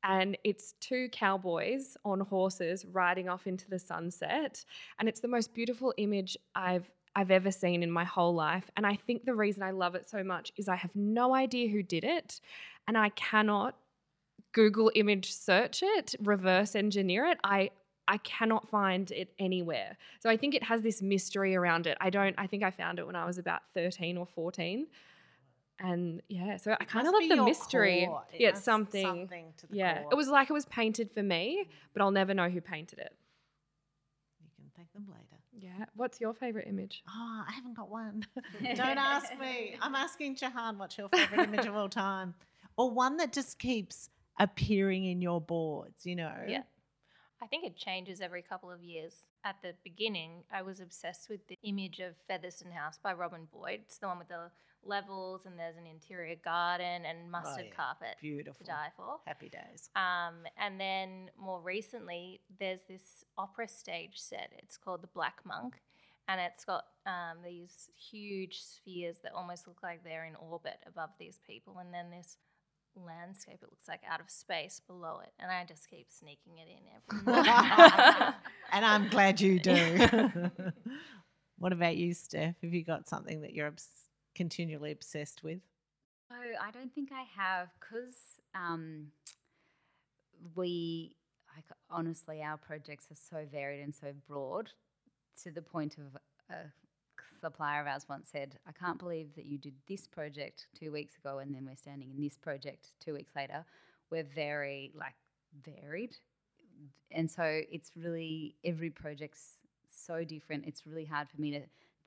and 0.05 0.39
it's 0.45 0.75
two 0.81 1.09
cowboys 1.11 1.97
on 2.05 2.21
horses 2.21 2.85
riding 2.85 3.29
off 3.29 3.47
into 3.47 3.69
the 3.69 3.79
sunset, 3.79 4.65
and 4.99 5.09
it's 5.09 5.21
the 5.21 5.29
most 5.29 5.53
beautiful 5.55 5.93
image 5.97 6.37
I've 6.55 6.89
I've 7.17 7.31
ever 7.31 7.51
seen 7.51 7.83
in 7.83 7.91
my 7.91 8.05
whole 8.05 8.35
life. 8.35 8.71
And 8.77 8.87
I 8.87 8.97
think 8.97 9.25
the 9.25 9.35
reason 9.35 9.63
I 9.63 9.71
love 9.71 9.95
it 9.95 10.09
so 10.09 10.23
much 10.23 10.53
is 10.57 10.69
I 10.69 10.77
have 10.77 10.95
no 10.95 11.35
idea 11.35 11.69
who 11.69 11.83
did 11.83 12.05
it, 12.05 12.41
and 12.87 12.97
I 12.97 13.09
cannot 13.11 13.77
Google 14.53 14.93
image 14.95 15.33
search 15.33 15.83
it, 15.83 16.15
reverse 16.23 16.77
engineer 16.77 17.27
it. 17.27 17.39
I 17.43 17.71
I 18.07 18.19
cannot 18.19 18.69
find 18.69 19.11
it 19.11 19.33
anywhere. 19.39 19.97
So 20.21 20.29
I 20.29 20.37
think 20.37 20.55
it 20.55 20.63
has 20.65 20.83
this 20.83 21.01
mystery 21.01 21.57
around 21.57 21.87
it. 21.87 21.97
I 22.01 22.11
don't 22.11 22.35
I 22.39 22.47
think 22.47 22.63
I 22.63 22.71
found 22.71 22.99
it 22.99 23.07
when 23.07 23.17
I 23.17 23.25
was 23.25 23.39
about 23.39 23.63
13 23.75 24.17
or 24.17 24.27
14. 24.27 24.87
And 25.81 26.23
yeah, 26.29 26.57
so 26.57 26.77
I 26.79 26.85
kind 26.85 27.07
of 27.07 27.13
love 27.13 27.29
the 27.29 27.45
mystery. 27.45 28.07
core. 28.07 28.25
It 28.33 28.41
Yeah, 28.41 28.49
it's 28.51 28.63
something. 28.63 29.05
something 29.05 29.53
to 29.57 29.67
the 29.67 29.77
yeah. 29.77 30.03
core. 30.03 30.13
It 30.13 30.15
was 30.15 30.29
like 30.29 30.49
it 30.49 30.53
was 30.53 30.67
painted 30.67 31.11
for 31.11 31.23
me, 31.23 31.69
but 31.93 32.03
I'll 32.03 32.13
never 32.13 32.33
know 32.33 32.49
who 32.49 32.61
painted 32.61 33.01
it. 33.01 33.13
You 34.41 34.51
can 34.57 34.71
thank 34.77 34.93
them 34.93 35.07
later. 35.09 35.25
Yeah. 35.59 35.87
What's 35.95 36.21
your 36.21 36.35
favorite 36.35 36.69
image? 36.69 37.03
Oh, 37.09 37.45
I 37.49 37.53
haven't 37.53 37.75
got 37.75 37.91
one. 37.91 38.27
Don't 38.63 38.81
ask 38.99 39.39
me. 39.39 39.77
I'm 39.81 39.95
asking 39.95 40.37
Jehanne 40.37 40.79
what's 40.79 40.97
your 40.99 41.09
favorite 41.09 41.49
image 41.49 41.67
of 41.67 41.75
all 41.75 41.89
time, 41.89 42.35
or 42.77 42.91
one 42.91 43.17
that 43.17 43.33
just 43.33 43.59
keeps 43.59 44.09
appearing 44.39 45.05
in 45.07 45.21
your 45.23 45.41
boards. 45.41 46.05
You 46.07 46.17
know. 46.17 46.35
Yeah. 46.47 46.63
I 47.45 47.47
think 47.47 47.65
it 47.65 47.77
changes 47.77 48.23
every 48.23 48.41
couple 48.41 48.71
of 48.71 48.83
years. 48.83 49.27
At 49.45 49.57
the 49.63 49.75
beginning, 49.85 50.45
I 50.51 50.63
was 50.63 50.81
obsessed 50.81 51.29
with 51.29 51.47
the 51.47 51.59
image 51.63 52.01
of 52.01 52.15
Featherston 52.27 52.71
House 52.73 52.99
by 53.03 53.13
Robin 53.13 53.47
Boyd. 53.53 53.81
It's 53.85 53.99
the 53.99 54.07
one 54.07 54.19
with 54.19 54.29
the 54.29 54.51
levels 54.83 55.45
and 55.45 55.59
there's 55.59 55.77
an 55.77 55.87
interior 55.87 56.37
garden 56.43 57.05
and 57.05 57.31
mustard 57.31 57.65
Oh, 57.65 57.69
yeah. 57.69 57.75
carpet 57.75 58.17
Beautiful. 58.21 58.65
to 58.65 58.71
die 58.73 58.89
for. 58.97 59.19
Happy 59.27 59.51
days. 59.51 59.91
Um, 59.95 60.45
and 60.57 60.81
then 60.81 61.31
more 61.39 61.61
recently, 61.61 62.41
there's 62.59 62.81
this 62.89 63.25
opera 63.37 63.69
stage 63.69 64.15
set. 64.19 64.51
It's 64.59 64.79
called 64.79 65.03
The 65.03 65.09
Black 65.09 65.41
Monk. 65.45 65.75
And 66.29 66.41
it's 66.41 66.65
got 66.65 66.85
um, 67.05 67.39
these 67.45 67.91
huge 68.11 68.63
spheres 68.63 69.19
that 69.23 69.33
almost 69.35 69.67
look 69.69 69.83
like 69.83 70.03
they're 70.03 70.25
in 70.25 70.37
orbit 70.37 70.79
above 70.87 71.11
these 71.19 71.39
people. 71.47 71.77
And 71.79 71.93
then 71.93 72.09
this 72.11 72.39
landscape, 72.97 73.59
it 73.63 73.71
looks 73.71 73.89
like 73.89 74.01
out 74.09 74.21
of 74.21 74.31
space 74.31 74.81
below 74.87 75.21
it. 75.23 75.33
And 75.39 75.51
I 75.51 75.65
just 75.65 75.89
keep 75.89 76.07
sneaking 76.11 76.59
it 76.59 76.69
in 76.69 77.27
everywhere. 77.27 78.35
and 78.73 78.85
I'm 78.85 79.09
glad 79.09 79.41
you 79.41 79.59
do. 79.59 80.51
what 81.59 81.73
about 81.73 81.97
you, 81.97 82.15
Steff? 82.15 82.55
Have 82.63 82.73
you 82.75 82.85
got 82.85 83.09
something 83.09 83.43
that 83.43 83.53
you're 83.53 83.69
obs- 83.69 84.09
continually 84.35 84.91
obsessed 84.93 85.43
with? 85.43 85.61
Oh, 86.33 86.67
I 86.67 86.71
don't 86.71 86.93
think 86.93 87.11
I 87.13 87.25
have 87.41 87.69
because 87.79 88.17
um, 88.55 89.09
we, 90.55 91.17
like, 91.55 91.65
honestly, 91.91 92.43
our 92.43 92.57
projects 92.57 93.07
are 93.11 93.17
so 93.17 93.47
varied 93.51 93.83
and 93.83 93.95
so 93.95 94.09
broad 94.29 94.71
to 95.43 95.51
the 95.51 95.63
point 95.63 95.97
of 95.99 96.21
a 96.51 96.73
supplier 97.45 97.81
of 97.83 97.87
ours 97.87 98.07
once 98.09 98.29
said, 98.31 98.57
I 98.67 98.73
can't 98.73 98.99
believe 98.99 99.35
that 99.37 99.45
you 99.45 99.59
did 99.59 99.75
this 99.87 100.07
project 100.07 100.67
two 100.79 100.91
weeks 100.93 101.17
ago 101.17 101.39
and 101.39 101.55
then 101.55 101.67
we're 101.67 101.77
standing 101.77 102.11
in 102.11 102.23
this 102.23 102.37
project 102.37 102.93
two 103.01 103.15
weeks 103.15 103.33
later. 103.37 103.65
We're 104.11 104.25
very, 104.25 104.93
like, 104.95 105.15
varied. 105.65 106.17
And 107.11 107.31
so 107.31 107.61
it's 107.71 107.91
really, 107.97 108.57
every 108.65 108.91
project's 108.91 109.59
so 109.89 110.25
different. 110.25 110.65
It's 110.67 110.87
really 110.87 111.05
hard 111.05 111.29
for 111.29 111.41
me 111.41 111.51
to 111.53 111.61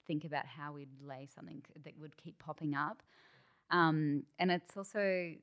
think 0.07 0.25
about 0.25 0.45
how 0.45 0.73
we'd 0.73 0.89
lay 1.05 1.27
something 1.33 1.61
that 1.83 1.93
would 1.99 2.17
keep 2.17 2.39
popping 2.39 2.75
up. 2.75 3.03
Um, 3.69 4.23
and 4.39 4.51
it's 4.51 4.75
also 4.75 5.33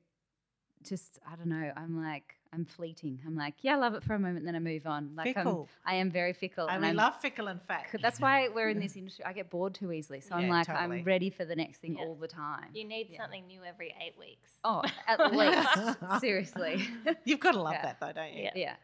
just 0.83 1.19
I 1.29 1.35
don't 1.35 1.49
know. 1.49 1.71
I'm 1.75 2.01
like 2.03 2.35
I'm 2.55 2.65
fleeting. 2.65 3.19
I'm 3.27 3.35
like 3.35 3.53
yeah, 3.61 3.73
I 3.73 3.77
love 3.77 3.93
it 3.93 4.03
for 4.03 4.13
a 4.15 4.19
moment, 4.19 4.45
then 4.45 4.55
I 4.55 4.59
move 4.59 4.87
on. 4.87 5.11
Like 5.15 5.37
I'm, 5.37 5.65
I 5.85 5.95
am 5.95 6.09
very 6.09 6.33
fickle, 6.33 6.65
and 6.67 6.75
and 6.75 6.83
we 6.83 6.89
I'm, 6.89 6.95
love 6.95 7.21
fickle 7.21 7.47
and 7.47 7.61
fat. 7.63 7.85
That's 8.01 8.19
why 8.19 8.47
we're 8.47 8.69
in 8.69 8.79
this 8.79 8.95
industry. 9.01 9.25
I 9.25 9.33
get 9.33 9.49
bored 9.49 9.75
too 9.75 9.91
easily, 9.91 10.21
so 10.21 10.33
I'm 10.35 10.47
like 10.47 10.65
totally. 10.67 10.99
I'm 10.99 11.03
ready 11.03 11.29
for 11.29 11.45
the 11.45 11.55
next 11.55 11.79
thing 11.79 11.97
Yeah. 11.99 12.05
all 12.05 12.15
the 12.15 12.27
time. 12.27 12.69
you 12.73 12.85
need 12.85 13.09
Yeah. 13.11 13.21
something 13.21 13.45
new 13.45 13.61
every 13.63 13.93
eight 14.03 14.17
weeks. 14.17 14.49
Oh, 14.63 14.81
at 15.07 15.19
least 15.35 15.97
seriously. 16.21 16.87
You've 17.25 17.39
got 17.41 17.51
to 17.51 17.61
love 17.61 17.73
Yeah. 17.73 17.81
that, 17.83 17.99
though, 17.99 18.13
don't 18.13 18.33
you? 18.33 18.43
Yeah. 18.45 18.51
yeah. 18.55 18.75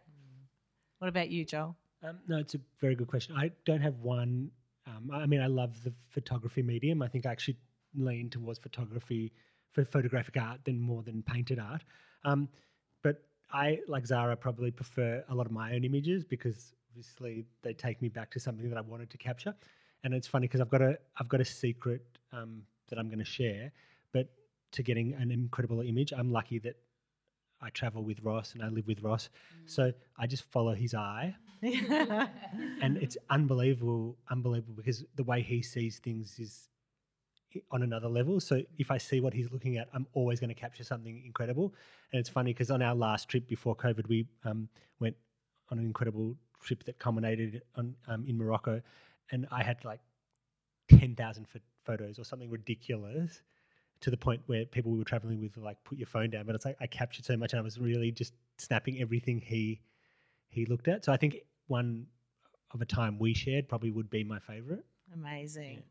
What 0.99 1.07
about 1.07 1.29
you, 1.29 1.45
Joel? 1.45 1.75
Um, 2.03 2.19
no, 2.27 2.37
it's 2.37 2.55
a 2.55 2.59
very 2.79 2.95
good 2.95 3.07
question. 3.07 3.35
I 3.35 3.51
don't 3.65 3.81
have 3.81 3.95
one. 3.99 4.51
Um, 4.87 5.11
I 5.13 5.25
mean, 5.25 5.41
I 5.41 5.47
love 5.47 5.83
the 5.83 5.93
photography 6.09 6.61
medium. 6.61 7.01
I 7.01 7.07
think 7.07 7.25
I 7.25 7.31
actually 7.31 7.57
lean 7.95 8.29
towards 8.29 8.59
photography 8.59 9.31
for 9.71 9.85
photographic 9.85 10.37
art 10.37 10.59
than 10.65 10.79
more 10.79 11.01
than 11.03 11.23
painted 11.23 11.59
art. 11.59 11.83
Um, 12.25 12.49
but 12.49 12.49
I, 13.53 13.79
like 13.87 14.05
Zara, 14.05 14.35
probably 14.35 14.71
prefer 14.71 15.23
a 15.29 15.35
lot 15.35 15.45
of 15.45 15.51
my 15.51 15.73
own 15.73 15.83
images 15.83 16.23
because 16.23 16.73
obviously 16.89 17.45
they 17.61 17.73
take 17.73 18.01
me 18.01 18.09
back 18.09 18.31
to 18.31 18.39
something 18.39 18.69
that 18.69 18.77
I 18.77 18.81
wanted 18.81 19.09
to 19.11 19.17
capture. 19.17 19.53
And 20.03 20.13
it's 20.13 20.27
funny 20.27 20.47
because 20.47 20.61
I've 20.61 20.69
got 20.69 20.81
a 20.81 20.97
I've 21.17 21.29
got 21.29 21.41
a 21.41 21.45
secret 21.45 22.01
um, 22.31 22.63
that 22.89 22.97
I'm 22.97 23.07
going 23.07 23.19
to 23.19 23.25
share. 23.25 23.71
But 24.11 24.29
to 24.71 24.83
getting 24.83 25.13
an 25.13 25.31
incredible 25.31 25.81
image, 25.81 26.13
I'm 26.13 26.31
lucky 26.31 26.59
that 26.59 26.75
I 27.61 27.69
travel 27.69 28.03
with 28.03 28.19
Ross 28.23 28.53
and 28.53 28.63
I 28.63 28.69
live 28.69 28.87
with 28.87 29.01
Ross. 29.03 29.29
So 29.65 29.93
I 30.17 30.25
just 30.27 30.43
follow 30.51 30.73
his 30.73 30.95
eye 30.95 31.35
and 31.61 32.97
it's 32.97 33.17
unbelievable, 33.29 34.17
unbelievable 34.29 34.73
because 34.73 35.03
the 35.15 35.23
way 35.23 35.41
he 35.41 35.61
sees 35.61 35.99
things 35.99 36.39
is 36.39 36.69
on 37.71 37.83
another 37.83 38.07
level. 38.07 38.39
So 38.39 38.61
if 38.77 38.91
I 38.91 38.97
see 38.97 39.19
what 39.19 39.33
he's 39.33 39.51
looking 39.51 39.77
at, 39.77 39.87
I'm 39.93 40.07
always 40.13 40.39
going 40.39 40.49
to 40.49 40.55
capture 40.55 40.83
something 40.83 41.21
incredible. 41.25 41.73
And 42.11 42.19
it's 42.19 42.29
funny 42.29 42.53
because 42.53 42.71
on 42.71 42.81
our 42.81 42.95
last 42.95 43.29
trip 43.29 43.47
before 43.47 43.75
COVID, 43.75 44.07
we 44.07 44.27
um, 44.45 44.69
went 44.99 45.15
on 45.69 45.79
an 45.79 45.85
incredible 45.85 46.35
trip 46.61 46.83
that 46.83 46.99
culminated 46.99 47.61
on 47.75 47.95
um, 48.07 48.25
in 48.27 48.37
Morocco, 48.37 48.81
and 49.31 49.47
I 49.51 49.63
had 49.63 49.83
like 49.83 49.99
ten 50.89 51.15
thousand 51.15 51.47
photos 51.85 52.19
or 52.19 52.23
something 52.23 52.49
ridiculous. 52.49 53.41
To 54.01 54.09
the 54.09 54.17
point 54.17 54.41
where 54.47 54.65
people 54.65 54.91
we 54.91 54.97
were 54.97 55.05
traveling 55.05 55.39
with 55.39 55.55
were 55.55 55.63
like, 55.63 55.77
"Put 55.83 55.97
your 55.97 56.07
phone 56.07 56.31
down," 56.31 56.45
but 56.45 56.55
it's 56.55 56.65
like 56.65 56.77
I 56.81 56.87
captured 56.87 57.23
so 57.25 57.37
much, 57.37 57.53
and 57.53 57.59
I 57.59 57.63
was 57.63 57.79
really 57.79 58.11
just 58.11 58.33
snapping 58.57 58.99
everything 58.99 59.39
he 59.39 59.81
he 60.47 60.65
looked 60.65 60.87
at. 60.87 61.05
So 61.05 61.13
I 61.13 61.17
think 61.17 61.37
one 61.67 62.07
of 62.73 62.81
a 62.81 62.85
time 62.85 63.19
we 63.19 63.33
shared 63.33 63.69
probably 63.69 63.91
would 63.91 64.09
be 64.09 64.23
my 64.23 64.39
favorite. 64.39 64.83
Amazing. 65.13 65.75
What 65.75 65.85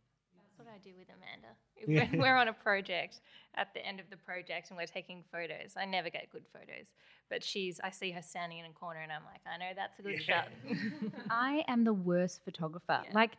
I 0.75 0.79
do 0.79 0.91
with 0.99 1.09
Amanda. 1.09 1.49
Yeah. 1.89 2.11
When 2.11 2.21
we're 2.21 2.37
on 2.37 2.49
a 2.49 2.53
project, 2.53 3.21
at 3.55 3.73
the 3.73 3.85
end 3.85 4.01
of 4.01 4.11
the 4.11 4.17
project, 4.17 4.69
and 4.69 4.77
we're 4.77 4.87
taking 4.87 5.25
photos. 5.33 5.75
I 5.77 5.87
never 5.87 6.11
get 6.11 6.29
good 6.31 6.45
photos, 6.53 6.89
but 7.31 7.43
she's. 7.43 7.81
I 7.83 7.91
see 7.91 8.11
her 8.11 8.21
standing 8.23 8.59
in 8.59 8.67
a 8.67 8.73
corner, 8.73 9.01
and 9.01 9.11
I'm 9.11 9.23
like, 9.25 9.41
I 9.51 9.57
know 9.57 9.71
that's 9.75 9.99
a 9.99 10.03
good 10.03 10.23
shot. 10.23 10.49
I 11.31 11.65
am 11.69 11.85
the 11.85 11.95
worst 11.95 12.45
photographer. 12.45 13.01
Yeah. 13.05 13.11
Like 13.15 13.33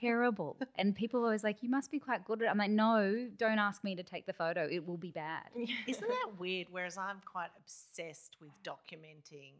terrible. 0.00 0.56
and 0.76 0.94
people 0.94 1.20
are 1.20 1.24
always 1.24 1.42
like, 1.44 1.62
"You 1.62 1.70
must 1.70 1.90
be 1.90 1.98
quite 1.98 2.24
good 2.24 2.42
at." 2.42 2.46
it. 2.46 2.50
I'm 2.50 2.58
like, 2.58 2.70
"No, 2.70 3.28
don't 3.36 3.58
ask 3.58 3.82
me 3.82 3.94
to 3.96 4.02
take 4.02 4.26
the 4.26 4.32
photo. 4.32 4.68
It 4.70 4.86
will 4.86 4.98
be 4.98 5.10
bad." 5.10 5.48
Isn't 5.86 6.08
that 6.08 6.32
weird? 6.38 6.68
Whereas 6.70 6.96
I'm 6.98 7.20
quite 7.24 7.50
obsessed 7.58 8.36
with 8.40 8.50
documenting, 8.62 9.52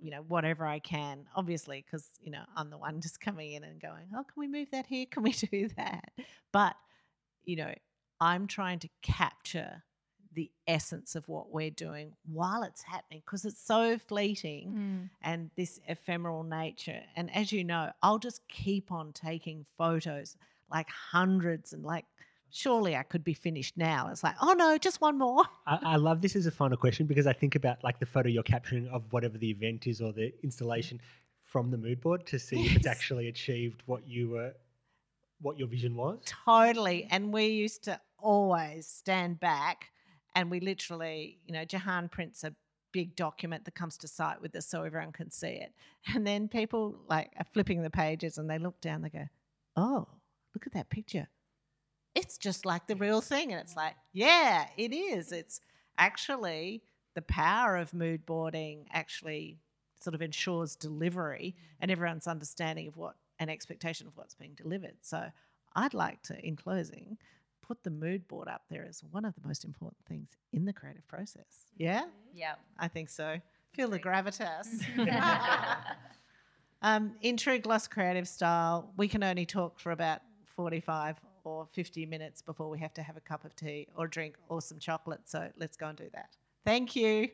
you 0.00 0.10
know, 0.10 0.22
whatever 0.28 0.66
I 0.66 0.78
can, 0.78 1.26
obviously, 1.34 1.84
because, 1.84 2.06
you 2.22 2.30
know, 2.30 2.42
I'm 2.56 2.70
the 2.70 2.78
one 2.78 3.00
just 3.02 3.20
coming 3.20 3.52
in 3.52 3.64
and 3.64 3.80
going, 3.80 4.04
oh, 4.14 4.24
can 4.24 4.34
we 4.36 4.48
move 4.48 4.70
that 4.72 4.86
here? 4.86 5.06
Can 5.10 5.22
we 5.22 5.32
do 5.32 5.68
that? 5.76 6.12
But, 6.52 6.76
you 7.44 7.56
know, 7.56 7.74
I'm 8.20 8.46
trying 8.46 8.78
to 8.80 8.88
capture 9.02 9.82
the 10.32 10.50
essence 10.66 11.14
of 11.14 11.26
what 11.28 11.50
we're 11.50 11.70
doing 11.70 12.12
while 12.30 12.62
it's 12.62 12.82
happening 12.82 13.22
because 13.24 13.44
it's 13.46 13.60
so 13.60 13.96
fleeting 13.96 14.68
Mm. 14.72 15.10
and 15.22 15.50
this 15.56 15.80
ephemeral 15.88 16.42
nature. 16.42 17.00
And 17.16 17.34
as 17.34 17.52
you 17.52 17.64
know, 17.64 17.90
I'll 18.02 18.18
just 18.18 18.46
keep 18.48 18.92
on 18.92 19.12
taking 19.12 19.64
photos, 19.78 20.36
like 20.70 20.88
hundreds, 20.90 21.72
and 21.72 21.82
like, 21.84 22.04
surely 22.56 22.96
I 22.96 23.02
could 23.02 23.22
be 23.22 23.34
finished 23.34 23.76
now. 23.76 24.08
It's 24.10 24.24
like, 24.24 24.34
oh 24.40 24.54
no, 24.54 24.78
just 24.78 25.00
one 25.00 25.18
more. 25.18 25.44
I, 25.66 25.78
I 25.82 25.96
love 25.96 26.22
this 26.22 26.34
as 26.36 26.46
a 26.46 26.50
final 26.50 26.76
question 26.76 27.06
because 27.06 27.26
I 27.26 27.32
think 27.32 27.54
about 27.54 27.84
like 27.84 27.98
the 27.98 28.06
photo 28.06 28.28
you're 28.28 28.42
capturing 28.42 28.88
of 28.88 29.04
whatever 29.12 29.38
the 29.38 29.50
event 29.50 29.86
is 29.86 30.00
or 30.00 30.12
the 30.12 30.32
installation 30.42 31.00
from 31.42 31.70
the 31.70 31.78
mood 31.78 32.00
board 32.00 32.26
to 32.26 32.38
see 32.38 32.66
if 32.66 32.76
it's 32.76 32.86
actually 32.86 33.28
achieved 33.28 33.82
what 33.86 34.06
you 34.06 34.30
were, 34.30 34.52
what 35.40 35.58
your 35.58 35.68
vision 35.68 35.94
was. 35.94 36.18
Totally. 36.24 37.06
And 37.10 37.32
we 37.32 37.46
used 37.46 37.84
to 37.84 38.00
always 38.18 38.86
stand 38.86 39.38
back 39.38 39.90
and 40.34 40.50
we 40.50 40.60
literally, 40.60 41.38
you 41.46 41.52
know, 41.52 41.64
Jehanne 41.64 42.10
prints 42.10 42.42
a 42.42 42.54
big 42.92 43.14
document 43.14 43.64
that 43.66 43.74
comes 43.74 43.98
to 43.98 44.08
site 44.08 44.40
with 44.40 44.56
us 44.56 44.66
so 44.66 44.82
everyone 44.82 45.12
can 45.12 45.30
see 45.30 45.48
it. 45.48 45.72
And 46.14 46.26
then 46.26 46.48
people 46.48 46.98
like 47.08 47.32
are 47.38 47.46
flipping 47.52 47.82
the 47.82 47.90
pages 47.90 48.38
and 48.38 48.48
they 48.48 48.58
look 48.58 48.80
down, 48.80 49.02
they 49.02 49.10
go, 49.10 49.26
oh, 49.76 50.08
look 50.54 50.66
at 50.66 50.72
that 50.72 50.88
picture. 50.88 51.28
It's 52.16 52.38
just 52.38 52.64
like 52.64 52.86
the 52.86 52.96
real 52.96 53.20
thing. 53.20 53.52
And 53.52 53.60
it's 53.60 53.76
like, 53.76 53.94
yeah, 54.14 54.68
it 54.78 54.92
is. 54.92 55.32
It's 55.32 55.60
actually 55.98 56.82
the 57.14 57.22
power 57.22 57.76
of 57.76 57.92
mood 57.92 58.24
boarding 58.24 58.86
actually 58.90 59.58
sort 60.00 60.14
of 60.14 60.22
ensures 60.22 60.76
delivery 60.76 61.54
and 61.78 61.90
everyone's 61.90 62.26
understanding 62.26 62.88
of 62.88 62.96
what 62.96 63.16
an 63.38 63.50
expectation 63.50 64.06
of 64.06 64.16
what's 64.16 64.34
being 64.34 64.54
delivered. 64.54 64.96
So 65.02 65.26
I'd 65.74 65.92
like 65.92 66.22
to, 66.22 66.38
in 66.42 66.56
closing, 66.56 67.18
put 67.60 67.82
the 67.84 67.90
mood 67.90 68.26
board 68.28 68.48
up 68.48 68.62
there 68.70 68.86
as 68.88 69.02
one 69.10 69.26
of 69.26 69.34
the 69.34 69.46
most 69.46 69.64
important 69.64 69.98
things 70.08 70.30
in 70.54 70.64
the 70.64 70.72
creative 70.72 71.06
process. 71.08 71.66
Yeah? 71.76 72.04
Yeah. 72.32 72.54
I 72.78 72.88
think 72.88 73.10
so. 73.10 73.36
Feel 73.74 73.88
the 73.90 73.98
gravitas. 73.98 74.68
um, 76.82 77.12
in 77.20 77.36
true 77.36 77.58
gloss 77.58 77.86
creative 77.86 78.26
style, 78.26 78.90
we 78.96 79.06
can 79.06 79.22
only 79.22 79.44
talk 79.44 79.78
for 79.78 79.92
about 79.92 80.22
45 80.44 81.16
or 81.46 81.68
50 81.72 82.06
minutes 82.06 82.42
before 82.42 82.68
we 82.68 82.80
have 82.80 82.92
to 82.94 83.02
have 83.02 83.16
a 83.16 83.20
cup 83.20 83.44
of 83.44 83.54
tea 83.54 83.86
or 83.94 84.08
drink 84.08 84.36
or 84.48 84.60
some 84.60 84.80
chocolate. 84.80 85.20
So 85.24 85.48
let's 85.56 85.76
go 85.76 85.86
and 85.86 85.96
do 85.96 86.08
that. 86.12 86.30
Thank 86.64 86.96
you. 86.96 87.28